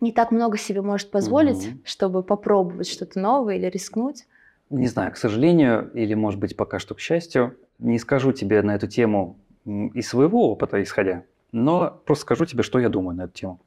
не 0.00 0.12
так 0.12 0.32
много 0.32 0.58
себе 0.58 0.82
может 0.82 1.10
позволить, 1.10 1.68
угу. 1.68 1.78
чтобы 1.84 2.22
попробовать 2.22 2.88
что-то 2.88 3.20
новое 3.20 3.56
или 3.56 3.66
рискнуть. 3.66 4.26
Не 4.68 4.88
знаю, 4.88 5.12
к 5.12 5.16
сожалению, 5.16 5.90
или, 5.94 6.14
может 6.14 6.40
быть, 6.40 6.56
пока 6.56 6.78
что 6.78 6.94
к 6.94 7.00
счастью, 7.00 7.56
не 7.78 7.98
скажу 7.98 8.32
тебе 8.32 8.62
на 8.62 8.74
эту 8.74 8.88
тему 8.88 9.36
из 9.64 10.08
своего 10.08 10.50
опыта 10.50 10.82
исходя, 10.82 11.24
но 11.52 12.00
просто 12.04 12.22
скажу 12.22 12.46
тебе, 12.46 12.64
что 12.64 12.80
я 12.80 12.88
думаю 12.88 13.16
на 13.16 13.22
эту 13.22 13.34
тему. 13.34 13.60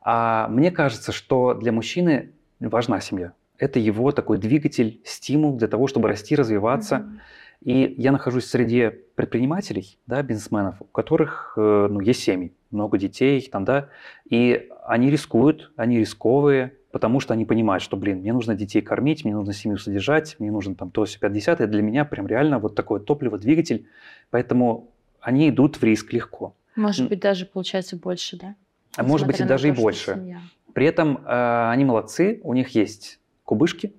А 0.00 0.46
мне 0.48 0.70
кажется, 0.70 1.10
что 1.10 1.54
для 1.54 1.72
мужчины 1.72 2.30
важна 2.60 3.00
семья 3.00 3.32
это 3.58 3.78
его 3.78 4.12
такой 4.12 4.38
двигатель, 4.38 5.00
стимул 5.04 5.56
для 5.56 5.68
того, 5.68 5.86
чтобы 5.86 6.08
расти, 6.08 6.34
развиваться. 6.34 6.96
Mm-hmm. 6.96 7.18
И 7.62 7.94
я 7.98 8.12
нахожусь 8.12 8.46
среди 8.46 8.90
предпринимателей, 9.14 9.98
да, 10.06 10.22
бизнесменов, 10.22 10.76
у 10.80 10.84
которых 10.84 11.54
э, 11.56 11.88
ну, 11.90 12.00
есть 12.00 12.22
семьи, 12.22 12.52
много 12.70 12.98
детей, 12.98 13.48
там, 13.50 13.64
да, 13.64 13.88
и 14.28 14.68
они 14.86 15.10
рискуют, 15.10 15.72
они 15.76 15.98
рисковые, 15.98 16.74
потому 16.90 17.20
что 17.20 17.32
они 17.32 17.46
понимают, 17.46 17.82
что, 17.82 17.96
блин, 17.96 18.18
мне 18.18 18.34
нужно 18.34 18.54
детей 18.54 18.82
кормить, 18.82 19.24
мне 19.24 19.34
нужно 19.34 19.54
семью 19.54 19.78
содержать, 19.78 20.36
мне 20.40 20.50
нужно 20.50 20.74
там 20.74 20.90
то, 20.90 21.04
все 21.04 21.18
50 21.18 21.60
Это 21.60 21.70
для 21.70 21.80
меня 21.80 22.04
прям 22.04 22.26
реально 22.26 22.58
вот 22.58 22.74
такое 22.74 23.00
топливо, 23.00 23.38
двигатель. 23.38 23.86
Поэтому 24.30 24.90
они 25.20 25.48
идут 25.48 25.76
в 25.76 25.84
риск 25.84 26.12
легко. 26.12 26.54
Может 26.76 27.08
быть, 27.08 27.20
даже 27.20 27.46
получается 27.46 27.96
больше, 27.96 28.36
да? 28.36 28.56
А 28.96 29.02
может 29.04 29.26
быть, 29.26 29.40
и 29.40 29.44
даже 29.44 29.68
то, 29.68 29.68
и 29.68 29.70
больше. 29.70 30.38
При 30.74 30.86
этом 30.86 31.24
э, 31.24 31.70
они 31.70 31.84
молодцы, 31.84 32.40
у 32.42 32.52
них 32.52 32.70
есть 32.70 33.20
кубышки, 33.44 33.94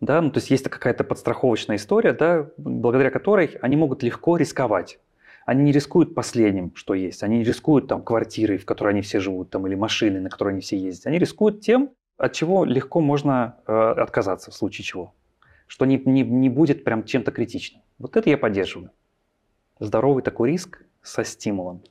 да, 0.00 0.22
ну, 0.22 0.30
то 0.30 0.38
есть 0.38 0.50
есть 0.50 0.64
какая-то 0.64 1.04
подстраховочная 1.04 1.76
история, 1.76 2.12
да, 2.12 2.48
благодаря 2.56 3.10
которой 3.10 3.58
они 3.60 3.76
могут 3.76 4.02
легко 4.02 4.36
рисковать. 4.38 4.98
Они 5.44 5.64
не 5.64 5.72
рискуют 5.72 6.14
последним, 6.14 6.72
что 6.74 6.94
есть. 6.94 7.22
Они 7.22 7.38
не 7.38 7.44
рискуют 7.44 7.88
там 7.88 8.02
квартирой, 8.02 8.56
в 8.56 8.64
которой 8.64 8.90
они 8.90 9.02
все 9.02 9.20
живут, 9.20 9.50
там, 9.50 9.66
или 9.66 9.74
машиной, 9.74 10.20
на 10.20 10.30
которой 10.30 10.50
они 10.50 10.60
все 10.60 10.78
ездят. 10.78 11.08
Они 11.08 11.18
рискуют 11.18 11.60
тем, 11.60 11.90
от 12.16 12.32
чего 12.32 12.64
легко 12.64 13.00
можно 13.00 13.56
э, 13.66 13.72
отказаться 13.72 14.50
в 14.50 14.54
случае 14.54 14.84
чего. 14.84 15.14
Что 15.66 15.84
не, 15.84 15.98
не, 15.98 16.22
не 16.22 16.48
будет 16.48 16.84
прям 16.84 17.04
чем-то 17.04 17.32
критичным. 17.32 17.82
Вот 17.98 18.16
это 18.16 18.30
я 18.30 18.38
поддерживаю. 18.38 18.90
Здоровый 19.80 20.22
такой 20.22 20.50
риск 20.52 20.82
со 21.02 21.24
стимулом. 21.24 21.82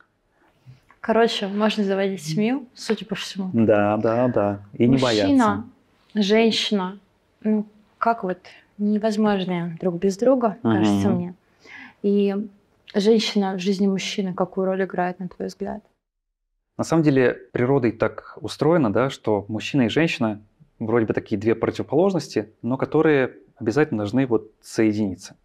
Короче, 1.01 1.47
можно 1.47 1.83
заводить 1.83 2.21
семью, 2.21 2.67
судя 2.73 3.05
по 3.05 3.15
всему. 3.15 3.49
Да, 3.53 3.97
да, 3.97 4.27
да. 4.27 4.59
И 4.73 4.87
не 4.87 4.97
бояться. 4.97 5.27
Мужчина, 5.27 5.69
женщина, 6.13 6.99
ну, 7.41 7.65
как 7.97 8.23
вот 8.23 8.39
невозможно 8.77 9.77
друг 9.79 9.95
без 9.95 10.17
друга, 10.17 10.57
угу. 10.61 10.73
кажется 10.73 11.09
мне. 11.09 11.33
И 12.01 12.35
женщина 12.93 13.53
в 13.53 13.59
жизни 13.59 13.87
мужчины 13.87 14.33
какую 14.33 14.65
роль 14.65 14.83
играет, 14.83 15.19
на 15.19 15.29
твой 15.29 15.47
взгляд? 15.47 15.83
На 16.77 16.83
самом 16.83 17.03
деле 17.03 17.37
природой 17.51 17.91
так 17.91 18.37
устроено, 18.41 18.91
да, 18.91 19.09
что 19.09 19.45
мужчина 19.47 19.83
и 19.83 19.89
женщина 19.89 20.41
вроде 20.79 21.05
бы 21.05 21.13
такие 21.13 21.37
две 21.39 21.55
противоположности, 21.55 22.53
но 22.61 22.77
которые 22.77 23.35
обязательно 23.57 23.99
должны 23.99 24.25
вот 24.25 24.49
соединиться. 24.61 25.35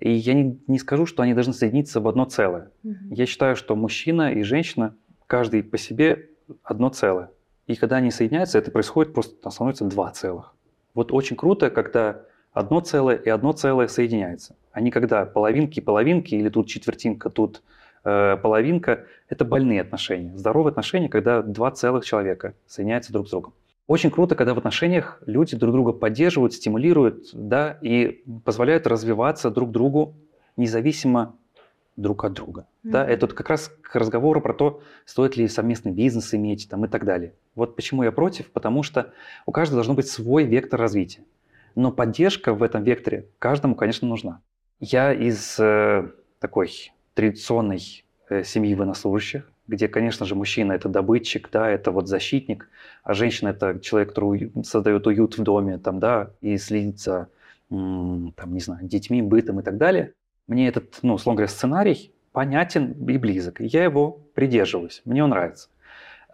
И 0.00 0.10
я 0.10 0.34
не, 0.34 0.58
не 0.66 0.78
скажу, 0.78 1.06
что 1.06 1.22
они 1.22 1.34
должны 1.34 1.52
соединиться 1.52 2.00
в 2.00 2.08
одно 2.08 2.24
целое. 2.24 2.70
Угу. 2.82 3.14
Я 3.14 3.26
считаю, 3.26 3.54
что 3.54 3.76
мужчина 3.76 4.32
и 4.32 4.42
женщина, 4.42 4.96
каждый 5.26 5.62
по 5.62 5.78
себе 5.78 6.30
одно 6.62 6.88
целое. 6.88 7.30
И 7.66 7.76
когда 7.76 7.96
они 7.96 8.10
соединяются, 8.10 8.58
это 8.58 8.70
происходит 8.70 9.12
просто, 9.12 9.50
становится 9.50 9.84
два 9.84 10.10
целых. 10.10 10.54
Вот 10.94 11.12
очень 11.12 11.36
круто, 11.36 11.70
когда 11.70 12.22
одно 12.52 12.80
целое 12.80 13.16
и 13.16 13.28
одно 13.28 13.52
целое 13.52 13.86
соединяется. 13.86 14.56
А 14.72 14.80
не 14.80 14.90
когда 14.90 15.24
половинки-половинки 15.24 16.34
или 16.34 16.48
тут 16.48 16.66
четвертинка, 16.66 17.30
тут 17.30 17.62
э, 18.04 18.36
половинка. 18.42 19.04
Это 19.28 19.44
больные 19.44 19.82
отношения. 19.82 20.36
Здоровые 20.36 20.70
отношения, 20.70 21.08
когда 21.08 21.42
два 21.42 21.70
целых 21.70 22.04
человека 22.04 22.54
соединяются 22.66 23.12
друг 23.12 23.28
с 23.28 23.30
другом. 23.30 23.52
Очень 23.90 24.12
круто, 24.12 24.36
когда 24.36 24.54
в 24.54 24.58
отношениях 24.58 25.20
люди 25.26 25.56
друг 25.56 25.72
друга 25.72 25.92
поддерживают, 25.92 26.54
стимулируют, 26.54 27.30
да, 27.32 27.76
и 27.82 28.22
позволяют 28.44 28.86
развиваться 28.86 29.50
друг 29.50 29.72
другу 29.72 30.14
независимо 30.56 31.36
друг 31.96 32.24
от 32.24 32.32
друга. 32.32 32.60
Mm-hmm. 32.60 32.90
Да, 32.92 33.04
это 33.04 33.26
как 33.26 33.50
раз 33.50 33.68
к 33.82 33.96
разговору 33.96 34.40
про 34.40 34.54
то, 34.54 34.80
стоит 35.04 35.36
ли 35.36 35.48
совместный 35.48 35.90
бизнес 35.90 36.32
иметь 36.34 36.68
там, 36.70 36.84
и 36.84 36.88
так 36.88 37.04
далее. 37.04 37.34
Вот 37.56 37.74
почему 37.74 38.04
я 38.04 38.12
против, 38.12 38.52
потому 38.52 38.84
что 38.84 39.12
у 39.44 39.50
каждого 39.50 39.78
должен 39.78 39.96
быть 39.96 40.06
свой 40.06 40.44
вектор 40.44 40.78
развития. 40.78 41.24
Но 41.74 41.90
поддержка 41.90 42.54
в 42.54 42.62
этом 42.62 42.84
векторе 42.84 43.26
каждому, 43.40 43.74
конечно, 43.74 44.06
нужна. 44.06 44.40
Я 44.78 45.12
из 45.12 45.58
э, 45.58 46.08
такой 46.38 46.92
традиционной 47.14 48.04
э, 48.28 48.44
семьи 48.44 48.72
военнослужащих, 48.72 49.50
где, 49.70 49.88
конечно 49.88 50.26
же, 50.26 50.34
мужчина– 50.34 50.72
это 50.74 50.88
добытчик, 50.88 51.48
да, 51.52 51.70
это 51.70 51.92
вот 51.92 52.08
защитник, 52.08 52.68
а 53.04 53.14
женщина– 53.14 53.48
это 53.50 53.78
человек, 53.80 54.10
который 54.10 54.52
создает 54.64 55.06
уют 55.06 55.38
в 55.38 55.42
доме, 55.42 55.78
там, 55.78 56.00
да, 56.00 56.30
и 56.40 56.58
следит 56.58 56.98
за, 56.98 57.28
там, 57.68 58.34
не 58.46 58.60
знаю, 58.60 58.86
детьми, 58.86 59.22
бытом 59.22 59.60
и 59.60 59.62
так 59.62 59.78
далее. 59.78 60.12
Мне 60.48 60.66
этот, 60.68 60.98
ну, 61.02 61.14
условно 61.14 61.36
говоря, 61.36 61.52
сценарий 61.52 62.12
понятен 62.32 62.92
и 62.92 63.16
близок. 63.16 63.60
Я 63.60 63.84
его 63.84 64.20
придерживаюсь, 64.34 65.02
мне 65.04 65.22
он 65.22 65.30
нравится. 65.30 65.68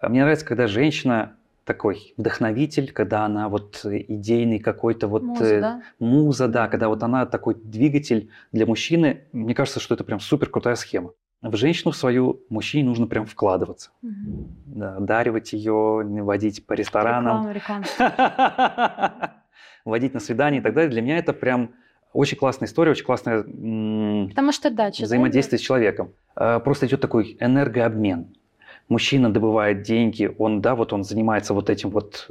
Мне 0.03 0.23
нравится, 0.23 0.47
когда 0.47 0.67
женщина 0.67 1.37
такой 1.65 2.15
вдохновитель, 2.17 2.93
когда 2.93 3.27
она 3.27 3.49
вот 3.49 3.85
идейный 3.85 4.61
какой-то 4.61 5.09
вот 5.09 5.23
муза, 5.23 5.45
э, 5.45 5.61
да? 5.61 5.83
муза, 5.99 6.49
да, 6.49 6.69
когда 6.69 6.89
вот 6.89 7.03
она 7.03 7.27
такой 7.27 7.55
двигатель 7.55 8.31
для 8.53 8.67
мужчины. 8.67 9.25
Мне 9.33 9.55
кажется, 9.55 9.81
что 9.81 9.95
это 9.95 10.05
прям 10.05 10.21
супер 10.21 10.49
крутая 10.49 10.77
схема. 10.77 11.13
В 11.43 11.57
женщину 11.57 11.93
свою 11.93 12.41
мужчине 12.49 12.85
нужно 12.85 13.07
прям 13.07 13.27
вкладываться, 13.27 13.91
угу. 14.03 14.49
да, 14.67 14.99
даривать 14.99 15.53
ее, 15.53 16.03
водить 16.23 16.67
по 16.67 16.73
ресторанам, 16.73 17.53
реклама, 17.53 17.85
реклама. 17.89 19.21
водить 19.85 20.15
на 20.15 20.21
свидание 20.21 20.61
и 20.61 20.63
так 20.63 20.75
далее. 20.75 20.91
Для 20.91 21.03
меня 21.03 21.19
это 21.19 21.33
прям 21.33 21.73
очень 22.13 22.37
классная 22.39 22.69
история, 22.69 22.93
очень 22.93 23.05
классное 23.05 23.43
Потому 23.43 24.53
что 24.53 24.71
дача, 24.71 25.05
взаимодействие 25.05 25.59
да? 25.59 25.63
с 25.63 25.67
человеком. 25.67 26.13
Э, 26.37 26.59
просто 26.59 26.87
идет 26.87 27.01
такой 27.01 27.37
энергообмен 27.39 28.35
мужчина 28.89 29.33
добывает 29.33 29.83
деньги, 29.83 30.35
он, 30.39 30.61
да, 30.61 30.75
вот 30.75 30.93
он 30.93 31.05
занимается 31.05 31.55
вот 31.55 31.71
этим 31.71 31.91
вот 31.91 32.29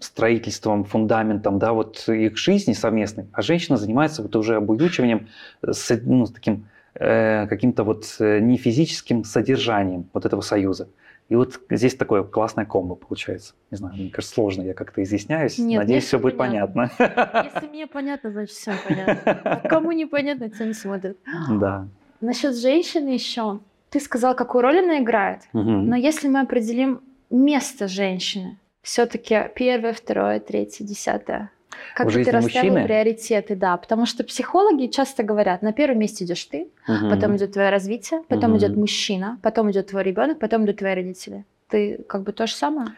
строительством, 0.00 0.84
фундаментом, 0.84 1.58
да, 1.58 1.72
вот 1.72 2.08
их 2.08 2.36
жизни 2.36 2.72
совместной, 2.72 3.26
а 3.32 3.42
женщина 3.42 3.76
занимается 3.76 4.22
вот 4.22 4.34
уже 4.36 4.56
обуючиванием 4.56 5.28
с, 5.62 6.00
ну, 6.04 6.26
с 6.26 6.30
таким 6.30 6.66
э, 6.94 7.46
каким-то 7.46 7.84
вот 7.84 8.16
э, 8.20 8.40
не 8.40 8.56
физическим 8.56 9.24
содержанием 9.24 10.08
вот 10.12 10.24
этого 10.24 10.40
союза. 10.40 10.88
И 11.30 11.36
вот 11.36 11.58
здесь 11.70 11.94
такое 11.94 12.22
классное 12.22 12.66
комбо 12.66 12.96
получается. 12.96 13.54
Не 13.70 13.78
знаю, 13.78 13.94
мне 13.94 14.10
кажется, 14.10 14.34
сложно, 14.34 14.62
я 14.62 14.74
как-то 14.74 15.02
изъясняюсь. 15.02 15.58
Нет, 15.58 15.80
Надеюсь, 15.80 16.04
все 16.04 16.18
будет 16.18 16.36
понятно. 16.36 16.90
Если 16.98 17.68
мне 17.68 17.86
понятно, 17.86 18.30
значит 18.30 18.54
все 18.54 18.74
понятно. 18.86 19.40
А 19.44 19.68
кому 19.68 19.92
непонятно, 19.92 20.50
те 20.50 20.66
не 20.66 20.74
смотрят. 20.74 21.16
Да. 21.48 21.88
Насчет 22.20 22.56
женщины 22.56 23.10
еще. 23.10 23.60
Ты 23.88 24.00
сказал, 24.00 24.34
какую 24.34 24.62
роль 24.62 24.80
она 24.80 25.00
играет. 25.00 25.42
Угу. 25.52 25.62
Но 25.62 25.96
если 25.96 26.28
мы 26.28 26.40
определим 26.40 27.00
место 27.30 27.88
женщины, 27.88 28.58
все-таки 28.82 29.50
первое, 29.54 29.94
второе, 29.94 30.40
третье, 30.40 30.84
десятое. 30.84 31.50
Как 31.94 32.10
ты 32.10 32.30
расставил 32.30 32.74
приоритеты, 32.84 33.56
да. 33.56 33.76
Потому 33.76 34.06
что 34.06 34.24
психологи 34.24 34.86
часто 34.86 35.22
говорят, 35.22 35.62
на 35.62 35.72
первом 35.72 35.98
месте 35.98 36.24
идешь 36.24 36.44
ты, 36.44 36.68
угу. 36.88 37.10
потом 37.10 37.36
идет 37.36 37.52
твое 37.52 37.70
развитие, 37.70 38.22
потом 38.28 38.52
угу. 38.52 38.58
идет 38.58 38.76
мужчина, 38.76 39.38
потом 39.42 39.70
идет 39.70 39.88
твой 39.88 40.02
ребенок, 40.02 40.38
потом 40.38 40.64
идут 40.64 40.78
твои 40.78 40.94
родители. 40.94 41.44
Ты 41.68 42.04
как 42.08 42.22
бы 42.22 42.32
то 42.32 42.46
же 42.46 42.54
самое 42.54 42.88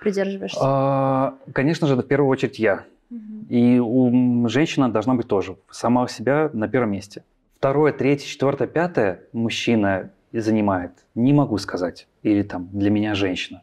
придерживаешься? 0.00 0.58
А, 0.60 1.34
конечно 1.52 1.86
же, 1.86 1.96
в 1.96 2.02
первую 2.02 2.28
очередь 2.28 2.58
я. 2.58 2.84
Угу. 3.10 3.46
И 3.48 3.78
у 3.78 4.48
женщины 4.48 4.88
должна 4.88 5.14
быть 5.14 5.28
тоже 5.28 5.56
сама 5.70 6.02
у 6.02 6.08
себя 6.08 6.50
на 6.52 6.68
первом 6.68 6.92
месте. 6.92 7.24
Второе, 7.58 7.92
третье, 7.92 8.26
четвертое, 8.26 8.66
пятое 8.66 9.20
мужчина 9.32 10.10
занимает? 10.32 10.92
Не 11.14 11.32
могу 11.32 11.58
сказать. 11.58 12.08
Или 12.22 12.42
там 12.42 12.68
для 12.72 12.90
меня 12.90 13.14
женщина. 13.14 13.62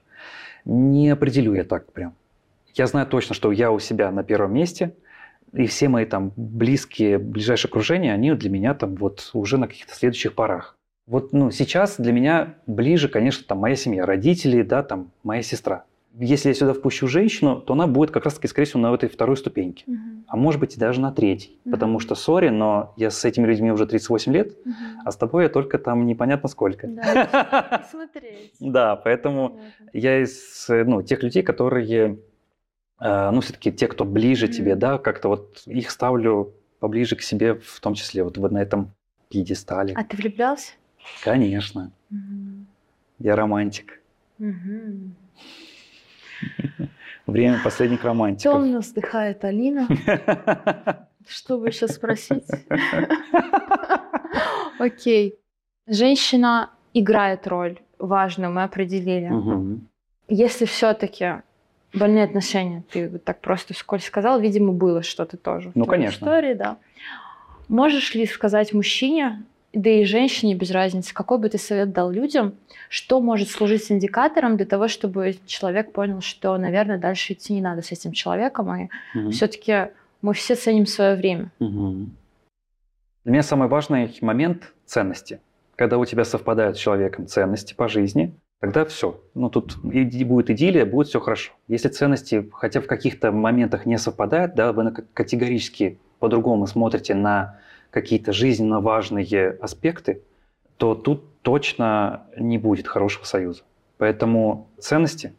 Не 0.65 1.09
определю 1.09 1.53
я 1.53 1.63
так 1.63 1.91
прям. 1.91 2.13
Я 2.79 2.87
знаю 2.87 3.05
точно, 3.07 3.35
что 3.35 3.51
я 3.51 3.73
у 3.73 3.79
себя 3.79 4.09
на 4.09 4.23
первом 4.23 4.53
месте, 4.53 4.95
и 5.51 5.65
все 5.67 5.89
мои 5.89 6.05
там 6.05 6.31
близкие, 6.37 7.17
ближайшие 7.17 7.67
окружения, 7.67 8.13
они 8.13 8.31
для 8.31 8.49
меня 8.49 8.73
там 8.73 8.95
вот 8.95 9.31
уже 9.33 9.57
на 9.57 9.67
каких-то 9.67 9.93
следующих 9.93 10.33
порах. 10.33 10.77
Вот 11.05 11.33
ну, 11.33 11.51
сейчас 11.51 11.97
для 11.97 12.13
меня 12.13 12.55
ближе, 12.67 13.09
конечно, 13.09 13.43
там 13.45 13.57
моя 13.57 13.75
семья, 13.75 14.05
родители, 14.05 14.61
да, 14.61 14.81
там 14.81 15.11
моя 15.23 15.41
сестра 15.41 15.83
если 16.17 16.49
я 16.49 16.55
сюда 16.55 16.73
впущу 16.73 17.07
женщину, 17.07 17.61
то 17.61 17.73
она 17.73 17.87
будет 17.87 18.11
как 18.11 18.25
раз-таки, 18.25 18.47
скорее 18.47 18.65
всего, 18.65 18.81
на 18.81 18.93
этой 18.93 19.07
второй 19.07 19.37
ступеньке. 19.37 19.83
Угу. 19.87 19.97
А 20.27 20.37
может 20.37 20.59
быть, 20.59 20.75
и 20.75 20.79
даже 20.79 20.99
на 20.99 21.11
третьей. 21.11 21.59
Угу. 21.65 21.71
Потому 21.71 21.99
что, 21.99 22.15
сори, 22.15 22.49
но 22.49 22.93
я 22.97 23.11
с 23.11 23.23
этими 23.23 23.45
людьми 23.45 23.71
уже 23.71 23.85
38 23.85 24.33
лет, 24.33 24.57
угу. 24.65 24.73
а 25.05 25.11
с 25.11 25.15
тобой 25.17 25.43
я 25.43 25.49
только 25.49 25.77
там 25.77 26.05
непонятно 26.05 26.49
сколько. 26.49 26.87
Да, 26.87 27.85
смотреть. 27.91 28.53
Да, 28.59 28.95
поэтому 28.95 29.59
я 29.93 30.21
из 30.21 30.65
ну, 30.67 31.01
тех 31.03 31.21
людей, 31.23 31.43
которые, 31.43 32.19
ну, 32.99 33.41
все-таки 33.41 33.71
те, 33.71 33.87
кто 33.87 34.05
ближе 34.05 34.47
тебе, 34.47 34.75
да, 34.75 34.97
как-то 34.97 35.29
вот 35.29 35.63
их 35.65 35.89
ставлю 35.89 36.53
поближе 36.79 37.15
к 37.15 37.21
себе, 37.21 37.55
в 37.55 37.79
том 37.79 37.93
числе 37.93 38.23
вот 38.23 38.37
на 38.37 38.57
этом 38.61 38.91
пьедестале. 39.29 39.93
А 39.95 40.03
ты 40.03 40.17
влюблялся? 40.17 40.73
Конечно. 41.23 41.91
Я 43.19 43.35
романтик. 43.35 44.01
Время 47.27 47.59
последних 47.63 48.03
романтиков. 48.03 48.53
Темно 48.53 48.79
вздыхает 48.79 49.43
Алина. 49.43 49.87
Что 51.27 51.57
вы 51.57 51.71
сейчас 51.71 51.95
спросить? 51.95 52.45
Окей. 54.79 55.35
Женщина 55.85 56.71
играет 56.93 57.45
роль 57.47 57.79
важную, 57.99 58.51
мы 58.51 58.63
определили. 58.63 59.31
Если 60.27 60.65
все-таки 60.65 61.41
больные 61.93 62.23
отношения, 62.23 62.83
ты 62.91 63.09
вот 63.09 63.23
так 63.23 63.39
просто 63.41 63.73
вскользь 63.73 64.05
сказал, 64.05 64.39
видимо, 64.39 64.73
было 64.73 65.03
что-то 65.03 65.37
тоже. 65.37 65.71
Ну, 65.75 65.85
конечно. 65.85 66.25
Истории, 66.25 66.53
да. 66.53 66.77
Можешь 67.67 68.15
ли 68.15 68.25
сказать 68.25 68.73
мужчине, 68.73 69.43
да 69.73 69.89
и 69.89 70.03
женщине 70.03 70.55
без 70.55 70.71
разницы, 70.71 71.13
какой 71.13 71.37
бы 71.37 71.49
ты 71.49 71.57
совет 71.57 71.91
дал 71.91 72.09
людям, 72.09 72.53
что 72.89 73.21
может 73.21 73.49
служить 73.49 73.91
индикатором 73.91 74.57
для 74.57 74.65
того, 74.65 74.87
чтобы 74.87 75.37
человек 75.45 75.91
понял, 75.91 76.21
что, 76.21 76.57
наверное, 76.57 76.97
дальше 76.97 77.33
идти 77.33 77.53
не 77.53 77.61
надо 77.61 77.81
с 77.81 77.91
этим 77.91 78.11
человеком, 78.11 78.75
и 78.75 78.89
Мгм. 79.13 79.31
все-таки 79.31 79.89
мы 80.21 80.33
все 80.33 80.55
ценим 80.55 80.87
свое 80.87 81.15
время. 81.15 81.51
Мгм. 81.59 82.15
Для 83.23 83.33
меня 83.33 83.43
самый 83.43 83.67
важный 83.67 84.17
момент– 84.21 84.73
ценности. 84.85 85.39
Когда 85.75 85.97
у 85.97 86.05
тебя 86.05 86.25
совпадают 86.25 86.77
с 86.77 86.79
человеком 86.79 87.27
ценности 87.27 87.73
по 87.73 87.87
жизни, 87.87 88.33
тогда 88.59 88.85
все. 88.85 89.19
Ну, 89.33 89.49
тут 89.49 89.77
и 89.83 90.23
будет 90.23 90.49
идиллия, 90.49 90.85
будет 90.85 91.07
все 91.07 91.19
хорошо. 91.19 91.53
Если 91.67 91.89
ценности 91.89 92.49
хотя 92.53 92.81
в 92.81 92.87
каких-то 92.87 93.31
моментах 93.31 93.85
не 93.85 93.97
совпадают, 93.97 94.55
да, 94.55 94.73
вы 94.73 94.91
категорически 95.13 95.99
по-другому 96.19 96.67
смотрите 96.67 97.15
на 97.15 97.59
какие-то 97.91 98.33
жизненно 98.33 98.81
важные 98.81 99.57
аспекты, 99.61 100.21
то 100.77 100.95
тут 100.95 101.41
точно 101.41 102.23
не 102.37 102.57
будет 102.57 102.87
хорошего 102.87 103.23
союза. 103.23 103.63
Поэтому 103.97 104.67
ценности 104.77 105.33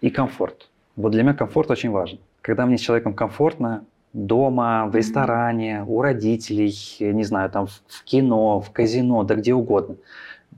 и 0.00 0.10
комфорт. 0.10 0.70
Вот 0.96 1.12
для 1.12 1.22
меня 1.22 1.34
комфорт 1.34 1.70
очень 1.70 1.90
важен. 1.90 2.18
Когда 2.40 2.66
мне 2.66 2.78
с 2.78 2.80
человеком 2.80 3.14
комфортно, 3.14 3.84
дома, 4.12 4.86
в 4.86 4.96
ресторане, 4.96 5.84
у 5.86 6.00
родителей, 6.00 6.72
не 7.00 7.24
знаю, 7.24 7.50
там 7.50 7.66
в 7.66 8.04
кино, 8.04 8.60
в 8.60 8.70
казино, 8.72 9.22
да 9.22 9.34
где 9.34 9.54
угодно, 9.54 9.96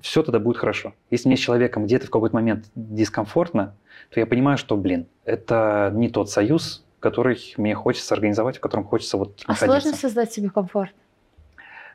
все 0.03 0.23
тогда 0.23 0.39
будет 0.39 0.57
хорошо. 0.59 0.95
Если 1.11 1.29
мне 1.29 1.37
с 1.37 1.41
человеком 1.41 1.85
где-то 1.85 2.07
в 2.07 2.11
какой-то 2.11 2.35
момент 2.35 2.67
дискомфортно, 2.75 3.75
то 4.11 4.21
я 4.21 4.27
понимаю, 4.27 4.59
что, 4.59 4.77
блин, 4.77 5.07
это 5.25 5.91
не 5.95 6.09
тот 6.09 6.31
союз, 6.31 6.85
который 7.01 7.39
мне 7.57 7.75
хочется 7.75 8.15
организовать, 8.15 8.59
в 8.59 8.61
котором 8.61 8.85
хочется 8.85 9.17
вот 9.17 9.43
А 9.47 9.53
находиться. 9.53 9.81
сложно 9.83 9.99
создать 9.99 10.33
себе 10.33 10.51
комфорт? 10.51 10.93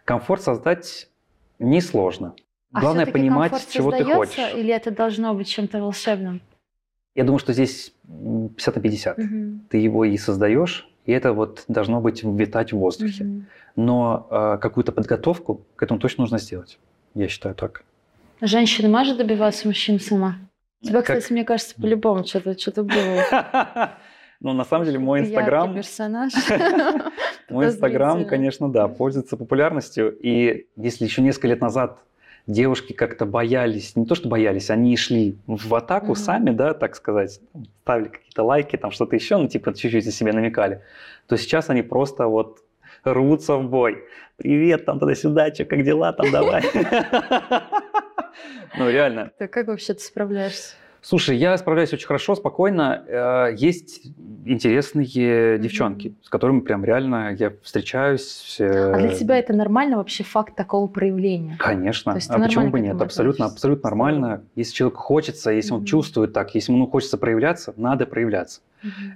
Комфорт 0.03 0.41
создать 0.41 1.10
несложно. 1.60 2.36
А 2.74 2.82
Главное 2.82 3.06
понимать, 3.06 3.53
чего 3.72 3.91
ты 3.91 4.03
хочешь. 4.03 4.53
Или 4.53 4.74
это 4.74 4.91
должно 4.91 5.34
быть 5.34 5.47
чем-то 5.47 5.80
волшебным? 5.82 6.41
Я 7.16 7.24
думаю, 7.24 7.39
что 7.39 7.53
здесь 7.53 7.93
м, 8.10 8.49
50 8.49 8.76
на 8.76 8.82
50. 8.82 9.18
Мгм. 9.18 9.62
ты 9.70 9.78
его 9.78 10.03
и 10.03 10.18
создаешь, 10.18 10.89
и 11.06 11.14
это 11.14 11.32
вот 11.32 11.64
должно 11.70 12.01
быть 12.01 12.24
витать 12.24 12.74
в 12.74 12.78
воздухе. 12.78 13.24
Мгм. 13.24 13.45
Но 13.78 14.28
э, 14.30 14.58
какую-то 14.62 14.91
подготовку 14.91 15.62
к 15.78 15.84
этому 15.84 15.99
точно 15.99 16.24
нужно 16.24 16.39
сделать. 16.39 16.78
Я 17.14 17.28
считаю 17.30 17.56
так. 17.56 17.84
Женщина 18.41 18.89
может 18.89 19.17
добиваться 19.17 19.67
мужчин 19.67 19.99
сама? 19.99 20.36
У 20.81 20.88
тебя, 20.88 21.01
Как- 21.01 21.17
кстати, 21.17 21.33
мне 21.33 21.43
кажется, 21.43 21.75
по-любому 21.75 22.25
что-то 22.25 22.57
что 22.59 22.83
было. 22.83 23.91
Ну, 24.41 24.51
на 24.51 24.65
самом 24.65 24.86
деле, 24.86 24.99
мой 24.99 25.21
Инстаграм, 25.21 25.73
персонаж. 25.73 26.33
мой 27.49 27.65
Инстаграм, 27.67 28.25
конечно, 28.25 28.69
да, 28.69 28.88
пользуется 28.89 29.38
популярностью. 29.38 30.15
И 30.21 30.67
если 30.75 31.05
еще 31.05 31.21
несколько 31.21 31.47
лет 31.47 31.61
назад 31.61 31.99
девушки 32.45 32.93
как-то 32.93 33.25
боялись, 33.25 33.95
не 33.95 34.05
то 34.05 34.13
что 34.13 34.27
боялись, 34.27 34.69
они 34.69 34.95
шли 34.97 35.38
в 35.47 35.73
атаку 35.73 36.15
сами, 36.15 36.51
да, 36.51 36.73
так 36.73 36.95
сказать, 36.95 37.39
ставили 37.81 38.09
какие-то 38.09 38.43
лайки, 38.43 38.75
там 38.75 38.91
что-то 38.91 39.15
еще, 39.15 39.38
ну, 39.38 39.47
типа 39.47 39.73
чуть-чуть 39.73 40.05
о 40.05 40.11
себе 40.11 40.33
намекали, 40.33 40.81
то 41.27 41.38
сейчас 41.38 41.69
они 41.69 41.81
просто 41.81 42.27
вот 42.27 42.59
рвутся 43.03 43.55
в 43.55 43.67
бой. 43.69 44.03
Привет, 44.38 44.86
там 44.86 44.99
туда-сюда, 44.99 45.53
что, 45.53 45.65
как 45.65 45.83
дела, 45.83 46.11
там 46.11 46.29
давай. 46.29 46.63
Ну, 48.77 48.89
реально. 48.89 49.31
Ты 49.38 49.47
как 49.47 49.67
вообще 49.67 49.93
ты 49.93 50.01
справляешься? 50.01 50.75
Слушай, 51.01 51.38
я 51.38 51.55
справляюсь 51.59 51.93
очень 51.93 52.07
хорошо, 52.07 52.33
спокойно. 52.33 53.03
Э, 53.07 53.55
Есть 53.55 54.07
интересные 54.45 55.59
девчонки, 55.59 56.15
с 56.23 56.29
которыми 56.29 56.61
прям 56.61 56.83
реально 56.83 57.36
я 57.38 57.53
встречаюсь. 57.61 58.57
А 58.59 58.97
для 58.97 59.13
тебя 59.13 59.38
это 59.38 59.53
нормально 59.53 59.97
вообще 59.97 60.23
факт 60.23 60.55
такого 60.55 60.88
проявления? 60.88 61.57
Конечно. 61.59 62.13
То 62.13 62.17
есть 62.17 62.31
а 62.31 62.39
почему 62.39 62.71
бы 62.71 62.79
нет? 62.79 62.99
Абсолютно, 62.99 63.45
абсолютно 63.45 63.88
нормально. 63.91 64.43
Если 64.55 64.73
человеку 64.73 64.99
хочется, 65.01 65.51
если 65.51 65.73
он 65.73 65.86
чувствует 65.86 66.33
так, 66.33 66.55
если 66.55 66.71
ему 66.71 66.88
хочется 66.88 67.19
проявляться, 67.19 67.75
надо 67.77 68.07
проявляться. 68.07 68.61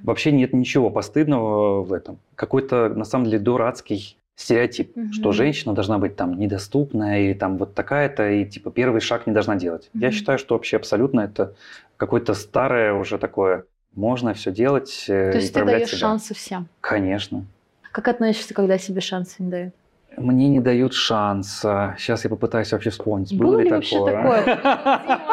Вообще 0.03 0.32
нет 0.32 0.53
ничего 0.53 0.91
постыдного 0.91 1.82
в 1.84 1.91
этом. 1.91 2.20
Какой-то, 2.36 2.89
на 2.89 3.03
самом 3.05 3.26
деле, 3.26 3.39
дурацкий 3.39 4.18
стереотип, 4.40 4.96
Мгм. 4.96 5.12
что 5.12 5.32
женщина 5.34 5.74
должна 5.74 5.98
быть 5.98 6.16
там 6.16 6.40
недоступная 6.40 7.20
или 7.20 7.34
там 7.34 7.58
вот 7.58 7.76
такая-то, 7.76 8.30
и 8.30 8.46
типа 8.46 8.72
первый 8.72 9.02
шаг 9.02 9.28
не 9.28 9.34
должна 9.34 9.56
делать. 9.58 9.90
Я 9.94 10.08
Мгм. 10.08 10.16
считаю, 10.16 10.40
что 10.40 10.56
вообще 10.56 10.78
абсолютно 10.78 11.22
это 11.22 11.56
какое-то 11.98 12.34
старое 12.34 12.94
уже 12.94 13.18
такое. 13.18 13.66
Можно 13.96 14.34
все 14.34 14.52
делать 14.52 15.06
э, 15.10 15.32
То 15.34 15.38
есть 15.40 15.54
ты 15.54 15.66
даешь 15.66 15.90
себя. 15.90 15.98
шансы 15.98 16.34
всем. 16.34 16.68
Конечно. 16.80 17.46
Как 17.92 18.08
относишься, 18.08 18.54
когда 18.54 18.78
себе 18.78 19.02
шансы 19.02 19.36
не 19.40 19.50
дают? 19.50 19.74
Мне 20.16 20.48
не 20.48 20.60
дают 20.62 20.94
шанса. 20.94 21.96
Сейчас 22.00 22.24
я 22.24 22.30
попытаюсь 22.30 22.72
вообще 22.72 22.92
вспомнить. 22.92 23.36
Было 23.38 23.52
Было 23.54 23.60
ли 23.60 23.70
вообще 23.70 24.06
такое? 24.06 24.42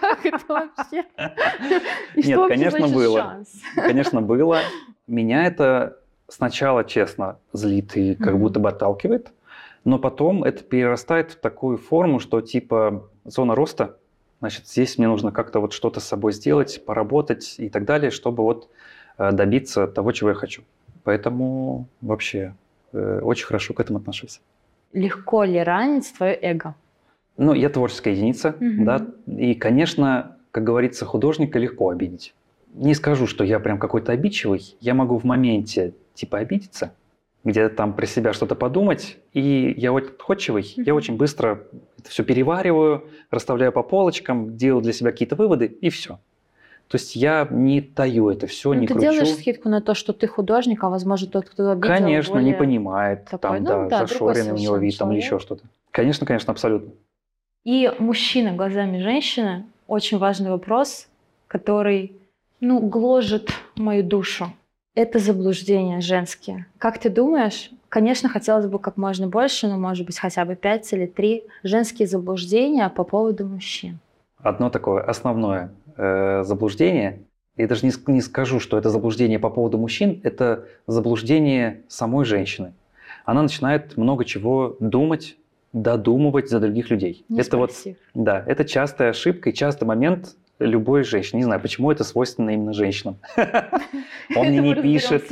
Как 0.00 0.24
это 0.26 0.44
вообще? 0.48 1.04
Нет, 2.16 2.40
конечно, 2.48 2.88
было. 2.88 3.44
Конечно, 3.76 4.22
было. 4.22 4.60
Меня 5.06 5.46
это 5.46 5.97
сначала, 6.28 6.84
честно, 6.84 7.38
злит 7.52 7.96
и 7.96 8.14
как 8.14 8.34
Мгм. 8.34 8.42
будто 8.42 8.60
бы 8.60 8.68
отталкивает, 8.68 9.32
но 9.84 9.98
потом 9.98 10.44
это 10.44 10.62
перерастает 10.62 11.32
в 11.32 11.40
такую 11.40 11.78
форму, 11.78 12.20
что 12.20 12.40
типа 12.40 13.08
зона 13.24 13.54
роста, 13.54 13.96
значит, 14.40 14.68
здесь 14.68 14.98
мне 14.98 15.08
нужно 15.08 15.32
как-то 15.32 15.60
вот 15.60 15.72
что-то 15.72 16.00
с 16.00 16.04
собой 16.04 16.32
сделать, 16.32 16.84
поработать 16.84 17.56
и 17.58 17.68
так 17.68 17.84
далее, 17.84 18.10
чтобы 18.10 18.42
вот 18.42 18.68
э, 19.16 19.32
добиться 19.32 19.86
того, 19.86 20.12
чего 20.12 20.30
я 20.30 20.34
хочу. 20.34 20.62
Поэтому 21.04 21.86
вообще 22.00 22.54
э, 22.92 23.20
очень 23.22 23.46
хорошо 23.46 23.74
к 23.74 23.80
этому 23.80 23.98
отношусь. 23.98 24.40
Легко 24.92 25.44
ли 25.44 25.58
ранить 25.62 26.12
твое 26.16 26.38
эго? 26.40 26.74
Ну, 27.36 27.54
я 27.54 27.68
творческая 27.68 28.12
единица, 28.14 28.56
Мгм. 28.60 28.84
да, 28.84 29.06
и, 29.26 29.54
конечно, 29.54 30.36
как 30.50 30.64
говорится, 30.64 31.04
художника 31.06 31.58
легко 31.58 31.88
обидеть. 31.90 32.34
Не 32.74 32.94
скажу, 32.94 33.26
что 33.26 33.44
я 33.44 33.58
прям 33.60 33.78
какой-то 33.78 34.12
обидчивый, 34.12 34.76
я 34.80 34.94
могу 34.94 35.18
в 35.18 35.24
моменте 35.24 35.94
типа 36.14 36.38
обидеться, 36.38 36.92
где-то 37.44 37.74
там 37.74 37.92
про 37.94 38.06
себя 38.06 38.32
что-то 38.32 38.54
подумать, 38.54 39.16
и 39.32 39.74
я 39.76 39.92
очень 39.92 40.08
отходчивый, 40.08 40.72
я 40.76 40.94
очень 40.94 41.16
быстро 41.16 41.62
это 41.98 42.10
все 42.10 42.24
перевариваю, 42.24 43.04
расставляю 43.30 43.72
по 43.72 43.82
полочкам, 43.82 44.56
делаю 44.56 44.82
для 44.82 44.92
себя 44.92 45.10
какие-то 45.12 45.36
выводы, 45.36 45.66
и 45.66 45.88
все. 45.90 46.18
То 46.88 46.96
есть 46.96 47.16
я 47.16 47.46
не 47.50 47.80
таю 47.82 48.30
это 48.30 48.46
все, 48.46 48.72
Ну, 48.72 48.80
не 48.80 48.86
ты 48.86 48.94
кручу. 48.94 49.10
делаешь 49.10 49.34
скидку 49.34 49.68
на 49.68 49.80
то, 49.82 49.94
что 49.94 50.12
ты 50.12 50.26
художник, 50.26 50.82
а 50.84 50.88
возможно 50.88 51.28
тот, 51.28 51.48
кто 51.48 51.70
обидел, 51.70 51.88
Конечно, 51.88 52.34
не 52.38 52.52
более- 52.52 52.54
понимает, 52.56 53.24
такой, 53.26 53.38
там, 53.40 53.64
ну 53.64 53.68
да, 53.68 53.86
да, 54.00 54.06
зашоренный 54.06 54.52
у 54.52 54.56
него 54.56 54.76
вид, 54.76 54.96
там, 54.96 55.10
или 55.12 55.18
еще 55.18 55.38
что-то. 55.38 55.64
Конечно, 55.90 56.26
конечно, 56.26 56.50
абсолютно. 56.50 56.92
И 57.64 57.92
мужчина 57.98 58.52
глазами 58.54 59.00
женщины– 59.02 59.66
очень 59.86 60.16
важный 60.18 60.50
вопрос, 60.50 61.08
который, 61.46 62.12
ну, 62.60 62.80
гложет 62.80 63.50
мою 63.76 64.02
душу. 64.02 64.52
Это 64.94 65.18
заблуждения 65.18 66.00
женские. 66.00 66.66
Как 66.78 66.98
ты 66.98 67.08
думаешь, 67.08 67.70
конечно, 67.88 68.28
хотелось 68.28 68.66
бы 68.66 68.78
как 68.78 68.96
можно 68.96 69.28
больше, 69.28 69.68
но, 69.68 69.78
может 69.78 70.06
быть, 70.06 70.18
хотя 70.18 70.44
бы 70.44 70.56
пять 70.56 70.92
или 70.92 71.06
три 71.06 71.44
женские 71.62 72.08
заблуждения 72.08 72.88
по 72.88 73.04
поводу 73.04 73.46
мужчин. 73.46 73.98
одно 74.38 74.70
такое 74.70 75.02
основное 75.02 75.70
э, 75.96 76.42
заблуждение. 76.44 77.20
Я 77.56 77.66
даже 77.66 77.86
не, 77.86 77.92
не 78.12 78.20
скажу, 78.20 78.60
что 78.60 78.78
это 78.78 78.90
заблуждение 78.90 79.38
по 79.38 79.50
поводу 79.50 79.78
мужчин, 79.78 80.20
это 80.22 80.64
заблуждение 80.86 81.82
самой 81.88 82.24
женщины. 82.24 82.72
Она 83.24 83.42
начинает 83.42 83.96
много 83.96 84.24
чего 84.24 84.76
думать, 84.80 85.36
додумывать 85.72 86.48
за 86.48 86.60
других 86.60 86.90
людей. 86.90 87.24
Не 87.28 87.40
это 87.40 87.56
вот, 87.56 87.72
спросив. 87.72 87.96
да, 88.14 88.42
это 88.46 88.64
частая 88.64 89.10
ошибка 89.10 89.50
и 89.50 89.54
частый 89.54 89.86
момент 89.86 90.36
любой 90.58 91.04
женщины. 91.04 91.38
Не 91.38 91.44
знаю, 91.44 91.60
почему 91.60 91.90
это 91.90 92.04
свойственно 92.04 92.50
именно 92.50 92.72
женщинам. 92.72 93.18
Он 94.36 94.48
мне 94.48 94.58
не 94.58 94.74
пишет, 94.74 95.24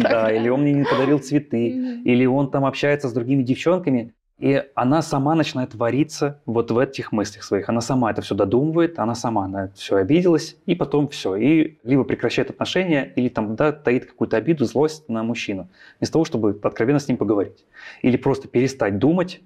да, 0.00 0.32
или 0.32 0.48
он 0.48 0.62
мне 0.62 0.72
не 0.72 0.84
подарил 0.84 1.18
цветы, 1.18 1.68
или 2.04 2.24
он 2.24 2.50
там 2.50 2.64
общается 2.64 3.08
с 3.08 3.12
другими 3.12 3.42
девчонками, 3.42 4.14
и 4.38 4.62
она 4.76 5.02
сама 5.02 5.34
начинает 5.34 5.74
вариться 5.74 6.40
вот 6.46 6.70
в 6.70 6.78
этих 6.78 7.10
мыслях 7.10 7.42
своих. 7.42 7.68
Она 7.68 7.80
сама 7.80 8.12
это 8.12 8.22
все 8.22 8.36
додумывает, 8.36 8.98
она 9.00 9.16
сама 9.16 9.48
на 9.48 9.72
все 9.74 9.96
обиделась, 9.96 10.56
и 10.64 10.76
потом 10.76 11.08
все. 11.08 11.34
И 11.34 11.78
либо 11.82 12.04
прекращает 12.04 12.48
отношения, 12.50 13.12
или 13.16 13.28
там, 13.28 13.56
да, 13.56 13.72
таит 13.72 14.06
какую-то 14.06 14.36
обиду, 14.36 14.64
злость 14.64 15.08
на 15.08 15.24
мужчину. 15.24 15.68
Вместо 15.98 16.12
того, 16.12 16.24
чтобы 16.24 16.58
откровенно 16.62 17.00
с 17.00 17.08
ним 17.08 17.16
поговорить. 17.16 17.64
Или 18.02 18.16
просто 18.16 18.46
перестать 18.46 18.98
думать, 18.98 19.40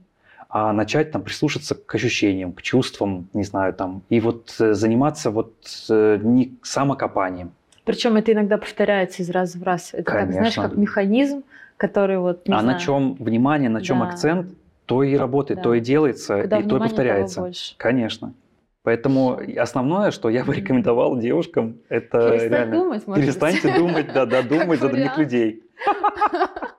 а 0.55 0.72
начать 0.74 1.11
там 1.11 1.22
прислушаться 1.22 1.74
к 1.74 1.94
ощущениям, 1.94 2.53
к 2.53 2.61
чувствам, 2.61 3.26
не 3.32 3.42
знаю, 3.42 3.72
там, 3.72 4.03
и 4.11 4.20
вот 4.20 4.55
э, 4.61 4.74
заниматься 4.74 5.30
вот 5.30 5.55
э, 5.88 6.18
не 6.22 6.53
самокопанием. 6.62 7.53
Причем 7.84 8.16
это 8.16 8.32
иногда 8.32 8.59
повторяется 8.59 9.22
из 9.22 9.30
раза 9.30 9.59
в 9.59 9.62
раз. 9.62 9.94
Это 9.94 10.03
как, 10.05 10.30
знаешь, 10.30 10.55
Конечно. 10.55 10.62
как 10.68 10.76
механизм, 10.76 11.42
который 11.78 12.18
вот, 12.18 12.42
а 12.46 12.61
знаю, 12.61 12.66
на 12.66 12.78
чем 12.78 13.14
внимание, 13.14 13.70
на 13.70 13.80
чем 13.80 14.00
Да. 14.00 14.09
акцент, 14.11 14.48
то 14.84 15.03
и 15.03 15.16
работает, 15.16 15.59
Да. 15.61 15.64
то 15.64 15.74
и 15.74 15.80
делается, 15.80 16.42
куда 16.42 16.59
и 16.59 16.62
то 16.68 16.76
и 16.76 16.80
повторяется. 16.80 17.40
больше. 17.40 17.74
Конечно. 17.78 18.34
Поэтому 18.82 19.40
основное, 19.57 20.11
что 20.11 20.28
я 20.28 20.44
бы 20.44 20.55
рекомендовал 20.55 21.16
девушкам, 21.16 21.78
это 21.88 22.18
Перестать 22.30 22.50
реально 22.50 22.76
думать, 22.76 23.07
может 23.07 23.09
быть. 23.09 23.24
перестаньте 23.24 23.74
думать, 23.78 24.12
да, 24.12 24.26
да, 24.26 24.42
думать 24.42 24.80
за 24.80 24.88
других 24.90 25.16
людей. 25.16 25.62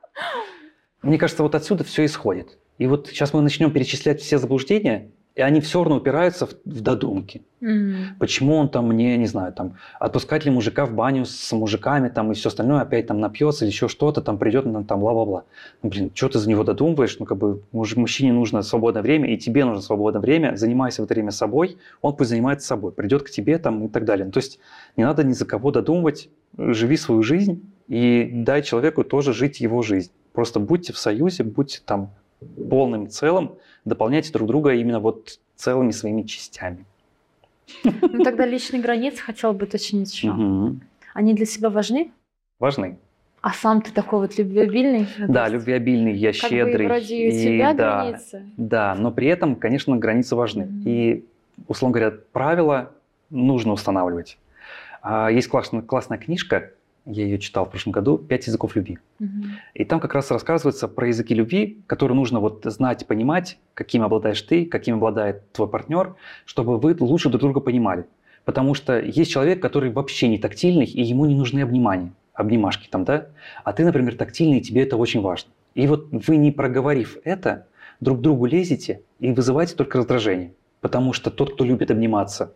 Мне 1.04 1.18
кажется, 1.18 1.44
вот 1.44 1.54
отсюда 1.54 1.84
все 1.84 2.06
исходит. 2.06 2.58
И 2.78 2.88
вот 2.88 3.08
сейчас 3.08 3.34
мы 3.34 3.42
начнем 3.42 3.72
перечислять 3.72 4.22
все 4.22 4.38
заблуждения, 4.40 5.12
и 5.36 5.42
они 5.42 5.62
все 5.62 5.80
равно 5.84 5.98
упираются 5.98 6.46
в, 6.46 6.56
в 6.64 6.82
додумки. 6.82 7.42
Мгм. 7.60 8.16
Почему 8.20 8.56
он 8.56 8.70
там 8.70 8.88
мне, 8.88 9.18
не 9.18 9.26
знаю, 9.26 9.52
там, 9.52 9.78
отпускать 10.00 10.46
ли 10.46 10.52
мужика 10.52 10.86
в 10.86 10.94
баню 10.94 11.26
с 11.26 11.52
мужиками 11.52 12.10
там 12.10 12.32
и 12.32 12.36
все 12.36 12.50
остальное, 12.50 12.82
опять 12.82 13.08
там 13.08 13.20
напьется 13.20 13.66
или 13.66 13.72
еще 13.72 13.88
что-то, 13.88 14.22
там 14.22 14.38
придет, 14.38 14.66
ну, 14.66 14.84
там, 14.84 15.00
бла-бла-бла. 15.00 15.44
Ну, 15.82 15.90
блин, 15.90 16.12
что 16.14 16.30
ты 16.30 16.40
за 16.40 16.50
него 16.50 16.64
додумываешь? 16.64 17.18
Ну, 17.20 17.26
как 17.26 17.38
бы, 17.38 17.64
муж- 17.72 17.96
мужчине 17.96 18.32
нужно 18.32 18.62
свободное 18.62 19.02
время, 19.02 19.34
и 19.34 19.38
тебе 19.38 19.66
нужно 19.66 19.82
свободное 19.82 20.22
время, 20.22 20.56
занимайся 20.56 21.02
в 21.02 21.06
это 21.06 21.16
время 21.16 21.32
собой, 21.32 21.78
он 22.02 22.16
пусть 22.16 22.30
занимается 22.30 22.68
собой, 22.68 22.92
придет 22.92 23.24
к 23.24 23.30
тебе 23.30 23.58
там 23.58 23.86
и 23.86 23.90
так 23.90 24.06
далее. 24.06 24.26
Ну, 24.26 24.32
то 24.32 24.40
есть 24.40 24.60
не 24.98 25.04
надо 25.04 25.24
ни 25.24 25.34
за 25.34 25.46
кого 25.46 25.72
додумывать, 25.72 26.30
живи 26.58 26.96
свою 26.96 27.24
жизнь 27.24 27.64
и 27.88 28.30
дай 28.32 28.62
человеку 28.62 29.04
тоже 29.04 29.34
жить 29.34 29.60
его 29.60 29.82
жизнь. 29.82 30.12
Просто 30.34 30.60
будьте 30.60 30.94
в 30.94 30.98
союзе, 30.98 31.44
будьте 31.44 31.82
там 31.86 32.10
полным 32.70 33.10
целым, 33.10 33.56
дополняйте 33.86 34.32
друг 34.34 34.48
друга 34.48 34.74
именно 34.74 35.00
вот 35.00 35.40
целыми 35.56 35.92
своими 35.92 36.24
частями. 36.24 36.86
Ну, 37.84 38.24
тогда 38.24 38.46
личные 38.46 38.82
границы 38.82 39.22
хотела 39.22 39.54
бы 39.54 39.66
уточнить 39.66 40.12
еще. 40.14 40.32
Мгм. 40.32 40.82
Они 41.14 41.34
для 41.34 41.46
себя 41.46 41.70
важны? 41.70 42.12
Важны. 42.60 42.98
А 43.42 43.52
сам 43.54 43.82
ты 43.82 43.92
такой 43.92 44.20
вот 44.20 44.38
любвеобильный? 44.38 45.08
Да, 45.28 45.44
есть 45.44 45.54
любвеобильный, 45.54 46.14
я 46.14 46.32
Как 46.32 46.50
щедрый. 46.50 46.88
бы 46.88 46.94
вроде 46.94 47.16
и 47.16 47.28
у 47.28 47.32
и 47.32 47.44
тебя 47.44 47.74
да, 47.74 48.04
границы. 48.04 48.46
Да, 48.58 48.96
но 48.96 49.12
при 49.12 49.28
этом, 49.28 49.56
конечно, 49.56 49.96
границы 49.98 50.36
важны. 50.36 50.66
Мгм. 50.66 50.82
И, 50.86 51.26
условно 51.68 51.94
говоря, 52.00 52.18
правила 52.32 52.92
нужно 53.30 53.74
устанавливать. 53.74 54.38
А, 55.02 55.30
Есть 55.30 55.50
классная, 55.50 55.82
классная 55.82 56.18
книжка, 56.18 56.72
я 57.06 57.24
ее 57.24 57.38
читал 57.40 57.66
в 57.66 57.70
прошлом 57.70 57.92
году, 57.92 58.18
«Пять 58.18 58.48
языков 58.48 58.76
любви». 58.76 59.00
Мгм. 59.20 59.44
И 59.74 59.84
там 59.84 60.00
как 60.00 60.14
раз 60.14 60.32
рассказывается 60.32 60.88
про 60.88 61.08
языки 61.08 61.34
любви, 61.34 61.84
которые 61.88 62.16
нужно 62.16 62.40
вот 62.40 62.62
знать, 62.66 63.06
понимать, 63.08 63.58
каким 63.74 64.04
обладаешь 64.04 64.42
ты, 64.42 64.66
каким 64.66 64.96
обладает 64.96 65.52
твой 65.52 65.68
партнер, 65.68 66.16
чтобы 66.46 66.78
вы 66.78 66.96
лучше 67.00 67.30
друг 67.30 67.42
друга 67.42 67.60
понимали. 67.60 68.06
Потому 68.46 68.74
что 68.74 69.00
есть 69.00 69.32
человек, 69.32 69.62
который 69.62 69.92
вообще 69.92 70.28
не 70.28 70.38
тактильный, 70.38 70.86
и 70.86 71.02
ему 71.02 71.26
не 71.26 71.36
нужны 71.36 71.62
обнимания, 71.62 72.14
обнимашки 72.34 72.88
там, 72.90 73.06
да? 73.06 73.28
А 73.64 73.74
ты, 73.74 73.86
например, 73.86 74.16
тактильный, 74.16 74.58
и 74.58 74.62
тебе 74.62 74.84
это 74.84 74.98
очень 74.98 75.22
важно. 75.22 75.52
И 75.76 75.88
вот 75.88 76.08
вы, 76.12 76.38
не 76.38 76.52
проговорив 76.52 77.18
это, 77.24 77.68
друг 78.00 78.22
другу 78.22 78.46
лезете 78.46 79.02
и 79.20 79.32
вызываете 79.32 79.76
только 79.76 79.98
раздражение. 79.98 80.54
Потому 80.82 81.14
что 81.14 81.32
тот, 81.32 81.54
кто 81.54 81.64
любит 81.64 81.92
обниматься, 81.92 82.54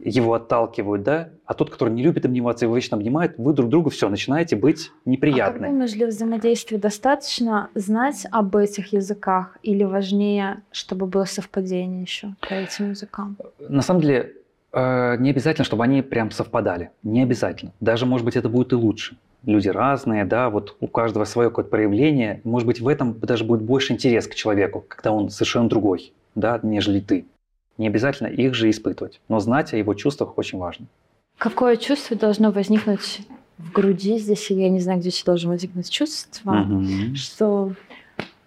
его 0.00 0.34
отталкивают, 0.34 1.02
да? 1.02 1.30
А 1.44 1.54
тот, 1.54 1.70
который 1.70 1.92
не 1.92 2.02
любит 2.02 2.24
обниматься, 2.24 2.64
его 2.64 2.76
вечно 2.76 2.96
обнимает, 2.96 3.34
вы 3.38 3.52
друг 3.52 3.68
другу 3.68 3.90
все, 3.90 4.08
начинаете 4.08 4.56
быть 4.56 4.90
А 4.90 4.98
как 4.98 5.06
неприятны. 5.06 5.68
думаешь, 5.68 5.92
для 5.92 6.06
взаимодействия 6.06 6.78
достаточно 6.78 7.70
знать 7.74 8.26
об 8.30 8.56
этих 8.56 8.92
языках 8.92 9.58
или 9.62 9.84
важнее, 9.84 10.62
чтобы 10.70 11.06
было 11.06 11.24
совпадение 11.24 12.02
еще 12.02 12.34
по 12.48 12.54
этим 12.54 12.90
языкам? 12.90 13.36
На 13.58 13.82
самом 13.82 14.00
деле, 14.02 14.34
э, 14.72 15.16
не 15.18 15.30
обязательно, 15.30 15.64
чтобы 15.64 15.84
они 15.84 16.02
прям 16.02 16.30
совпадали. 16.30 16.90
Не 17.02 17.22
обязательно. 17.22 17.72
Даже, 17.80 18.06
может 18.06 18.24
быть, 18.24 18.36
это 18.36 18.48
будет 18.48 18.72
и 18.72 18.76
лучше. 18.76 19.16
Люди 19.44 19.68
разные, 19.68 20.24
да, 20.24 20.50
вот 20.50 20.76
у 20.80 20.88
каждого 20.88 21.24
свое 21.24 21.48
какое-то 21.48 21.70
проявление. 21.70 22.40
Может 22.44 22.66
быть, 22.66 22.80
в 22.80 22.88
этом 22.88 23.14
даже 23.20 23.44
будет 23.44 23.62
больше 23.62 23.92
интерес 23.92 24.26
к 24.26 24.34
человеку, 24.34 24.84
когда 24.86 25.12
он 25.12 25.30
совершенно 25.30 25.68
другой, 25.68 26.12
да, 26.34 26.58
нежели 26.62 27.00
ты. 27.00 27.24
Не 27.78 27.86
обязательно 27.86 28.26
их 28.26 28.54
же 28.54 28.68
испытывать. 28.70 29.20
Но 29.28 29.38
знать 29.40 29.72
о 29.72 29.76
его 29.76 29.94
чувствах 29.94 30.36
очень 30.36 30.58
важно. 30.58 30.86
Какое 31.38 31.76
чувство 31.76 32.16
должно 32.16 32.50
возникнуть 32.50 33.20
в 33.58 33.72
груди 33.72 34.18
здесь, 34.18 34.50
или 34.50 34.62
я 34.62 34.68
не 34.68 34.80
знаю, 34.80 34.98
где 34.98 35.08
еще 35.08 35.24
должно 35.24 35.50
возникнуть 35.50 35.88
чувство, 35.88 36.52
Мгм. 36.52 37.14
что, 37.14 37.72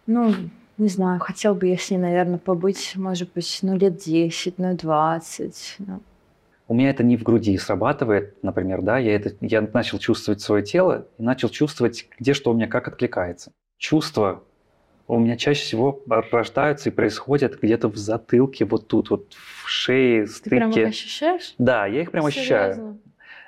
ну, 0.06 0.34
не 0.78 0.88
знаю, 0.90 1.20
хотел 1.22 1.56
бы 1.56 1.68
я 1.68 1.78
с 1.78 1.90
ней, 1.90 1.98
наверное, 1.98 2.38
побыть, 2.38 2.94
может 2.96 3.32
быть, 3.34 3.60
ну, 3.62 3.78
лет 3.78 3.98
10, 3.98 4.58
ну, 4.58 4.76
20. 4.76 5.76
ну. 5.80 6.02
У 6.68 6.74
меня 6.74 6.90
это 6.90 7.04
не 7.04 7.18
в 7.18 7.24
груди 7.24 7.58
срабатывает, 7.58 8.42
например, 8.44 8.82
да, 8.82 8.98
я, 8.98 9.16
это, 9.16 9.34
я 9.42 9.62
начал 9.74 10.00
чувствовать 10.00 10.40
свое 10.42 10.64
тело 10.64 11.06
и 11.18 11.24
начал 11.24 11.50
чувствовать, 11.50 12.08
где 12.20 12.34
что 12.34 12.52
у 12.52 12.54
меня 12.54 12.68
как 12.68 12.88
откликается. 12.88 13.52
Чувства 13.78 14.44
у 15.16 15.20
меня 15.20 15.36
чаще 15.38 15.62
всего 15.64 16.02
рождаются 16.08 16.90
и 16.90 16.92
происходят 16.92 17.60
где-то 17.62 17.88
в 17.90 17.98
затылке, 17.98 18.66
вот 18.66 18.88
тут, 18.88 19.10
вот 19.10 19.34
в 19.34 19.68
шее, 19.70 20.26
Ты 20.26 20.50
прям 20.50 20.70
их 20.70 20.74
стыке. 20.74 20.88
ощущаешь? 20.88 21.54
Да, 21.58 21.86
я 21.86 22.02
их 22.02 22.12
прям 22.12 22.26
ощущаю. 22.26 22.74
Серьезно? 22.74 22.98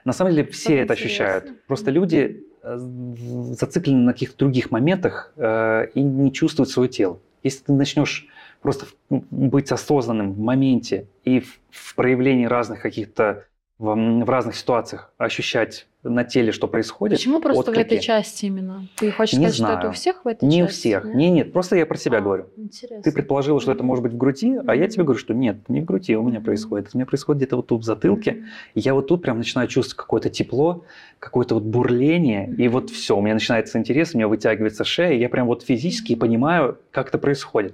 На 0.06 0.14
самом 0.14 0.32
деле 0.34 0.46
все 0.48 0.70
Как 0.70 0.86
это 0.86 0.94
интересно. 0.94 1.06
ощущают. 1.06 1.66
Просто 1.68 1.92
люди 1.92 2.44
э, 2.64 2.78
зациклены 2.78 4.00
на 4.02 4.14
каких-то 4.14 4.38
других 4.40 4.72
моментах 4.72 5.32
э, 5.38 5.88
и 5.94 6.02
не 6.02 6.32
чувствуют 6.34 6.70
свое 6.70 6.90
тело. 6.90 7.20
Если 7.44 7.64
ты 7.66 7.72
начнешь 7.74 8.28
просто 8.62 8.86
в- 9.10 9.22
быть 9.32 9.72
осознанным 9.72 10.34
в 10.34 10.40
моменте 10.40 11.08
и 11.24 11.40
в, 11.40 11.60
в 11.70 11.96
проявлении 11.96 12.46
разных 12.46 12.82
каких-то 12.82 13.46
в, 13.80 13.96
в 13.96 14.30
разных 14.30 14.56
ситуациях 14.56 15.14
ощущать 15.18 15.88
на 16.04 16.24
теле, 16.26 16.52
что 16.52 16.68
происходит. 16.68 17.18
Почему 17.18 17.40
просто 17.40 17.72
в 17.72 17.74
этой 17.74 17.84
отклики. 17.84 18.02
части 18.02 18.46
именно? 18.46 18.88
Ты 18.98 19.10
хочешь 19.12 19.34
Не 19.40 19.48
сказать, 19.50 19.56
что 19.56 19.64
это 19.66 19.74
знаю. 19.76 19.90
у 19.90 19.94
всех 19.94 20.26
в 20.26 20.28
этой 20.28 20.46
Не 20.46 20.64
у 20.64 20.68
части? 20.68 20.80
всех. 20.80 21.06
нет? 21.06 21.16
Не, 21.16 21.30
нет, 21.32 21.54
просто 21.54 21.76
я 21.78 21.86
про 21.86 21.98
себя 21.98 22.18
А, 22.18 22.22
говорю. 22.22 22.46
Интересно. 22.58 23.02
Ты 23.04 23.12
предположила, 23.12 23.62
что 23.62 23.72
это 23.72 23.84
может 23.84 24.04
быть 24.04 24.12
в 24.14 24.18
груди, 24.18 24.58
а 24.68 24.76
я 24.76 24.88
тебе 24.88 25.04
говорю, 25.04 25.20
что 25.20 25.34
нет, 25.34 25.58
не 25.70 25.82
в 25.82 25.86
груди 25.86 26.16
у 26.16 26.24
меня 26.24 26.40
Мгм. 26.40 26.46
происходит. 26.46 26.90
У 26.94 26.98
меня 26.98 27.06
происходит 27.06 27.38
где-то 27.40 27.56
вот 27.56 27.68
тут 27.68 27.82
в 27.82 27.84
затылке. 27.86 28.32
Мгм. 28.34 28.46
И 28.76 28.80
я 28.82 28.94
вот 28.94 29.08
тут 29.08 29.22
прям 29.22 29.38
начинаю 29.38 29.68
чувствовать 29.70 29.98
какое-то 29.98 30.30
тепло, 30.30 30.84
какое-то 31.20 31.56
вот 31.56 31.64
бурление, 31.64 32.54
и 32.58 32.68
вот 32.68 32.90
все, 32.90 33.18
у 33.18 33.22
меня 33.22 33.36
начинается 33.36 33.78
интерес, 33.80 34.14
у 34.14 34.18
меня 34.18 34.28
вытягивается 34.28 34.84
шея, 34.84 35.14
и 35.14 35.20
я 35.20 35.30
прям 35.30 35.48
вот 35.48 35.64
физически 35.64 36.16
понимаю, 36.16 36.78
как 36.92 37.10
это 37.10 37.18
происходит. 37.18 37.74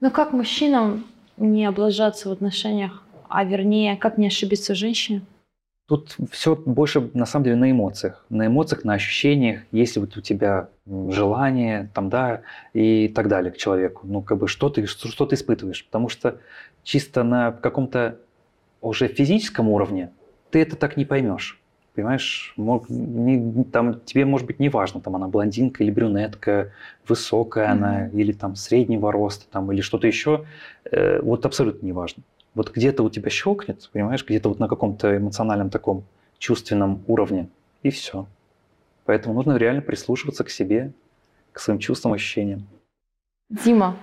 Ну 0.00 0.10
как 0.10 0.32
мужчинам 0.32 1.04
не 1.36 1.66
облажаться 1.66 2.30
в 2.30 2.32
отношениях, 2.32 3.02
а 3.28 3.44
вернее, 3.44 3.96
как 3.96 4.16
не 4.16 4.26
ошибиться 4.28 4.74
женщине? 4.74 5.20
Тут 5.90 6.14
все 6.30 6.54
больше 6.54 7.10
на 7.14 7.26
самом 7.26 7.46
деле 7.46 7.56
на 7.56 7.68
эмоциях, 7.68 8.24
на 8.28 8.46
эмоциях, 8.46 8.84
на 8.84 8.92
ощущениях, 8.92 9.62
если 9.72 9.98
вот 9.98 10.16
у 10.16 10.20
тебя 10.20 10.68
желание, 11.08 11.90
там, 11.92 12.08
да, 12.08 12.42
и 12.74 13.08
так 13.08 13.26
далее 13.26 13.50
к 13.50 13.56
человеку, 13.56 14.06
ну, 14.06 14.22
как 14.22 14.38
бы, 14.38 14.46
что 14.46 14.68
ты, 14.68 14.86
что, 14.86 15.08
что 15.08 15.26
ты 15.26 15.34
испытываешь, 15.34 15.84
потому 15.84 16.08
что 16.08 16.38
чисто 16.84 17.24
на 17.24 17.50
каком-то 17.50 18.18
уже 18.80 19.08
физическом 19.08 19.68
уровне 19.68 20.12
ты 20.52 20.60
это 20.62 20.76
так 20.76 20.96
не 20.96 21.04
поймешь, 21.04 21.60
понимаешь, 21.96 22.54
Мог- 22.56 22.88
не- 22.88 23.64
там, 23.64 23.98
тебе, 24.04 24.24
может 24.24 24.46
быть, 24.46 24.60
не 24.60 24.68
важно, 24.68 25.00
там, 25.00 25.16
она 25.16 25.26
блондинка 25.26 25.82
или 25.82 25.90
брюнетка, 25.90 26.70
высокая 27.08 27.68
она, 27.72 28.04
Мгм. 28.04 28.16
или 28.16 28.30
там 28.30 28.54
среднего 28.54 29.10
роста, 29.10 29.46
там, 29.50 29.72
или 29.72 29.80
что-то 29.80 30.06
еще, 30.06 30.44
э, 30.84 31.20
вот 31.20 31.44
абсолютно 31.44 31.84
не 31.84 31.90
важно. 31.92 32.22
Вот 32.54 32.72
где-то 32.72 33.02
у 33.02 33.10
тебя 33.10 33.30
щелкнет, 33.30 33.88
понимаешь, 33.92 34.24
где-то 34.26 34.48
вот 34.48 34.58
на 34.58 34.68
каком-то 34.68 35.16
эмоциональном 35.16 35.70
таком 35.70 36.04
чувственном 36.38 37.02
уровне, 37.06 37.48
и 37.82 37.90
все. 37.90 38.26
Поэтому 39.04 39.34
нужно 39.34 39.56
реально 39.56 39.82
прислушиваться 39.82 40.44
к 40.44 40.50
себе, 40.50 40.92
к 41.52 41.60
своим 41.60 41.78
чувствам, 41.78 42.12
ощущениям. 42.12 42.66
Дима, 43.50 43.96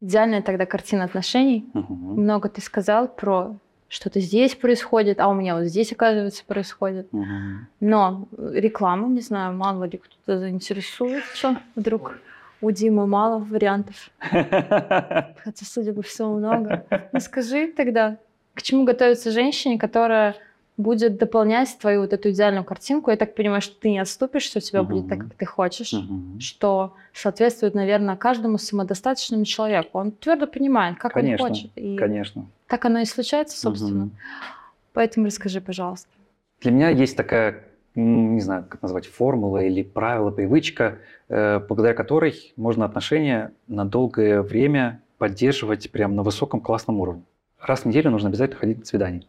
идеальная 0.00 0.42
тогда 0.42 0.66
картина 0.66 1.04
отношений. 1.04 1.68
Мгм. 1.72 2.22
Много 2.22 2.48
ты 2.48 2.60
сказал 2.60 3.08
про 3.08 3.56
что-то 3.88 4.20
здесь 4.20 4.54
происходит, 4.54 5.20
а 5.20 5.28
у 5.28 5.34
меня 5.34 5.56
вот 5.56 5.66
здесь, 5.66 5.92
оказывается, 5.92 6.44
происходит. 6.44 7.12
Мгм. 7.12 7.68
Но 7.80 8.28
реклама, 8.36 9.08
не 9.08 9.20
знаю, 9.20 9.54
мало 9.54 9.84
ли 9.84 9.98
кто-то 9.98 10.38
заинтересуется. 10.38 11.60
Вдруг 11.74 12.18
у 12.66 12.70
Димы 12.72 13.06
мало 13.06 13.38
вариантов, 13.38 14.10
хотя, 14.20 15.64
судя 15.64 15.92
по 15.92 16.02
всему, 16.02 16.38
много. 16.38 16.84
Ну 17.12 17.20
скажи 17.20 17.68
тогда, 17.68 18.18
к 18.54 18.62
чему 18.62 18.84
готовится 18.84 19.30
женщине, 19.30 19.78
которая 19.78 20.34
будет 20.76 21.16
дополнять 21.16 21.76
твою 21.78 22.02
вот 22.02 22.12
эту 22.12 22.30
идеальную 22.30 22.64
картинку? 22.64 23.10
Я 23.10 23.16
так 23.16 23.34
понимаю, 23.34 23.62
что 23.62 23.78
ты 23.80 23.90
не 23.90 23.98
отступишь, 23.98 24.42
что 24.42 24.58
у 24.58 24.60
тебя 24.60 24.82
будет 24.82 25.08
так, 25.08 25.20
как 25.20 25.34
ты 25.34 25.46
хочешь, 25.46 25.94
что 26.40 26.94
соответствует, 27.14 27.74
наверное, 27.74 28.16
каждому 28.16 28.58
самодостаточному 28.58 29.44
человеку. 29.44 29.98
Он 29.98 30.10
твердо 30.10 30.46
понимает, 30.46 30.98
как 30.98 31.12
Конечно, 31.12 31.46
он 31.46 31.52
хочет. 31.52 31.70
И 31.76 31.96
Конечно. 31.96 32.46
так 32.66 32.84
оно 32.84 32.98
и 32.98 33.04
случается, 33.04 33.58
собственно. 33.58 34.10
Поэтому 34.92 35.26
расскажи, 35.26 35.60
пожалуйста. 35.60 36.08
Для 36.60 36.72
меня 36.72 36.88
есть 36.88 37.16
такая, 37.16 37.64
не 37.96 38.40
знаю, 38.40 38.64
как 38.68 38.82
назвать, 38.82 39.06
формула 39.06 39.58
или 39.58 39.82
правило, 39.82 40.30
привычка, 40.30 40.98
э, 41.28 41.58
благодаря 41.60 41.94
которой 41.94 42.52
можно 42.56 42.84
отношения 42.84 43.52
на 43.66 43.84
долгое 43.84 44.42
время 44.42 45.00
поддерживать 45.18 45.90
прям 45.90 46.14
на 46.14 46.22
высоком 46.22 46.60
классном 46.60 47.00
уровне. 47.00 47.24
Раз 47.60 47.80
в 47.80 47.86
неделю 47.86 48.10
нужно 48.10 48.28
обязательно 48.28 48.60
ходить 48.60 48.78
на 48.78 48.84
свидание. 48.84 49.22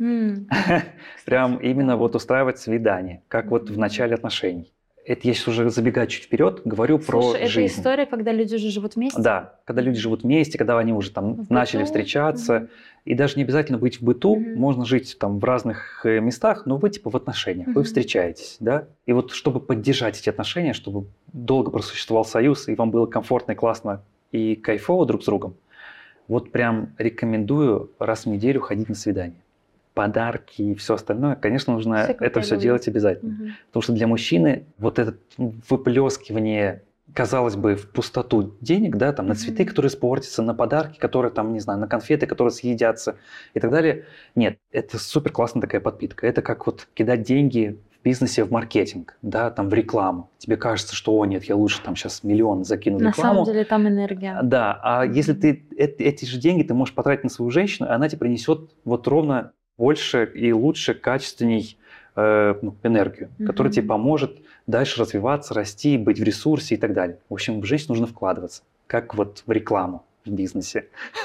М, 0.00 0.48
Прям 1.26 1.58
именно 1.58 1.96
вот 1.96 2.16
устраивать 2.16 2.58
свидание, 2.58 3.22
как 3.28 3.46
вот 3.46 3.70
в 3.70 3.78
начале 3.78 4.14
отношений. 4.14 4.73
Это 5.06 5.28
я 5.28 5.34
сейчас 5.34 5.48
уже 5.48 5.70
забегаю 5.70 6.06
чуть 6.06 6.24
вперед, 6.24 6.62
говорю 6.64 6.98
Слушай, 7.00 7.32
про 7.32 7.38
это 7.38 7.48
жизнь. 7.48 7.72
история, 7.80 8.06
когда 8.06 8.32
люди 8.32 8.54
уже 8.54 8.70
живут 8.70 8.96
вместе? 8.96 9.20
Да, 9.20 9.58
когда 9.64 9.82
люди 9.82 9.98
живут 9.98 10.22
вместе, 10.22 10.58
когда 10.58 10.78
они 10.78 10.92
уже 10.92 11.10
там 11.10 11.44
В 11.44 11.50
начали 11.50 11.80
быту? 11.80 11.86
встречаться, 11.86 12.54
Мгм. 12.60 12.68
и 13.04 13.14
даже 13.14 13.36
не 13.36 13.42
обязательно 13.42 13.78
быть 13.78 14.00
в 14.00 14.04
быту, 14.04 14.36
Мгм. 14.36 14.58
можно 14.58 14.84
жить 14.84 15.16
там 15.18 15.38
в 15.38 15.44
разных 15.44 16.04
э, 16.06 16.20
местах, 16.20 16.66
но 16.66 16.78
вы 16.78 16.90
типа 16.90 17.10
в 17.10 17.16
отношениях, 17.16 17.68
вы 17.68 17.72
Мгм. 17.72 17.84
встречаетесь, 17.84 18.56
да? 18.60 18.86
И 19.06 19.12
вот 19.12 19.32
чтобы 19.32 19.60
поддержать 19.60 20.18
эти 20.18 20.28
отношения, 20.28 20.72
чтобы 20.72 21.06
долго 21.32 21.70
просуществовал 21.70 22.24
союз, 22.24 22.68
и 22.68 22.74
вам 22.74 22.90
было 22.90 23.06
комфортно 23.06 23.52
и 23.52 23.54
классно 23.54 24.02
и 24.32 24.56
кайфово 24.56 25.06
друг 25.06 25.22
с 25.22 25.26
другом, 25.26 25.54
вот 26.28 26.50
прям 26.50 26.94
рекомендую 26.98 27.90
раз 27.98 28.24
в 28.24 28.28
неделю 28.30 28.60
ходить 28.60 28.88
на 28.88 28.94
свидание. 28.94 29.36
Подарки 29.94 30.60
и 30.60 30.74
все 30.74 30.94
остальное, 30.94 31.36
конечно, 31.36 31.72
нужно 31.72 32.06
как 32.08 32.20
это 32.20 32.40
все 32.40 32.54
люблю. 32.56 32.62
делать 32.64 32.88
обязательно. 32.88 33.32
Мгм. 33.32 33.52
Потому 33.68 33.82
что 33.82 33.92
для 33.92 34.06
мужчины 34.08 34.64
вот 34.78 34.98
это 34.98 35.14
выплескивание, 35.38 36.82
казалось 37.12 37.54
бы, 37.56 37.76
в 37.76 37.88
пустоту 37.90 38.54
денег, 38.60 38.96
да, 38.96 39.12
там 39.12 39.26
на 39.28 39.34
цветы, 39.34 39.62
Мгм. 39.62 39.70
которые 39.70 39.88
испортятся, 39.90 40.42
на 40.42 40.54
подарки, 40.54 40.98
которые 40.98 41.30
там, 41.30 41.52
не 41.52 41.60
знаю, 41.60 41.78
на 41.78 41.86
конфеты, 41.86 42.26
которые 42.26 42.50
съедятся 42.52 43.16
и 43.54 43.60
так 43.60 43.70
далее. 43.70 44.04
Нет, 44.34 44.58
это 44.72 44.98
супер 44.98 45.30
классная 45.30 45.60
такая 45.60 45.80
подпитка. 45.80 46.26
Это 46.26 46.42
как 46.42 46.66
вот 46.66 46.88
кидать 46.94 47.22
деньги 47.22 47.78
в 48.00 48.04
бизнесе 48.04 48.44
в 48.44 48.50
маркетинг, 48.50 49.16
да, 49.22 49.50
там 49.50 49.68
в 49.68 49.74
рекламу. 49.74 50.28
Тебе 50.38 50.56
кажется, 50.56 50.94
что, 50.96 51.12
о 51.18 51.24
нет, 51.24 51.44
я 51.44 51.56
лучше 51.56 51.80
там 51.82 51.94
сейчас 51.94 52.24
миллион 52.24 52.64
закину 52.64 52.98
в 52.98 53.02
На 53.02 53.08
рекламу. 53.10 53.32
самом 53.32 53.44
деле 53.44 53.64
там 53.64 53.86
энергия. 53.86 54.40
Да, 54.42 54.80
а 54.82 55.04
если 55.06 55.34
ты 55.34 55.64
эт- 55.78 55.96
эти 55.98 56.24
же 56.24 56.38
деньги 56.38 56.62
ты 56.64 56.74
можешь 56.74 56.94
потратить 56.94 57.24
на 57.24 57.30
свою 57.30 57.50
женщину, 57.50 57.88
она 57.88 58.08
тебе 58.08 58.18
принесет 58.18 58.70
вот 58.84 59.06
ровно 59.08 59.52
больше 59.78 60.30
и 60.34 60.52
лучше, 60.52 60.94
качественней 60.94 61.78
э, 62.16 62.54
ну, 62.62 62.76
энергию, 62.82 63.30
которая 63.46 63.70
Мгм. 63.70 63.74
тебе 63.74 63.88
поможет 63.88 64.38
дальше 64.66 65.00
развиваться, 65.00 65.54
расти, 65.54 65.98
быть 65.98 66.18
в 66.18 66.22
ресурсе 66.22 66.74
и 66.76 66.78
так 66.78 66.92
далее. 66.92 67.18
В 67.28 67.34
общем, 67.34 67.60
в 67.60 67.64
жизнь 67.64 67.86
нужно 67.88 68.06
вкладываться, 68.06 68.62
как 68.86 69.14
вот 69.14 69.42
в 69.46 69.50
рекламу 69.50 70.04
в 70.24 70.30
бизнесе. 70.30 70.86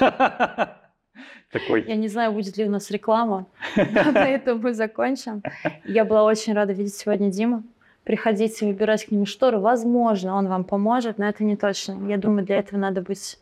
Такой. 1.52 1.84
Я 1.86 1.96
не 1.96 2.08
знаю, 2.08 2.32
будет 2.32 2.56
ли 2.56 2.64
у 2.64 2.70
нас 2.70 2.90
реклама, 2.90 3.46
на 3.76 4.28
этом 4.28 4.60
мы 4.60 4.72
закончим. 4.72 5.42
Я 5.84 6.04
была 6.04 6.22
очень 6.24 6.52
рада 6.52 6.72
видеть 6.72 6.94
сегодня 6.94 7.30
Диму. 7.30 7.64
Приходите 8.04 8.66
выбирать 8.66 9.04
к 9.04 9.10
нему 9.10 9.26
шторы. 9.26 9.58
Возможно, 9.58 10.36
он 10.36 10.46
вам 10.48 10.64
поможет, 10.64 11.18
но 11.18 11.28
это 11.28 11.44
не 11.44 11.56
точно. 11.56 11.98
Я 12.08 12.18
думаю, 12.18 12.46
для 12.46 12.58
этого 12.58 12.78
надо 12.78 13.02
быть... 13.02 13.38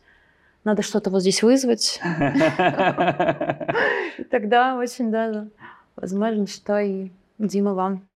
Надо 0.69 0.83
что-то 0.83 1.09
вот 1.09 1.21
здесь 1.21 1.41
вызвать. 1.41 1.99
Тогда 4.29 4.77
очень 4.77 5.09
даже 5.09 5.49
возможно, 5.95 6.45
что 6.45 6.77
и 6.77 7.09
Дима 7.39 7.73
вам 7.73 8.07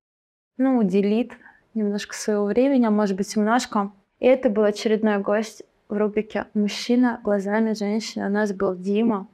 ну, 0.58 0.78
уделит 0.78 1.32
немножко 1.74 2.14
своего 2.14 2.46
времени, 2.46 2.86
а 2.86 2.92
может 2.92 3.18
быть 3.18 3.36
немножко. 3.36 3.92
И 4.20 4.28
это 4.28 4.52
был 4.52 4.66
очередной 4.66 5.18
гость 5.18 5.64
в 5.90 5.98
рубрике 5.98 6.46
«Мужчина 6.54 7.20
глазами 7.24 7.74
женщины». 7.74 8.28
У 8.28 8.30
нас 8.30 8.54
был 8.54 8.76
Дима. 8.76 9.28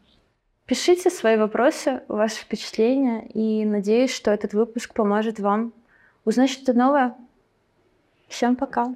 Пишите 0.65 1.09
свои 1.09 1.35
вопросы, 1.35 2.03
ваши 2.07 2.37
впечатления, 2.37 3.27
и 3.27 3.65
надеюсь, 3.65 4.13
что 4.13 4.31
этот 4.31 4.53
выпуск 4.53 4.93
поможет 4.93 5.41
вам 5.41 5.73
узнать 6.23 6.51
что-то 6.51 6.71
новое. 6.71 7.17
Всем 8.29 8.55
пока! 8.55 8.95